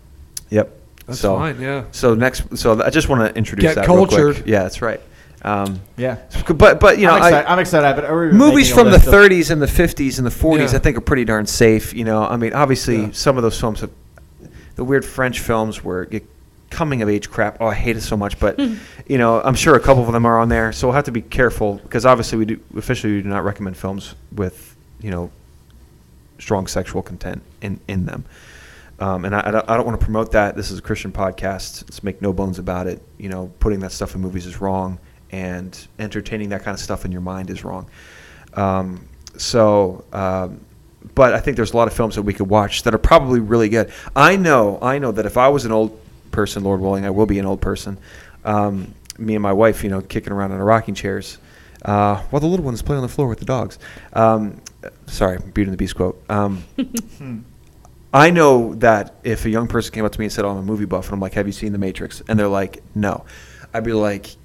yep. 0.51 0.81
That's 1.07 1.21
so, 1.21 1.37
fine, 1.37 1.61
yeah. 1.61 1.85
So 1.93 2.15
next, 2.15 2.57
so 2.57 2.81
I 2.83 2.91
just 2.91 3.09
want 3.09 3.29
to 3.29 3.37
introduce 3.37 3.63
Get 3.65 3.75
that 3.75 3.89
real 3.89 4.07
quick. 4.07 4.11
cultured. 4.21 4.47
Yeah, 4.47 4.63
that's 4.63 4.81
right. 4.81 5.01
Um, 5.43 5.81
Yeah. 5.99 6.17
but 6.57 6.81
but 6.81 6.99
you 6.99 7.07
know, 7.07 7.13
I'm, 7.13 7.23
I- 7.23 7.27
excited, 7.29 7.51
I'm 7.51 7.59
excited. 7.59 8.01
But 8.01 8.11
we're 8.11 8.33
movies 8.33 8.73
from 8.73 8.89
the 8.91 8.97
of- 8.97 9.03
30s 9.03 9.51
and 9.51 9.61
the 9.61 9.67
50s 9.67 10.17
and 10.19 10.27
the 10.27 10.31
40s, 10.31 10.71
Yeah. 10.73 10.77
I 10.77 10.81
think, 10.81 10.97
are 10.97 11.03
pretty 11.03 11.27
darn 11.27 11.45
safe. 11.47 11.93
You 11.93 12.05
know, 12.05 12.25
I 12.25 12.37
mean, 12.39 12.55
obviously, 12.55 13.03
Yeah. 13.03 13.09
some 13.13 13.37
of 13.37 13.43
those 13.43 13.61
films, 13.61 13.81
have, 13.81 13.91
the 14.77 14.85
weird 14.85 15.05
French 15.05 15.41
films, 15.41 15.85
were 15.85 16.09
coming 16.71 17.03
of 17.03 17.09
age 17.11 17.31
crap. 17.31 17.59
Oh, 17.61 17.67
I 17.67 17.75
hate 17.75 17.97
it 17.97 18.01
so 18.01 18.17
much. 18.17 18.41
But 18.41 18.59
you 19.07 19.19
know, 19.19 19.43
I'm 19.43 19.55
sure 19.55 19.75
a 19.77 19.81
couple 19.81 20.07
of 20.07 20.13
them 20.13 20.25
are 20.25 20.39
on 20.39 20.49
there, 20.49 20.73
so 20.73 20.87
we'll 20.87 20.95
have 20.95 21.05
to 21.05 21.13
be 21.13 21.21
careful 21.23 21.75
because 21.83 22.07
obviously, 22.07 22.39
we 22.39 22.47
do 22.47 22.61
officially 22.79 23.13
we 23.17 23.21
do 23.23 23.29
not 23.29 23.45
recommend 23.45 23.77
films 23.77 24.15
with 24.35 24.75
you 25.03 25.11
know 25.11 25.31
strong 26.39 26.67
sexual 26.67 27.03
content 27.03 27.43
in 27.61 27.79
in 27.87 28.07
them. 28.07 28.25
Um, 29.01 29.25
and 29.25 29.35
I, 29.35 29.41
I 29.67 29.77
don't, 29.77 29.87
want 29.87 29.99
to 29.99 30.05
promote 30.05 30.33
that. 30.33 30.57
This 30.57 30.71
is 30.71 30.79
a 30.79 30.83
Christian 30.83 31.11
podcast. 31.11 31.83
Let's 31.83 32.03
make 32.03 32.23
no 32.23 32.33
bones 32.33 32.59
about 32.59 32.87
it. 32.87 33.03
You 33.19 33.29
know, 33.29 33.53
putting 33.59 33.81
that 33.81 33.93
stuff 33.93 34.15
in 34.15 34.21
movies 34.21 34.47
is 34.47 34.61
wrong, 34.61 34.99
and 35.33 35.77
entertaining 35.99 36.51
that 36.51 36.63
kind 36.63 36.75
of 36.75 36.81
stuff 36.81 37.05
in 37.05 37.13
your 37.13 37.21
mind 37.21 37.51
is 37.51 37.65
wrong. 37.65 37.89
Um, 38.55 39.09
so, 39.37 40.05
um, 40.13 40.61
but 41.15 41.35
I 41.35 41.41
think 41.41 41.57
there's 41.57 41.73
a 41.73 41.77
lot 41.77 41.89
of 41.89 41.95
films 41.95 42.15
that 42.15 42.23
we 42.23 42.33
could 42.33 42.49
watch 42.49 42.85
that 42.85 42.95
are 42.95 42.99
probably 42.99 43.41
really 43.41 43.69
good. 43.69 43.93
I 44.15 44.37
know, 44.37 44.79
I 44.81 44.99
know 44.99 45.13
that 45.13 45.27
if 45.27 45.37
I 45.37 45.49
was 45.49 45.65
an 45.65 45.73
old 45.73 46.01
person, 46.31 46.65
Lord 46.65 46.81
willing, 46.81 47.05
I 47.05 47.11
will 47.11 47.27
be 47.27 47.39
an 47.39 47.47
old 47.47 47.61
person. 47.61 47.99
Um, 48.45 48.95
me 49.19 49.35
and 49.35 49.43
my 49.43 49.53
wife, 49.53 49.85
you 49.85 49.91
know, 49.91 50.01
kicking 50.01 50.33
around 50.33 50.53
in 50.53 50.59
our 50.59 50.65
rocking 50.65 50.95
chairs, 50.95 51.39
uh, 51.85 52.17
while 52.31 52.41
the 52.41 52.47
little 52.47 52.65
ones 52.65 52.83
play 52.83 52.97
on 52.97 53.03
the 53.03 53.09
floor 53.09 53.29
with 53.29 53.39
the 53.39 53.45
dogs. 53.45 53.79
Um, 54.13 54.61
sorry, 55.07 55.39
Beauty 55.39 55.69
and 55.69 55.73
the 55.73 55.77
Beast 55.77 55.97
quote. 55.97 56.23
I 58.15 58.31
know 58.31 58.75
that 58.77 59.17
if 59.25 59.45
a 59.45 59.51
young 59.51 59.67
person 59.67 59.93
came 59.93 60.05
up 60.05 60.13
to 60.13 60.21
me 60.21 60.27
and 60.27 60.33
said, 60.33 60.45
"Oh, 60.45 60.51
I'm 60.51 60.59
a 60.59 60.63
movie 60.63 60.85
buff," 60.85 61.07
and 61.07 61.15
I'm 61.15 61.21
like, 61.21 61.35
"Have 61.35 61.49
you 61.49 61.53
seen 61.53 61.73
The 61.73 61.79
Matrix?" 61.79 62.23
and 62.29 62.39
they're 62.39 62.47
like, 62.47 62.81
"No," 62.95 63.25
I'd 63.75 63.83
be 63.83 63.93
like, 63.93 64.37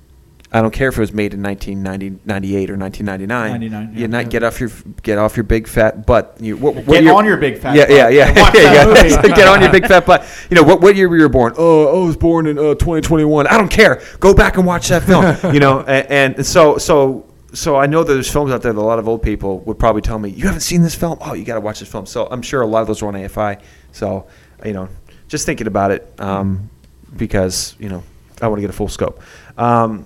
"I 0.51 0.59
don't 0.59 0.73
care 0.73 0.89
if 0.89 0.97
it 0.97 0.99
was 0.99 1.13
made 1.13 1.35
in 1.35 1.43
1998 1.43 2.71
or 2.71 2.77
1999. 2.77 3.51
99, 3.51 3.93
you 3.93 4.01
yeah. 4.01 4.07
not 4.07 4.31
get 4.31 4.43
off 4.43 4.59
your 4.59 4.71
get 5.03 5.19
off 5.19 5.37
your 5.37 5.43
big 5.43 5.67
fat 5.67 6.07
butt. 6.07 6.35
You 6.39 6.57
what, 6.57 6.73
what 6.77 6.87
Get 6.87 7.03
year- 7.03 7.13
on 7.13 7.25
your 7.25 7.37
big 7.37 7.59
fat 7.59 7.75
yeah, 7.75 7.83
butt 7.83 7.91
yeah, 7.91 8.07
yeah, 8.09 8.33
yeah, 8.35 9.03
yeah. 9.03 9.21
get 9.35 9.47
on 9.47 9.61
your 9.61 9.71
big 9.71 9.85
fat 9.85 10.03
butt. 10.03 10.25
You 10.49 10.55
know 10.55 10.63
what? 10.63 10.81
What 10.81 10.95
year 10.95 11.07
were 11.07 11.17
you 11.17 11.29
born? 11.29 11.53
Oh, 11.55 12.01
I 12.01 12.05
was 12.07 12.17
born 12.17 12.47
in 12.47 12.57
uh, 12.57 12.73
2021. 12.73 13.45
I 13.45 13.55
don't 13.55 13.69
care. 13.69 14.01
Go 14.19 14.33
back 14.33 14.57
and 14.57 14.65
watch 14.65 14.87
that 14.87 15.03
film. 15.03 15.23
you 15.53 15.59
know, 15.59 15.81
and, 15.81 16.37
and 16.37 16.45
so 16.45 16.79
so 16.79 17.28
so 17.53 17.75
I 17.75 17.85
know 17.85 18.03
that 18.03 18.13
there's 18.13 18.31
films 18.31 18.51
out 18.51 18.61
there 18.61 18.73
that 18.73 18.79
a 18.79 18.81
lot 18.81 18.99
of 18.99 19.07
old 19.07 19.21
people 19.21 19.59
would 19.61 19.79
probably 19.79 20.01
tell 20.01 20.19
me, 20.19 20.29
"You 20.29 20.45
haven't 20.45 20.61
seen 20.61 20.81
this 20.81 20.95
film? 20.95 21.17
Oh, 21.21 21.33
you 21.33 21.45
got 21.45 21.55
to 21.55 21.61
watch 21.61 21.79
this 21.79 21.89
film." 21.89 22.05
So 22.05 22.27
I'm 22.29 22.41
sure 22.41 22.61
a 22.61 22.67
lot 22.67 22.81
of 22.81 22.87
those 22.87 23.01
are 23.01 23.07
on 23.07 23.15
AFI. 23.15 23.61
So 23.91 24.27
you 24.65 24.73
know, 24.73 24.89
just 25.27 25.45
thinking 25.45 25.67
about 25.67 25.91
it 25.91 26.13
um, 26.19 26.69
because 27.15 27.75
you 27.79 27.89
know 27.89 28.03
I 28.41 28.47
want 28.47 28.57
to 28.57 28.61
get 28.61 28.69
a 28.69 28.73
full 28.73 28.87
scope. 28.87 29.21
Um, 29.57 30.05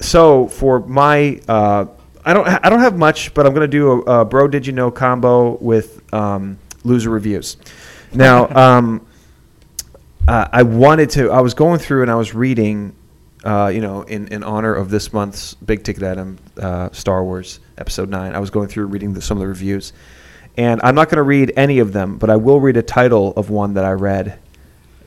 so 0.00 0.46
for 0.46 0.80
my, 0.80 1.40
uh, 1.48 1.86
I 2.24 2.32
don't 2.32 2.46
I 2.46 2.68
don't 2.68 2.80
have 2.80 2.96
much, 2.96 3.34
but 3.34 3.46
I'm 3.46 3.54
going 3.54 3.68
to 3.68 3.76
do 3.76 4.02
a, 4.02 4.20
a 4.20 4.24
bro 4.24 4.48
did 4.48 4.66
you 4.66 4.72
know 4.72 4.90
combo 4.90 5.56
with 5.58 6.02
um, 6.12 6.58
loser 6.84 7.10
reviews. 7.10 7.56
Now. 8.12 8.48
Um, 8.56 9.04
uh, 10.28 10.46
I 10.52 10.62
wanted 10.62 11.08
to. 11.10 11.30
I 11.30 11.40
was 11.40 11.54
going 11.54 11.78
through 11.78 12.02
and 12.02 12.10
I 12.10 12.14
was 12.14 12.34
reading, 12.34 12.94
uh, 13.44 13.70
you 13.72 13.80
know, 13.80 14.02
in, 14.02 14.28
in 14.28 14.42
honor 14.42 14.74
of 14.74 14.90
this 14.90 15.12
month's 15.12 15.54
big 15.54 15.84
ticket 15.84 16.02
item, 16.02 16.38
uh, 16.60 16.90
Star 16.92 17.22
Wars 17.22 17.60
Episode 17.76 18.08
Nine. 18.08 18.34
I 18.34 18.38
was 18.38 18.50
going 18.50 18.68
through 18.68 18.86
reading 18.86 19.14
the, 19.14 19.22
some 19.22 19.36
of 19.36 19.40
the 19.40 19.48
reviews, 19.48 19.92
and 20.56 20.80
I'm 20.82 20.94
not 20.94 21.08
going 21.08 21.16
to 21.16 21.22
read 21.22 21.52
any 21.56 21.78
of 21.78 21.92
them, 21.92 22.18
but 22.18 22.30
I 22.30 22.36
will 22.36 22.60
read 22.60 22.76
a 22.76 22.82
title 22.82 23.32
of 23.36 23.50
one 23.50 23.74
that 23.74 23.84
I 23.84 23.92
read 23.92 24.38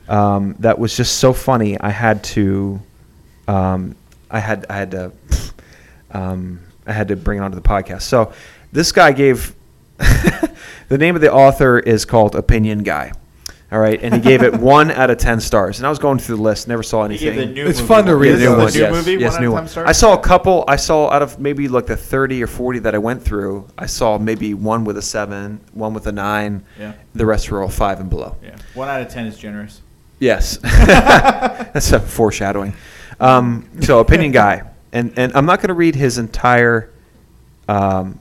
um, 0.08 0.56
that 0.60 0.78
was 0.78 0.96
just 0.96 1.18
so 1.18 1.32
funny. 1.32 1.78
I 1.78 1.90
had 1.90 2.24
to, 2.24 2.80
um, 3.48 3.96
I 4.30 4.40
had 4.40 4.66
I 4.70 4.76
had 4.76 4.90
to, 4.92 5.12
um, 6.10 6.60
I 6.86 6.92
had 6.92 7.08
to 7.08 7.16
bring 7.16 7.38
it 7.38 7.42
onto 7.42 7.56
the 7.56 7.68
podcast. 7.68 8.02
So 8.02 8.32
this 8.72 8.92
guy 8.92 9.12
gave 9.12 9.54
the 9.98 10.98
name 10.98 11.14
of 11.14 11.20
the 11.20 11.32
author 11.32 11.78
is 11.78 12.04
called 12.04 12.34
Opinion 12.34 12.82
Guy. 12.82 13.12
All 13.72 13.78
right, 13.78 13.98
and 14.02 14.12
he 14.14 14.20
gave 14.20 14.42
it 14.42 14.52
one 14.60 14.90
out 14.90 15.08
of 15.08 15.16
ten 15.16 15.40
stars. 15.40 15.78
And 15.78 15.86
I 15.86 15.88
was 15.90 15.98
going 15.98 16.18
through 16.18 16.36
the 16.36 16.42
list, 16.42 16.68
never 16.68 16.82
saw 16.82 17.08
He 17.08 17.14
anything. 17.14 17.34
gave 17.34 17.48
the 17.48 17.54
new 17.54 17.66
It's 17.66 17.78
movie 17.78 17.88
fun 17.88 18.04
to 18.04 18.16
read 18.16 18.32
the 18.32 18.38
new 18.40 18.44
those. 18.56 18.72
one, 18.74 18.80
yes, 18.82 18.92
movie, 18.92 19.12
yes, 19.20 19.32
one 19.32 19.40
new 19.42 19.46
out 19.48 19.48
of 19.48 19.54
one. 19.54 19.68
stars? 19.68 19.88
I 19.88 19.92
saw 19.92 20.12
a 20.12 20.20
couple. 20.20 20.64
I 20.68 20.76
saw 20.76 21.08
out 21.10 21.22
of 21.22 21.38
maybe 21.40 21.68
like 21.68 21.86
the 21.86 21.96
thirty 21.96 22.42
or 22.42 22.46
forty 22.46 22.78
that 22.80 22.94
I 22.94 22.98
went 22.98 23.22
through. 23.22 23.66
I 23.78 23.86
saw 23.86 24.18
maybe 24.18 24.52
one 24.52 24.84
with 24.84 24.98
a 24.98 25.02
seven, 25.02 25.58
one 25.72 25.94
with 25.94 26.06
a 26.06 26.12
nine. 26.12 26.64
Yeah. 26.78 26.92
The 27.14 27.24
rest 27.24 27.50
were 27.50 27.62
all 27.62 27.68
five 27.70 27.98
and 27.98 28.10
below. 28.10 28.36
Yeah, 28.42 28.56
one 28.74 28.88
out 28.90 29.00
of 29.00 29.08
ten 29.08 29.26
is 29.26 29.38
generous. 29.38 29.80
Yes, 30.18 30.58
that's 30.62 31.92
a 31.92 31.98
foreshadowing. 31.98 32.74
Um, 33.20 33.68
so, 33.80 34.00
opinion 34.00 34.32
guy, 34.32 34.64
and 34.92 35.12
and 35.18 35.32
I'm 35.34 35.46
not 35.46 35.60
going 35.60 35.68
to 35.68 35.74
read 35.74 35.94
his 35.94 36.18
entire. 36.18 36.90
Um, 37.68 38.20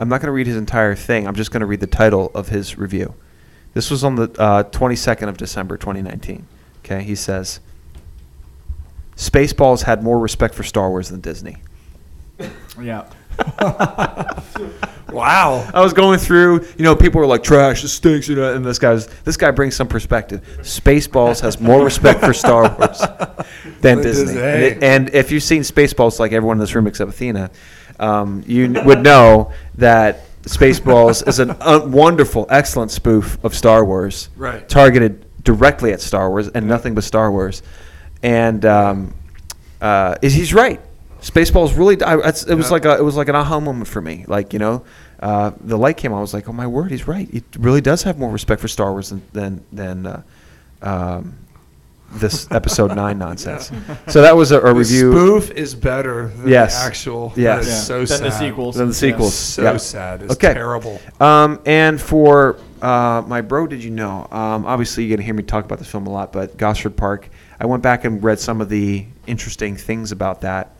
I'm 0.00 0.08
not 0.08 0.20
going 0.20 0.26
to 0.26 0.32
read 0.32 0.46
his 0.46 0.56
entire 0.56 0.94
thing. 0.96 1.26
I'm 1.28 1.36
just 1.36 1.50
going 1.52 1.60
to 1.60 1.66
read 1.66 1.80
the 1.80 1.86
title 1.86 2.30
of 2.34 2.48
his 2.48 2.76
review. 2.76 3.14
This 3.76 3.90
was 3.90 4.04
on 4.04 4.14
the 4.14 4.22
uh, 4.40 4.62
22nd 4.64 5.28
of 5.28 5.36
December, 5.36 5.76
2019. 5.76 6.46
Okay, 6.82 7.02
he 7.02 7.14
says, 7.14 7.60
"Spaceballs 9.16 9.82
had 9.82 10.02
more 10.02 10.18
respect 10.18 10.54
for 10.54 10.62
Star 10.62 10.88
Wars 10.88 11.10
than 11.10 11.20
Disney." 11.20 11.58
Yeah. 12.80 13.04
Wow. 15.12 15.70
I 15.72 15.80
was 15.82 15.92
going 15.92 16.18
through, 16.18 16.66
you 16.76 16.82
know, 16.84 16.96
people 16.96 17.20
were 17.20 17.26
like, 17.26 17.42
"Trash, 17.42 17.82
this 17.82 17.92
stinks," 17.92 18.28
you 18.28 18.34
know, 18.34 18.54
and 18.54 18.64
this 18.64 18.78
guy's 18.78 19.06
this 19.22 19.36
guy 19.36 19.50
brings 19.52 19.76
some 19.76 19.86
perspective. 19.86 20.40
Spaceballs 20.62 21.40
has 21.42 21.60
more 21.60 21.84
respect 21.84 22.20
for 22.20 22.32
Star 22.34 22.74
Wars 22.76 22.98
than 23.80 23.98
Than 23.98 24.02
Disney. 24.02 24.24
Disney. 24.34 24.40
And, 24.42 24.62
it- 24.62 24.82
and 24.82 25.10
if 25.14 25.30
you've 25.30 25.44
seen 25.44 25.62
Spaceballs, 25.62 26.18
like 26.18 26.32
everyone 26.32 26.56
in 26.56 26.60
this 26.60 26.74
room 26.74 26.86
except 26.88 27.08
Athena, 27.10 27.50
um, 28.00 28.42
you 28.46 28.72
would 28.84 29.02
know 29.02 29.52
that 29.76 30.22
Spaceballs 30.46 31.26
is 31.26 31.40
a 31.40 31.56
un- 31.68 31.92
wonderful, 31.92 32.46
excellent 32.48 32.90
spoof 32.90 33.36
of 33.44 33.54
Star 33.54 33.84
Wars, 33.84 34.28
Right. 34.36 34.66
targeted 34.68 35.24
directly 35.44 35.92
at 35.92 36.00
Star 36.00 36.30
Wars 36.30 36.48
and 36.48 36.66
nothing 36.68 36.94
but 36.94 37.04
Star 37.04 37.30
Wars. 37.30 37.62
And 38.22 38.64
um, 38.64 39.14
uh, 39.80 40.14
is 40.22 40.34
he's 40.34 40.54
right. 40.54 40.80
Spaceballs 41.20 41.76
really. 41.76 42.00
I, 42.02 42.14
it's- 42.18 42.44
it 42.44 42.54
was 42.54 42.66
Yeah. 42.66 42.72
like 42.72 42.84
a, 42.84 42.96
it 42.96 43.02
was 43.04 43.16
like 43.16 43.28
an 43.28 43.34
aha 43.36 43.58
moment 43.60 43.88
for 43.88 44.00
me. 44.00 44.24
Like 44.28 44.52
you 44.52 44.58
know, 44.58 44.84
uh, 45.20 45.50
the 45.60 45.76
light 45.76 45.96
came 45.96 46.12
on. 46.12 46.18
I 46.18 46.20
was 46.22 46.32
like, 46.34 46.48
oh 46.48 46.52
my 46.52 46.66
word, 46.66 46.90
he's 46.92 47.08
right. 47.08 47.28
He 47.30 47.42
really 47.58 47.80
does 47.80 48.02
have 48.04 48.18
more 48.18 48.30
respect 48.30 48.60
for 48.60 48.68
Star 48.68 48.92
Wars 48.92 49.10
than 49.10 49.22
than, 49.32 49.64
than 49.72 50.06
uh, 50.06 50.22
um, 50.82 51.34
this 52.12 52.46
episode 52.50 52.94
nine 52.94 53.18
nonsense. 53.26 53.70
So 54.08 54.22
that 54.22 54.36
was 54.36 54.52
a, 54.52 54.58
a 54.60 54.68
The 54.68 54.74
review. 54.74 55.12
spoof 55.12 55.50
is 55.50 55.74
better 55.74 56.28
than 56.28 56.48
Yes. 56.48 56.78
the 56.80 56.86
actual. 56.86 57.32
Yes. 57.36 57.64
That 57.64 57.68
is 57.68 57.68
Yeah. 57.68 57.80
so 57.80 57.98
Then 57.98 58.06
sad. 58.06 58.22
the 58.22 58.30
sequels. 58.30 58.76
Than 58.76 58.88
the 58.88 58.94
sequels. 58.94 59.34
So 59.34 59.62
Yeah. 59.62 59.76
sad. 59.76 60.22
It's 60.22 60.32
Okay. 60.34 60.54
terrible. 60.54 61.00
Um, 61.20 61.60
and 61.66 62.00
for 62.00 62.56
uh, 62.82 63.22
my 63.26 63.40
bro, 63.40 63.66
did 63.66 63.82
you 63.82 63.90
know? 63.90 64.28
Um, 64.30 64.66
obviously, 64.66 65.04
you're 65.04 65.16
gonna 65.16 65.24
hear 65.24 65.34
me 65.34 65.42
talk 65.42 65.64
about 65.64 65.78
this 65.78 65.88
film 65.88 66.06
a 66.06 66.10
lot, 66.10 66.32
but 66.32 66.56
Gosford 66.56 66.96
Park. 66.96 67.28
I 67.58 67.64
went 67.66 67.82
back 67.82 68.04
and 68.04 68.22
read 68.22 68.38
some 68.38 68.60
of 68.60 68.68
the 68.68 69.06
interesting 69.26 69.76
things 69.76 70.12
about 70.12 70.42
that. 70.42 70.72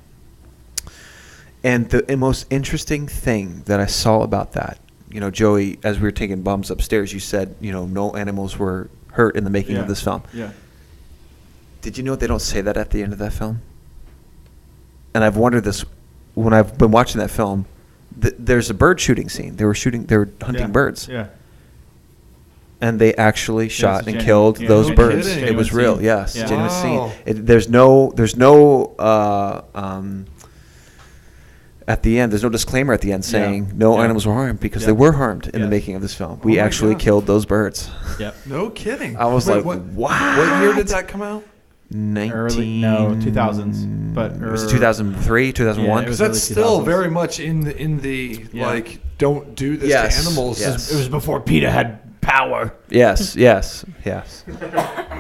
And 1.65 1.89
the, 1.91 2.03
the 2.03 2.17
most 2.17 2.47
interesting 2.51 3.09
thing 3.09 3.62
that 3.67 3.81
I 3.81 3.87
saw 3.87 4.21
about 4.23 4.53
that, 4.53 4.79
you 5.11 5.21
know, 5.21 5.31
Joey, 5.31 5.79
as 5.83 5.97
we 5.99 6.05
were 6.05 6.12
taking 6.12 6.43
bums 6.43 6.71
upstairs, 6.71 7.12
you 7.12 7.19
said, 7.19 7.57
you 7.61 7.73
know, 7.73 7.87
no 7.87 8.15
animals 8.15 8.59
were 8.59 8.89
hurt 9.12 9.35
in 9.37 9.45
the 9.45 9.51
making 9.51 9.77
Yeah. 9.77 9.83
of 9.83 9.89
this 9.89 10.03
film. 10.03 10.23
Yeah. 10.33 10.51
Did 11.81 11.97
you 11.99 12.05
know 12.05 12.17
they 12.17 12.27
don't 12.27 12.41
say 12.43 12.61
that 12.61 12.77
at 12.77 12.91
the 12.91 13.03
end 13.03 13.12
of 13.12 13.19
that 13.19 13.33
film? 13.33 13.61
And 15.15 15.23
I've 15.25 15.37
wondered 15.37 15.65
this 15.65 15.85
when 16.35 16.53
I've 16.53 16.77
been 16.77 16.91
watching 16.91 17.21
that 17.21 17.31
film. 17.31 17.67
Th- 18.21 18.35
there's 18.39 18.71
a 18.71 18.75
bird 18.75 19.01
shooting 19.01 19.29
scene. 19.29 19.57
They 19.57 19.65
were 19.65 19.75
shooting. 19.75 20.05
They 20.07 20.17
were 20.17 20.29
hunting 20.43 20.62
Yeah. 20.65 20.71
birds, 20.71 21.09
Yeah. 21.09 21.27
and 22.81 22.99
they 22.99 23.15
actually 23.15 23.69
shot 23.69 24.01
it's 24.01 24.09
and 24.09 24.15
genuine- 24.17 24.25
killed 24.27 24.61
yeah, 24.61 24.69
those 24.69 24.89
no 24.89 24.95
birds. 24.95 25.29
kidding. 25.29 25.45
It 25.49 25.55
was 25.57 25.69
Genuine 25.69 25.87
real. 25.87 25.97
scene. 25.97 26.05
Yes, 26.05 26.37
Yeah. 26.37 26.43
genuine 26.47 26.67
Wow. 26.71 26.83
scene. 27.11 27.19
It, 27.25 27.47
there's 27.47 27.69
no. 27.69 28.12
There's 28.17 28.37
no. 28.37 28.95
Uh, 28.99 29.62
um, 29.75 30.27
at 31.89 32.03
the 32.03 32.19
end, 32.19 32.33
there's 32.33 32.43
no 32.43 32.49
disclaimer 32.49 32.93
at 32.93 33.01
the 33.01 33.12
end 33.12 33.25
saying 33.25 33.73
no 33.77 33.97
Yeah. 33.97 34.03
animals 34.05 34.27
were 34.27 34.35
harmed 34.35 34.59
because 34.61 34.83
Yeah. 34.83 34.87
they 34.87 34.93
were 34.93 35.12
harmed 35.12 35.49
in 35.55 35.61
the 35.62 35.69
making 35.69 35.95
of 35.95 36.03
this 36.03 36.15
film. 36.15 36.41
Oh 36.43 36.45
We 36.45 36.57
my 36.57 36.62
actually 36.62 36.95
God. 36.95 37.01
killed 37.01 37.27
those 37.27 37.47
birds. 37.47 37.89
Yep. 38.19 38.35
No 38.47 38.71
kidding. 38.71 39.17
I 39.17 39.27
was 39.27 39.47
Wait, 39.47 39.57
like, 39.57 39.65
what, 39.65 39.81
what? 39.81 40.11
What 40.11 40.62
year 40.62 40.75
did 40.75 40.89
that 40.89 41.07
come 41.07 41.23
out? 41.23 41.45
19, 41.90 42.33
Early- 42.33 42.81
no, 42.81 43.16
2000s, 43.20 44.14
but- 44.14 44.33
it 44.33 44.40
was 44.40 44.64
er, 44.64 44.70
2003, 44.70 45.53
2001. 45.53 45.99
Yeah, 45.99 46.01
Because 46.05 46.18
that's 46.18 46.31
early 46.31 46.38
still 46.40 46.81
2000s. 46.81 46.85
very 46.85 47.11
much 47.11 47.39
in 47.41 47.61
the 47.61 47.76
in 47.76 48.01
the 48.01 48.45
Yeah. 48.53 48.66
like 48.66 48.99
don't 49.18 49.55
do 49.55 49.76
this 49.76 49.89
Yes. 49.89 50.14
to 50.22 50.28
animals. 50.28 50.61
Yes. 50.61 50.91
It 50.93 50.97
was 50.97 51.09
before 51.09 51.41
PETA 51.41 51.70
had 51.70 52.20
power. 52.20 52.72
yes, 52.91 53.37
yes, 53.37 53.84
yes. 54.05 54.45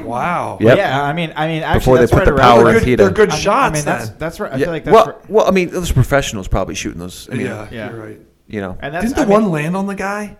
Wow. 0.04 0.58
Yep. 0.60 0.76
Yeah, 0.76 1.02
I 1.02 1.12
mean, 1.12 1.32
I 1.36 1.46
mean, 1.46 1.62
actually, 1.62 1.78
Before 1.78 1.98
they 1.98 2.06
put 2.06 2.16
right 2.18 2.24
the 2.26 2.32
power 2.42 2.56
where- 2.64 2.72
they're 2.72 2.78
in 2.80 2.84
peter 2.84 3.04
they're 3.04 3.12
good 3.12 3.30
I 3.30 3.32
mean- 3.32 3.40
shots. 3.42 3.70
I 3.70 3.74
mean, 3.74 3.84
that's 3.84 4.08
that's 4.10 4.40
right. 4.40 4.52
I 4.52 4.56
Yeah, 4.56 4.64
feel 4.64 4.72
like 4.72 4.84
that's 4.84 4.94
well, 4.94 5.06
where- 5.06 5.14
well, 5.28 5.46
I 5.46 5.50
mean, 5.52 5.70
those 5.70 5.92
professionals 5.92 6.48
probably 6.48 6.74
shooting 6.74 6.98
those. 7.00 7.28
I 7.30 7.36
mean, 7.36 7.46
yeah, 7.46 7.66
Yeah. 7.70 7.90
you're 7.92 8.00
right. 8.04 8.20
you 8.48 8.60
know, 8.60 8.76
and 8.80 8.94
that's 8.94 9.04
Didn't 9.06 9.16
the 9.16 9.22
I 9.22 9.24
mean, 9.38 9.44
one 9.44 9.52
land 9.52 9.76
on 9.76 9.86
the 9.86 9.94
guy? 9.94 10.36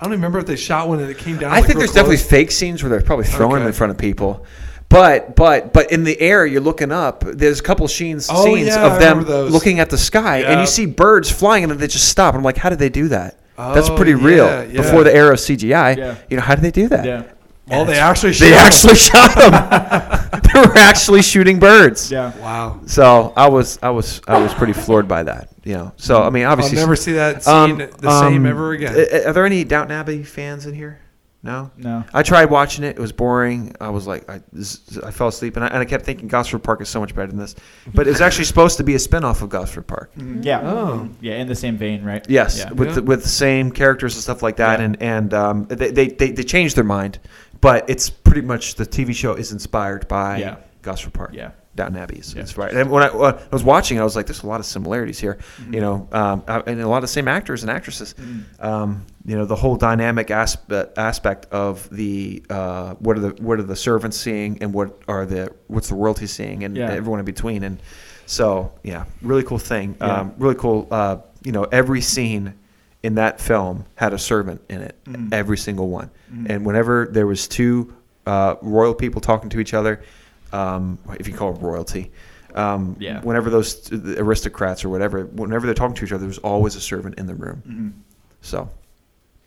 I 0.00 0.04
don't 0.04 0.12
remember 0.12 0.38
if 0.40 0.46
they 0.46 0.56
shot 0.56 0.88
one 0.88 0.98
and 1.00 1.08
it 1.10 1.18
came 1.18 1.36
down. 1.38 1.52
I 1.52 1.56
like, 1.56 1.66
think 1.66 1.76
real 1.76 1.78
there's 1.80 1.92
definitely 1.92 2.16
fake 2.16 2.50
scenes 2.50 2.82
where 2.82 2.90
they're 2.90 3.00
probably 3.00 3.26
throwing 3.26 3.58
them 3.60 3.66
in 3.68 3.72
front 3.72 3.90
of 3.92 3.96
people. 3.98 4.44
But 4.88 5.34
but 5.34 5.72
but 5.72 5.90
in 5.90 6.04
the 6.04 6.20
air, 6.20 6.46
you're 6.46 6.60
looking 6.60 6.92
up. 6.92 7.24
There's 7.26 7.58
a 7.58 7.62
couple 7.62 7.88
scenes 7.88 8.28
Oh, 8.30 8.44
scenes 8.44 8.68
yeah, 8.68 8.86
of 8.86 9.00
them 9.00 9.24
looking 9.50 9.80
at 9.80 9.90
the 9.90 9.98
sky, 9.98 10.42
and 10.42 10.60
you 10.60 10.66
see 10.66 10.86
birds 10.86 11.30
flying, 11.30 11.64
and 11.64 11.72
then 11.72 11.78
they 11.78 11.88
just 11.88 12.08
stop. 12.08 12.34
I'm 12.34 12.42
like, 12.44 12.56
how 12.56 12.68
did 12.70 12.78
they 12.78 12.90
do 12.90 13.08
that? 13.08 13.38
That's 13.56 13.88
Oh, 13.88 13.96
pretty 13.96 14.12
yeah, 14.12 14.24
real. 14.26 14.46
yeah. 14.68 14.82
Before 14.82 15.02
the 15.04 15.14
era 15.14 15.32
of 15.32 15.38
CGI, 15.40 15.96
Yeah. 15.96 16.16
you 16.30 16.36
know, 16.36 16.42
how 16.42 16.54
did 16.54 16.62
they 16.62 16.70
do 16.70 16.88
that? 16.88 17.04
Yeah. 17.04 17.22
Well, 17.66 17.84
they 17.86 17.98
actually 17.98 18.34
shot. 18.34 18.44
They 18.44 18.50
him. 18.52 18.58
actually 18.58 18.94
shot 18.96 19.34
them. 19.36 20.40
they 20.52 20.60
were 20.60 20.76
actually 20.76 21.22
shooting 21.22 21.58
birds. 21.58 22.10
Yeah. 22.12 22.36
Wow. 22.38 22.80
So 22.86 23.32
I 23.36 23.48
was 23.48 23.78
I 23.82 23.90
was 23.90 24.20
I 24.28 24.38
was 24.40 24.52
pretty 24.54 24.74
floored 24.74 25.08
by 25.08 25.22
that. 25.24 25.48
You 25.64 25.74
know. 25.74 25.92
So 25.96 26.22
I 26.22 26.30
mean, 26.30 26.44
I'll 26.44 26.52
obviously, 26.52 26.76
never 26.76 26.94
see 26.94 27.12
that 27.12 27.42
scene 27.42 27.52
um, 27.54 27.78
the 27.78 28.20
same 28.20 28.42
um, 28.42 28.46
ever 28.46 28.72
again. 28.72 28.94
Are 29.26 29.32
there 29.32 29.46
any 29.46 29.64
Downton 29.64 29.92
Abbey 29.96 30.22
fans 30.24 30.66
in 30.66 30.74
here? 30.74 31.00
No. 31.44 31.70
No. 31.76 32.02
I 32.12 32.22
tried 32.22 32.46
watching 32.46 32.82
it. 32.84 32.96
It 32.96 32.98
was 32.98 33.12
boring. 33.12 33.76
I 33.80 33.90
was 33.90 34.06
like, 34.06 34.28
I, 34.30 34.40
this, 34.52 34.98
I 34.98 35.10
fell 35.10 35.28
asleep, 35.28 35.56
and 35.56 35.64
I, 35.64 35.68
and 35.68 35.76
I 35.78 35.84
kept 35.84 36.04
thinking 36.04 36.26
Gosford 36.26 36.62
Park 36.64 36.80
is 36.80 36.88
so 36.88 36.98
much 37.00 37.14
better 37.14 37.28
than 37.28 37.38
this. 37.38 37.54
But 37.94 38.06
it 38.08 38.10
was 38.10 38.22
actually 38.22 38.46
supposed 38.46 38.78
to 38.78 38.82
be 38.84 38.94
a 38.94 38.98
spin-off 38.98 39.42
of 39.42 39.50
Gosford 39.50 39.86
Park. 39.86 40.10
Yeah. 40.16 40.60
Oh. 40.62 41.08
Yeah, 41.20 41.34
in 41.34 41.46
the 41.46 41.54
same 41.54 41.76
vein, 41.76 42.02
right? 42.02 42.24
Yes, 42.28 42.58
Yeah. 42.58 42.72
with 42.72 42.88
Yeah. 42.88 42.94
The, 42.94 43.02
with 43.02 43.22
the 43.22 43.28
same 43.28 43.70
characters 43.70 44.14
and 44.14 44.22
stuff 44.22 44.42
like 44.42 44.56
that, 44.56 44.80
Yeah. 44.80 44.86
and 44.86 45.02
and 45.02 45.34
um, 45.34 45.64
they, 45.66 45.90
they, 45.90 46.08
they 46.08 46.30
they 46.32 46.42
changed 46.42 46.76
their 46.76 46.84
mind, 46.84 47.18
but 47.60 47.88
it's 47.90 48.08
pretty 48.10 48.40
much 48.40 48.76
the 48.76 48.86
TV 48.86 49.14
show 49.14 49.34
is 49.34 49.52
inspired 49.52 50.08
by 50.08 50.38
Yeah. 50.38 50.56
Gosford 50.82 51.12
Park. 51.12 51.30
Yeah. 51.34 51.50
Downton 51.76 51.96
Abbey 52.00 52.16
is 52.18 52.34
Yeah. 52.34 52.42
inspired. 52.42 52.74
And 52.74 52.90
when 52.90 53.02
I, 53.02 53.08
when 53.14 53.34
I 53.34 53.38
was 53.50 53.64
watching, 53.64 53.98
it, 53.98 54.00
I 54.00 54.04
was 54.04 54.14
like, 54.16 54.26
"There's 54.26 54.42
a 54.42 54.46
lot 54.46 54.60
of 54.60 54.66
similarities 54.66 55.18
here," 55.18 55.38
Mm-hmm. 55.60 55.74
you 55.74 55.80
know, 55.80 56.08
um, 56.12 56.42
uh, 56.46 56.62
and 56.66 56.80
a 56.80 56.88
lot 56.88 57.02
of 57.02 57.10
same 57.10 57.26
actors 57.28 57.62
and 57.62 57.70
actresses. 57.70 58.14
Um, 58.60 59.04
you 59.24 59.36
know, 59.36 59.44
the 59.44 59.56
whole 59.56 59.76
dynamic 59.76 60.30
aspect 60.30 60.96
aspect 60.98 61.46
of 61.52 61.88
the 61.90 62.42
uh, 62.50 62.94
what 62.94 63.16
are 63.16 63.20
the 63.20 63.42
what 63.42 63.58
are 63.58 63.62
the 63.64 63.76
servants 63.76 64.16
seeing, 64.16 64.58
and 64.62 64.72
what 64.72 65.00
are 65.08 65.26
the 65.26 65.52
what's 65.68 65.88
the 65.88 65.94
royalty 65.96 66.26
seeing, 66.26 66.62
and 66.64 66.76
Yeah. 66.76 66.90
everyone 66.92 67.18
in 67.18 67.24
between, 67.24 67.62
and 67.64 67.78
so 68.26 68.72
yeah, 68.82 69.04
really 69.22 69.42
cool 69.42 69.58
thing. 69.58 69.96
Yeah. 70.00 70.20
Um, 70.20 70.32
really 70.38 70.54
cool. 70.54 70.86
Uh, 70.90 71.16
you 71.42 71.52
know, 71.52 71.64
every 71.64 72.00
scene 72.00 72.54
in 73.02 73.16
that 73.16 73.38
film 73.40 73.84
had 73.96 74.14
a 74.14 74.18
servant 74.18 74.62
in 74.70 74.80
it, 74.80 74.96
Mhm. 75.04 75.30
every 75.32 75.58
single 75.58 75.88
one. 75.90 76.08
Mhm. 76.34 76.46
And 76.48 76.64
whenever 76.64 77.06
there 77.10 77.26
was 77.26 77.46
two 77.48 77.92
uh, 78.26 78.54
royal 78.62 78.94
people 78.94 79.20
talking 79.20 79.50
to 79.50 79.60
each 79.60 79.74
other, 79.74 80.00
um, 80.54 80.98
if 81.18 81.26
you 81.28 81.34
call 81.34 81.52
it 81.54 81.60
royalty, 81.60 82.10
um, 82.54 82.96
Yeah. 83.00 83.20
whenever 83.22 83.50
those 83.50 83.80
the 83.90 84.18
aristocrats 84.20 84.84
or 84.84 84.88
whatever, 84.88 85.24
whenever 85.26 85.66
they're 85.66 85.74
talking 85.74 85.96
to 85.96 86.04
each 86.04 86.12
other, 86.12 86.22
there's 86.24 86.38
always 86.38 86.76
a 86.76 86.80
servant 86.80 87.18
in 87.18 87.26
the 87.26 87.34
room. 87.34 87.62
Mhm. 87.68 87.92
So, 88.40 88.68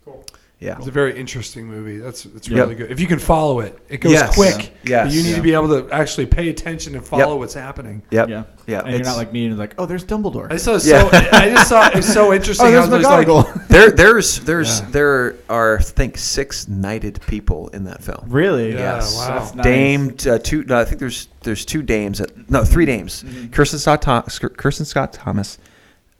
Cool. 0.04 0.24
Yeah. 0.60 0.76
It's 0.76 0.88
a 0.88 0.90
very 0.90 1.16
interesting 1.18 1.66
movie. 1.66 1.98
That's 1.98 2.26
it's 2.26 2.48
Yep. 2.48 2.58
really 2.58 2.74
good. 2.74 2.90
If 2.90 2.98
you 2.98 3.06
can 3.06 3.18
follow 3.20 3.60
it, 3.60 3.78
it 3.88 3.98
goes 4.00 4.12
Yes. 4.12 4.34
quick. 4.34 4.72
Yes. 4.84 5.14
You 5.14 5.22
need 5.22 5.30
Yeah. 5.30 5.36
to 5.36 5.42
be 5.42 5.54
able 5.54 5.68
to 5.68 5.88
actually 5.94 6.26
pay 6.26 6.48
attention 6.48 6.94
and 6.96 7.04
follow 7.06 7.36
what's 7.38 7.54
happening. 7.54 8.02
Yep. 8.10 8.28
Yeah. 8.28 8.42
Yeah. 8.66 8.78
And 8.80 8.86
you're 8.88 8.96
it's- 8.96 9.06
not 9.06 9.16
like 9.16 9.32
me 9.32 9.46
and 9.46 9.56
like, 9.56 9.74
oh, 9.78 9.86
there's 9.86 10.04
Dumbledore. 10.04 10.46
I 10.50 10.54
just 10.54 10.64
thought 10.64 10.84
it 10.84 10.86
Yeah. 10.86 11.08
so. 11.10 11.36
I 11.36 11.48
just 11.50 11.68
thought 11.68 11.96
it's 11.96 12.12
so 12.12 12.32
interesting. 12.34 12.66
oh, 12.66 12.70
how 12.70 12.86
there's 12.86 13.02
there's 13.04 13.28
like, 13.28 13.54
there, 13.68 13.90
there's, 13.92 14.40
there's, 14.40 14.80
Yeah. 14.80 14.86
there 14.90 15.34
are, 15.48 15.78
I 15.78 15.82
think, 15.82 16.18
six 16.18 16.66
knighted 16.66 17.20
people 17.28 17.68
in 17.68 17.84
that 17.84 18.02
film. 18.02 18.24
really? 18.28 18.72
Yeah, 18.72 18.96
Yes. 18.96 19.14
wow. 19.16 19.38
That's 19.38 19.54
nice. 19.54 19.64
Dame, 19.64 20.14
uh, 20.28 20.38
two. 20.38 20.64
No, 20.64 20.80
I 20.80 20.84
think 20.84 20.98
there's 20.98 21.28
there's 21.44 21.64
two 21.64 21.82
dames. 21.82 22.20
At, 22.20 22.50
no, 22.50 22.64
three 22.64 22.84
dames. 22.84 23.22
Mhm. 23.22 23.52
Kirsten 23.52 23.78
Scott, 23.78 24.02
Thomas, 24.02 24.38
Kirsten 24.38 24.84
Scott 24.86 25.12
Thomas, 25.12 25.56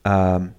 um, 0.05 0.55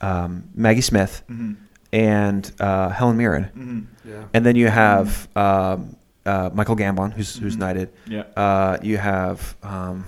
um, 0.00 0.44
Maggie 0.54 0.80
Smith, 0.80 1.22
Mhm. 1.30 1.56
And 1.92 2.50
uh, 2.60 2.88
Helen 2.90 3.16
Mirren. 3.16 3.48
Mhm. 3.56 3.84
yeah. 4.04 4.24
And 4.34 4.44
then 4.44 4.56
you 4.56 4.68
have 4.68 5.28
um, 5.36 5.96
uh, 6.26 6.50
Michael 6.52 6.76
Gambon, 6.76 7.12
who's 7.12 7.36
who's 7.36 7.56
Mhm. 7.56 7.60
knighted. 7.60 7.88
Yeah. 8.06 8.22
Uh, 8.36 8.78
you 8.82 8.98
have 8.98 9.56
um, 9.62 10.04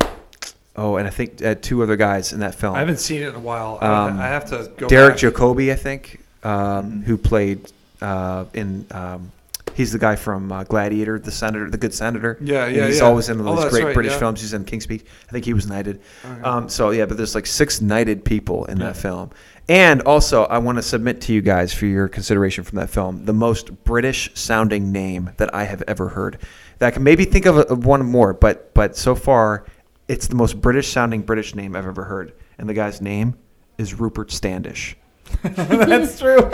oh, 0.76 0.96
and 0.96 1.06
I 1.06 1.10
think 1.10 1.42
uh, 1.42 1.54
two 1.60 1.82
other 1.82 1.96
guys 1.96 2.32
in 2.32 2.40
that 2.40 2.54
film. 2.54 2.74
I 2.74 2.80
haven't 2.80 2.98
seen 3.00 3.22
it 3.22 3.28
in 3.28 3.34
a 3.34 3.40
while. 3.40 3.78
Um, 3.80 4.18
I, 4.20 4.26
have 4.28 4.46
to 4.50 4.70
go. 4.76 4.88
Derek 4.88 5.14
back. 5.14 5.22
Jacobi, 5.22 5.72
I 5.72 5.76
think, 5.76 6.20
um, 6.42 6.50
Mhm. 6.52 7.04
who 7.04 7.16
played 7.16 7.70
uh, 8.02 8.44
in. 8.54 8.86
Um, 8.90 9.32
he's 9.80 9.92
the 9.92 9.98
guy 9.98 10.14
from 10.16 10.52
uh, 10.52 10.64
Gladiator, 10.64 11.18
the 11.18 11.30
senator, 11.30 11.68
the 11.70 11.78
good 11.78 11.94
senator. 11.94 12.38
Yeah, 12.40 12.66
And 12.66 12.76
yeah, 12.76 12.86
He's 12.86 12.98
yeah. 13.00 13.04
always 13.06 13.28
in 13.28 13.40
Oh, 13.40 13.44
those 13.44 13.60
that's 13.62 13.70
great 13.74 13.84
right, 13.86 13.94
British 13.94 14.12
yeah. 14.12 14.18
films. 14.18 14.40
He's 14.40 14.52
in 14.54 14.64
King's 14.64 14.84
Speech. 14.84 15.04
I 15.28 15.32
think 15.32 15.44
he 15.44 15.54
was 15.54 15.66
knighted. 15.66 16.00
Okay. 16.24 16.40
Um, 16.42 16.68
so 16.68 16.90
yeah, 16.90 17.06
but 17.06 17.16
there's 17.16 17.34
like 17.34 17.46
six 17.46 17.80
knighted 17.80 18.24
people 18.24 18.64
in 18.66 18.78
Yeah. 18.78 18.86
that 18.86 18.96
film. 18.96 19.30
And 19.68 20.02
also, 20.02 20.44
I 20.44 20.58
want 20.58 20.78
to 20.78 20.82
submit 20.82 21.20
to 21.22 21.32
you 21.32 21.42
guys 21.42 21.72
for 21.72 21.86
your 21.86 22.08
consideration 22.08 22.64
from 22.64 22.76
that 22.78 22.90
film 22.90 23.24
the 23.24 23.32
most 23.32 23.84
British 23.84 24.30
sounding 24.34 24.90
name 24.92 25.30
that 25.38 25.54
I 25.54 25.64
have 25.64 25.82
ever 25.88 26.08
heard. 26.08 26.38
That 26.78 26.86
I 26.88 26.90
can 26.90 27.02
maybe 27.04 27.24
think 27.24 27.46
of, 27.46 27.56
a, 27.56 27.60
of 27.68 27.86
one 27.86 28.04
more, 28.04 28.32
but 28.34 28.74
but 28.74 28.96
so 28.96 29.14
far, 29.14 29.64
it's 30.08 30.26
the 30.26 30.34
most 30.34 30.60
British 30.60 30.88
sounding 30.88 31.22
British 31.22 31.54
name 31.54 31.76
I've 31.76 31.86
ever 31.86 32.04
heard. 32.04 32.32
And 32.58 32.68
the 32.68 32.74
guy's 32.74 33.00
name 33.00 33.36
is 33.78 33.94
Rupert 34.00 34.30
Standish. 34.32 34.96
That's 35.42 36.18
true. 36.18 36.48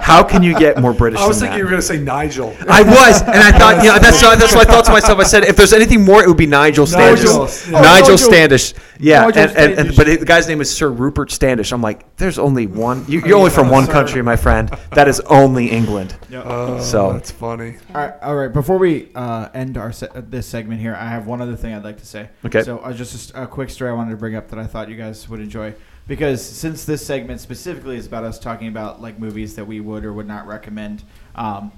How 0.00 0.22
can 0.22 0.42
you 0.42 0.58
get 0.58 0.80
more 0.80 0.92
British? 0.92 1.20
I 1.20 1.26
was 1.26 1.40
than 1.40 1.48
thinking 1.48 1.58
you 1.58 1.64
were 1.64 1.70
going 1.70 1.80
to 1.82 1.86
say 1.86 1.98
Nigel. 1.98 2.54
I 2.68 2.82
was, 2.82 3.22
and 3.22 3.30
I 3.36 3.50
thought, 3.58 3.82
you 3.82 3.90
know, 3.90 3.98
that's 3.98 4.20
that's 4.40 4.54
what 4.54 4.68
I 4.68 4.72
thought 4.72 4.84
to 4.86 4.92
myself. 4.92 5.18
I 5.18 5.24
said, 5.24 5.44
if 5.44 5.56
there's 5.56 5.72
anything 5.72 6.04
more, 6.04 6.22
it 6.22 6.28
would 6.28 6.36
be 6.36 6.46
Nigel 6.46 6.86
Standish. 6.86 7.24
Nigel, 7.24 7.48
yeah. 7.72 7.80
Nigel 7.80 8.00
Nigel- 8.10 8.18
Standish. 8.18 8.74
Yeah, 9.00 9.22
Nigel 9.22 9.42
and, 9.42 9.50
and, 9.50 9.58
and 9.58 9.74
Standish. 9.94 9.96
but 9.96 10.06
the 10.20 10.24
guy's 10.26 10.46
name 10.48 10.60
is 10.60 10.74
Sir 10.74 10.90
Rupert 10.90 11.30
Standish. 11.32 11.72
I'm 11.72 11.82
like, 11.82 12.16
there's 12.16 12.38
only 12.38 12.66
one. 12.66 13.04
You, 13.08 13.20
Oh, 13.24 13.26
you're 13.26 13.36
only 13.38 13.50
yeah, 13.50 13.56
from 13.56 13.70
one 13.70 13.86
sir. 13.86 13.92
country, 13.92 14.22
my 14.22 14.36
friend. 14.36 14.68
That 14.92 15.08
is 15.08 15.20
only 15.20 15.70
England. 15.70 16.16
Oh, 16.32 16.80
So- 16.80 17.12
that's 17.14 17.30
funny. 17.30 17.76
All 17.94 18.00
right, 18.00 18.14
all 18.22 18.36
right. 18.36 18.52
Before 18.52 18.78
we 18.78 19.08
uh, 19.14 19.48
end 19.54 19.76
our 19.76 19.90
se- 19.92 20.08
this 20.14 20.46
segment 20.46 20.80
here, 20.80 20.94
I 20.94 21.08
have 21.08 21.26
one 21.26 21.40
other 21.40 21.56
thing 21.56 21.74
I'd 21.74 21.82
like 21.84 21.98
to 21.98 22.06
say. 22.06 22.28
Okay. 22.44 22.62
So 22.62 22.78
uh, 22.78 22.92
just 22.92 23.32
a 23.34 23.46
quick 23.46 23.70
story 23.70 23.90
I 23.90 23.94
wanted 23.94 24.10
to 24.12 24.16
bring 24.16 24.34
up 24.36 24.48
that 24.50 24.58
I 24.58 24.66
thought 24.66 24.88
you 24.88 24.96
guys 24.96 25.28
would 25.28 25.40
enjoy, 25.40 25.74
because 26.06 26.44
since 26.44 26.84
this 26.84 27.04
segment 27.04 27.40
specifically 27.40 27.96
is 27.96 28.06
about 28.06 28.24
us 28.24 28.38
talking 28.38 28.68
about 28.68 29.00
like 29.00 29.18
movies 29.18 29.56
that 29.56 29.66
we 29.66 29.80
would 29.80 30.04
or 30.04 30.12
would 30.12 30.26
not 30.28 30.46
recommend, 30.46 31.02
um, 31.34 31.72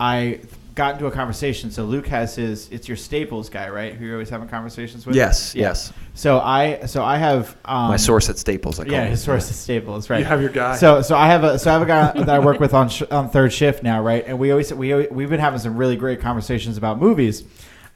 I 0.00 0.40
got 0.74 0.94
into 0.94 1.06
a 1.06 1.10
conversation. 1.12 1.70
So 1.70 1.84
Luke 1.84 2.08
has 2.08 2.34
his 2.34 2.68
it's 2.70 2.88
your 2.88 2.96
Staples 2.96 3.48
guy, 3.48 3.68
right? 3.68 3.94
Who 3.94 4.04
you're 4.06 4.14
always 4.16 4.28
having 4.28 4.48
conversations 4.48 5.06
with. 5.06 5.14
Yes, 5.14 5.54
Yeah. 5.54 5.68
yes. 5.68 5.92
So 6.14 6.40
I 6.40 6.86
so 6.86 7.04
I 7.04 7.16
have 7.16 7.56
um, 7.64 7.88
my 7.90 7.96
source 7.96 8.28
at 8.28 8.38
Staples. 8.38 8.80
I 8.80 8.84
call 8.84 8.92
Yeah, 8.92 9.02
him. 9.04 9.10
his 9.10 9.22
source 9.22 9.48
is 9.48 9.56
Staples, 9.56 10.10
right? 10.10 10.18
You 10.18 10.24
have 10.24 10.40
your 10.40 10.50
guy. 10.50 10.76
So, 10.76 11.00
so 11.00 11.16
I 11.16 11.28
have 11.28 11.44
a 11.44 11.58
so 11.60 11.70
I 11.70 11.74
have 11.74 11.82
a 11.82 11.86
guy 11.86 12.12
that 12.12 12.28
I 12.28 12.40
work 12.40 12.58
with 12.58 12.74
on 12.74 12.88
sh- 12.88 13.02
on 13.10 13.30
third 13.30 13.52
shift 13.52 13.84
now, 13.84 14.02
right? 14.02 14.24
And 14.26 14.38
we 14.40 14.50
always 14.50 14.74
we 14.74 14.92
always, 14.92 15.10
we've 15.12 15.30
been 15.30 15.38
having 15.40 15.60
some 15.60 15.76
really 15.76 15.96
great 15.96 16.20
conversations 16.20 16.76
about 16.76 16.98
movies, 16.98 17.44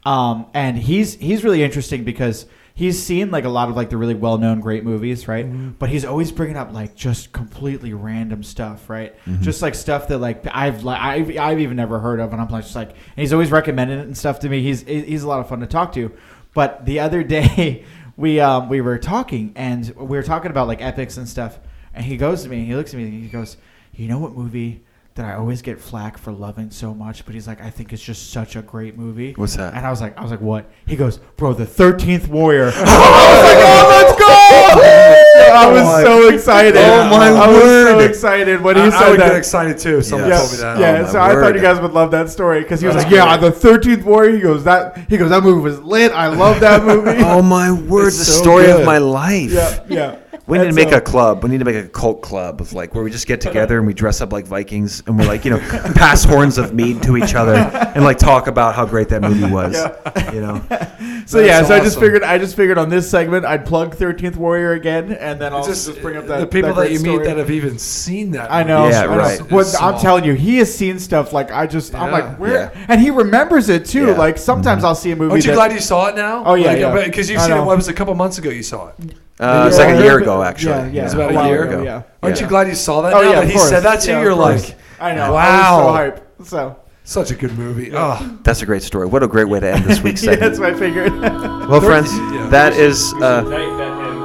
um, 0.07 0.47
and 0.55 0.79
he's 0.79 1.15
he's 1.15 1.43
really 1.43 1.65
interesting 1.65 2.05
because 2.05 2.47
he's 2.79 3.03
seen 3.03 3.33
like 3.33 3.45
a 3.45 3.49
lot 3.49 3.69
of 3.69 3.75
like 3.75 3.91
the 3.91 3.97
really 3.97 4.15
well 4.15 4.39
known 4.39 4.61
great 4.61 4.85
movies, 4.85 5.27
right? 5.27 5.43
But 5.81 5.89
he's 5.89 6.05
always 6.05 6.31
bringing 6.31 6.57
up 6.57 6.73
like 6.73 6.95
just 6.95 7.33
completely 7.33 7.93
random 7.93 8.45
stuff, 8.45 8.89
right? 8.89 9.17
Just 9.43 9.63
like 9.63 9.75
stuff 9.75 10.07
that 10.09 10.19
like 10.19 10.47
I've 10.53 10.85
like 10.85 11.01
I've, 11.01 11.37
I've 11.37 11.59
even 11.59 11.77
never 11.77 11.99
heard 11.99 12.21
of, 12.21 12.33
and 12.33 12.41
I'm 12.41 12.47
like 12.49 12.63
just 12.63 12.77
like 12.77 12.91
and 12.91 12.97
he's 13.17 13.33
always 13.33 13.51
recommending 13.51 13.99
it 13.99 14.03
and 14.03 14.17
stuff 14.17 14.39
to 14.41 14.49
me. 14.49 14.63
He's 14.63 14.83
he's 14.83 15.25
a 15.25 15.29
lot 15.29 15.41
of 15.41 15.49
fun 15.49 15.59
to 15.59 15.67
talk 15.67 15.93
to. 15.95 16.13
But 16.55 16.87
the 16.87 17.01
other 17.01 17.25
day 17.25 17.85
we 18.17 18.39
um 18.39 18.69
we 18.69 18.81
were 18.81 18.97
talking 18.99 19.53
and 19.57 19.93
we 19.97 20.17
were 20.17 20.23
talking 20.23 20.53
about 20.53 20.69
like 20.69 20.81
epics 20.81 21.17
and 21.17 21.29
stuff, 21.29 21.59
and 21.93 22.05
he 22.05 22.17
goes 22.17 22.45
to 22.45 22.49
me, 22.49 22.59
and 22.59 22.67
he 22.69 22.77
looks 22.77 22.95
at 22.95 22.99
me, 22.99 23.05
and 23.05 23.13
he 23.25 23.29
goes, 23.29 23.57
"You 23.93 24.07
know 24.07 24.21
what 24.21 24.35
movie?" 24.35 24.85
That 25.19 25.27
I 25.27 25.35
always 25.35 25.63
get 25.63 25.81
flack 25.81 26.17
for 26.17 26.31
loving 26.31 26.71
so 26.71 26.95
much, 26.95 27.25
but 27.27 27.35
he's 27.35 27.49
like, 27.49 27.61
I 27.61 27.71
think 27.71 27.93
it's 27.93 28.01
just 28.03 28.31
such 28.31 28.55
a 28.55 28.63
great 28.63 28.97
movie. 28.97 29.33
What's 29.33 29.57
that? 29.57 29.75
And 29.75 29.85
I 29.85 29.91
was 29.91 30.01
like, 30.01 30.17
I 30.17 30.23
was 30.23 30.31
like, 30.31 30.41
what? 30.41 30.71
He 30.87 30.95
goes, 30.95 31.19
bro, 31.37 31.55
the 31.55 31.67
Thirteenth 31.67 32.29
Warrior. 32.29 32.71
I 32.77 33.33
was 33.33 33.43
like, 33.43 33.59
oh, 33.67 33.87
let's 33.91 34.19
go! 34.21 34.27
I 35.59 35.73
was 35.73 35.81
oh 35.83 35.85
my- 35.87 36.03
so 36.05 36.29
excited. 36.33 36.77
Oh, 36.77 37.11
my 37.11 37.31
word. 37.33 37.37
I 37.37 37.49
was 37.49 37.59
so 37.63 37.97
word. 37.99 38.11
excited 38.11 38.61
when 38.63 38.77
he 38.77 38.83
I, 38.83 38.87
I 38.87 38.91
said 38.91 39.11
would 39.11 39.21
that. 39.21 39.29
get 39.31 39.37
excited 39.39 39.79
too. 39.79 40.03
Someone 40.03 40.29
Yes. 40.31 40.41
told 40.41 40.53
me 40.53 40.57
that. 40.59 40.79
Yeah, 40.79 41.05
Oh, 41.09 41.13
so 41.13 41.21
I 41.21 41.33
thought 41.35 41.55
you 41.57 41.61
guys 41.63 41.81
would 41.81 41.93
love 41.93 42.13
that 42.13 42.31
story 42.31 42.61
because 42.63 42.81
he 42.81 42.87
was 42.87 42.95
That's 42.95 43.07
like, 43.07 43.13
"Yeah, 43.15 43.37
the 43.39 43.51
Thirteenth 43.51 44.05
Warrior." 44.05 44.37
He 44.37 44.41
goes, 44.41 44.63
"That 44.63 44.99
he 45.11 45.17
goes, 45.17 45.31
that 45.31 45.43
movie 45.43 45.61
was 45.63 45.81
lit. 45.81 46.13
I 46.13 46.29
love 46.29 46.61
that 46.61 46.85
movie." 46.85 47.21
Oh 47.25 47.43
my 47.43 47.73
word! 47.73 48.07
It's 48.09 48.19
the 48.19 48.25
so 48.25 48.41
story 48.41 48.67
good. 48.67 48.81
of 48.81 48.87
my 48.87 48.99
life. 48.99 49.51
yeah, 49.53 49.83
yeah. 49.89 50.19
We 50.49 50.59
need 50.59 50.69
to 50.69 50.73
make 50.73 50.91
so- 50.91 50.97
a 50.97 51.01
club. 51.01 51.43
We 51.45 51.51
need 51.51 51.59
to 51.59 51.65
make 51.65 51.77
a 51.77 51.89
cult 51.89 52.23
club 52.23 52.61
of 52.61 52.73
like 52.73 52.95
where 52.95 53.05
we 53.05 53.11
just 53.11 53.27
get 53.27 53.41
together 53.41 53.79
and 53.79 53.87
we 53.87 53.95
dress 53.95 54.21
up 54.21 54.33
like 54.33 54.47
Vikings 54.47 55.03
and 55.07 55.19
we're 55.19 55.27
like 55.27 55.45
you 55.45 55.51
know 55.51 55.59
pass 55.95 56.25
horns 56.25 56.59
of 56.59 56.75
mead 56.75 57.03
to 57.05 57.17
each 57.17 57.35
other 57.35 57.55
and 57.55 58.05
like 58.05 58.19
talk 58.19 58.47
about 58.47 58.75
how 58.75 58.87
great 58.87 59.09
that 59.11 59.23
movie 59.23 59.51
was. 59.53 59.75
Yeah. 59.75 60.33
You 60.33 60.41
know, 60.41 60.65
So 61.29 61.41
yeah, 61.41 61.59
That's 61.59 61.69
so 61.69 61.75
I 61.75 61.81
just 61.81 62.01
figured 62.01 62.23
I 62.23 62.39
just 62.39 62.57
figured 62.57 62.79
on 62.79 62.89
this 62.89 63.11
segment 63.11 63.45
I'd 63.45 63.67
plug 63.67 63.95
Thirteenth 63.95 64.37
Warrior 64.37 64.73
again, 64.73 65.13
and 65.13 65.39
then 65.39 65.53
I'll 65.53 65.59
It's 65.59 65.85
just, 65.87 66.01
bring 66.01 66.17
up 66.17 66.27
that 66.27 66.41
the 66.41 66.47
people 66.47 66.71
that, 66.71 66.77
great 66.77 66.93
you 66.93 67.01
meet 67.01 67.23
that 67.25 67.37
have 67.37 67.51
even 67.51 67.79
seen 67.79 68.31
that. 68.31 68.51
I 68.51 68.63
know. 68.63 68.89
Yeah, 68.89 69.03
I 69.03 69.07
know. 69.07 69.19
right. 69.19 69.53
What 69.53 69.61
It's 69.61 69.79
I'm 69.79 69.99
telling 70.01 70.25
you, 70.25 70.33
he 70.33 70.57
has 70.57 70.75
seen 70.75 70.99
stuff 70.99 71.35
like 71.35 71.51
I 71.51 71.67
just. 71.67 71.95
I'm 71.95 72.11
like, 72.11 72.39
where? 72.39 72.73
Yeah. 72.75 72.87
And 72.89 72.99
he 72.99 73.11
remembers 73.11 73.69
it 73.69 73.85
too. 73.85 74.01
Yeah. 74.01 74.07
Mm-hmm. 74.13 74.19
Like 74.21 74.39
sometimes 74.39 74.85
I'll 74.85 74.95
see 74.95 75.11
a 75.11 75.17
movie. 75.17 75.33
Aren't 75.33 75.45
you 75.45 75.51
that- 75.51 75.57
glad 75.57 75.73
you 75.73 75.81
saw 75.81 76.07
it 76.09 76.17
now? 76.17 76.45
Oh, 76.47 76.55
yeah, 76.55 76.73
yeah. 76.75 77.05
Because 77.05 77.29
you've 77.29 77.41
I 77.41 77.47
seen 77.49 77.57
it. 77.59 77.65
What 77.65 77.77
was 77.77 77.89
a 77.89 77.93
couple 77.93 78.15
months 78.15 78.39
ago? 78.39 78.49
You 78.49 78.63
saw 78.63 78.89
it. 78.89 78.95
Uh, 79.41 79.67
it's 79.69 79.79
like 79.79 79.95
a 79.97 80.03
year 80.03 80.19
ago 80.19 80.43
actually. 80.43 80.73
Yeah, 80.73 80.87
yeah. 80.89 81.05
It's 81.05 81.15
about 81.15 81.31
a 81.31 81.35
while 81.35 81.47
year 81.49 81.65
ago. 81.65 81.83
Yeah. 81.83 82.03
Aren't 82.23 82.37
Yeah. 82.37 82.43
you 82.43 82.49
glad 82.49 82.67
you 82.69 82.75
saw 82.75 83.03
that? 83.03 83.13
Oh 83.15 83.21
now 83.23 83.29
yeah, 83.29 83.35
that 83.37 83.43
of 83.45 83.49
he 83.51 83.55
course. 83.57 83.69
said 83.69 83.81
that 83.85 84.01
to 84.01 84.11
Yeah, 84.11 84.19
you. 84.19 84.25
You're 84.25 84.35
like, 84.35 84.75
I 85.01 85.15
know. 85.15 85.33
Wow. 85.33 85.89
I 85.89 86.09
was 86.39 86.49
so 86.49 86.59
hype. 86.59 86.75
So 86.75 86.77
such 87.05 87.31
a 87.31 87.35
good 87.35 87.57
movie. 87.57 87.91
Oh, 87.95 88.39
That's 88.43 88.63
a 88.63 88.67
great 88.67 88.83
story. 88.83 89.07
What 89.07 89.23
a 89.23 89.29
great 89.29 89.49
way 89.49 89.61
to 89.61 89.71
end 89.73 89.85
this 89.85 90.01
week's 90.03 90.23
yeah, 90.27 90.35
that's 90.37 90.59
what 90.59 90.75
I 90.75 90.79
figured. 90.79 91.13
well, 91.21 91.81
friends, 91.91 92.13
Yeah. 92.13 92.49
that 92.51 92.73
is. 92.75 93.15
We 93.15 93.23
Uh, 93.23 93.41
should 93.43 93.51
thank 93.51 93.79
that 93.79 93.93
him 93.93 94.23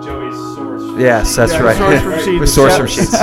as 0.00 0.06
Joey's 0.06 0.56
source. 0.56 1.00
yes, 1.00 1.36
that's 1.36 1.52
Yeah, 1.52 1.60
right. 1.62 1.76
source 1.76 2.00
from 2.00 2.12
Sheetz. 2.40 2.48
Source 2.48 2.76
from 2.76 2.86
Sheetz. 2.86 3.14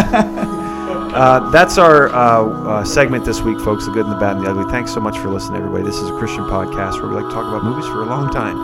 Uh, 1.15 1.49
that's 1.49 1.77
our 1.77 2.09
uh, 2.09 2.43
uh, 2.45 2.83
segment 2.83 3.23
this 3.25 3.41
week, 3.41 3.59
folks. 3.61 3.85
The 3.85 3.91
good 3.91 4.05
and 4.05 4.13
the 4.13 4.19
bad 4.19 4.35
and 4.37 4.45
the 4.45 4.51
ugly. 4.51 4.65
Thanks 4.71 4.93
so 4.93 4.99
much 4.99 5.17
for 5.17 5.29
listening, 5.29 5.57
everybody. 5.61 5.83
This 5.83 5.95
is 5.97 6.09
a 6.09 6.17
Christian 6.17 6.43
podcast 6.43 6.99
where 7.01 7.07
we 7.09 7.15
like 7.15 7.25
to 7.25 7.31
talk 7.33 7.47
about 7.47 7.63
movies 7.63 7.85
for 7.87 8.03
a 8.03 8.05
long 8.05 8.29
time. 8.31 8.57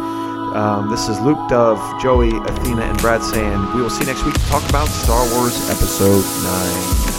Um, 0.54 0.90
this 0.90 1.08
is 1.08 1.20
Luke 1.22 1.48
Dove, 1.48 1.80
Joey, 2.02 2.36
Athena, 2.36 2.82
and 2.82 2.98
Brad 2.98 3.24
saying 3.24 3.74
we 3.74 3.82
will 3.82 3.90
see 3.90 4.02
you 4.02 4.08
next 4.08 4.26
week 4.26 4.34
to 4.34 4.46
talk 4.48 4.68
about 4.68 4.88
Star 4.90 5.24
Wars 5.34 5.70
Episode 5.70 6.26
9. 7.06 7.11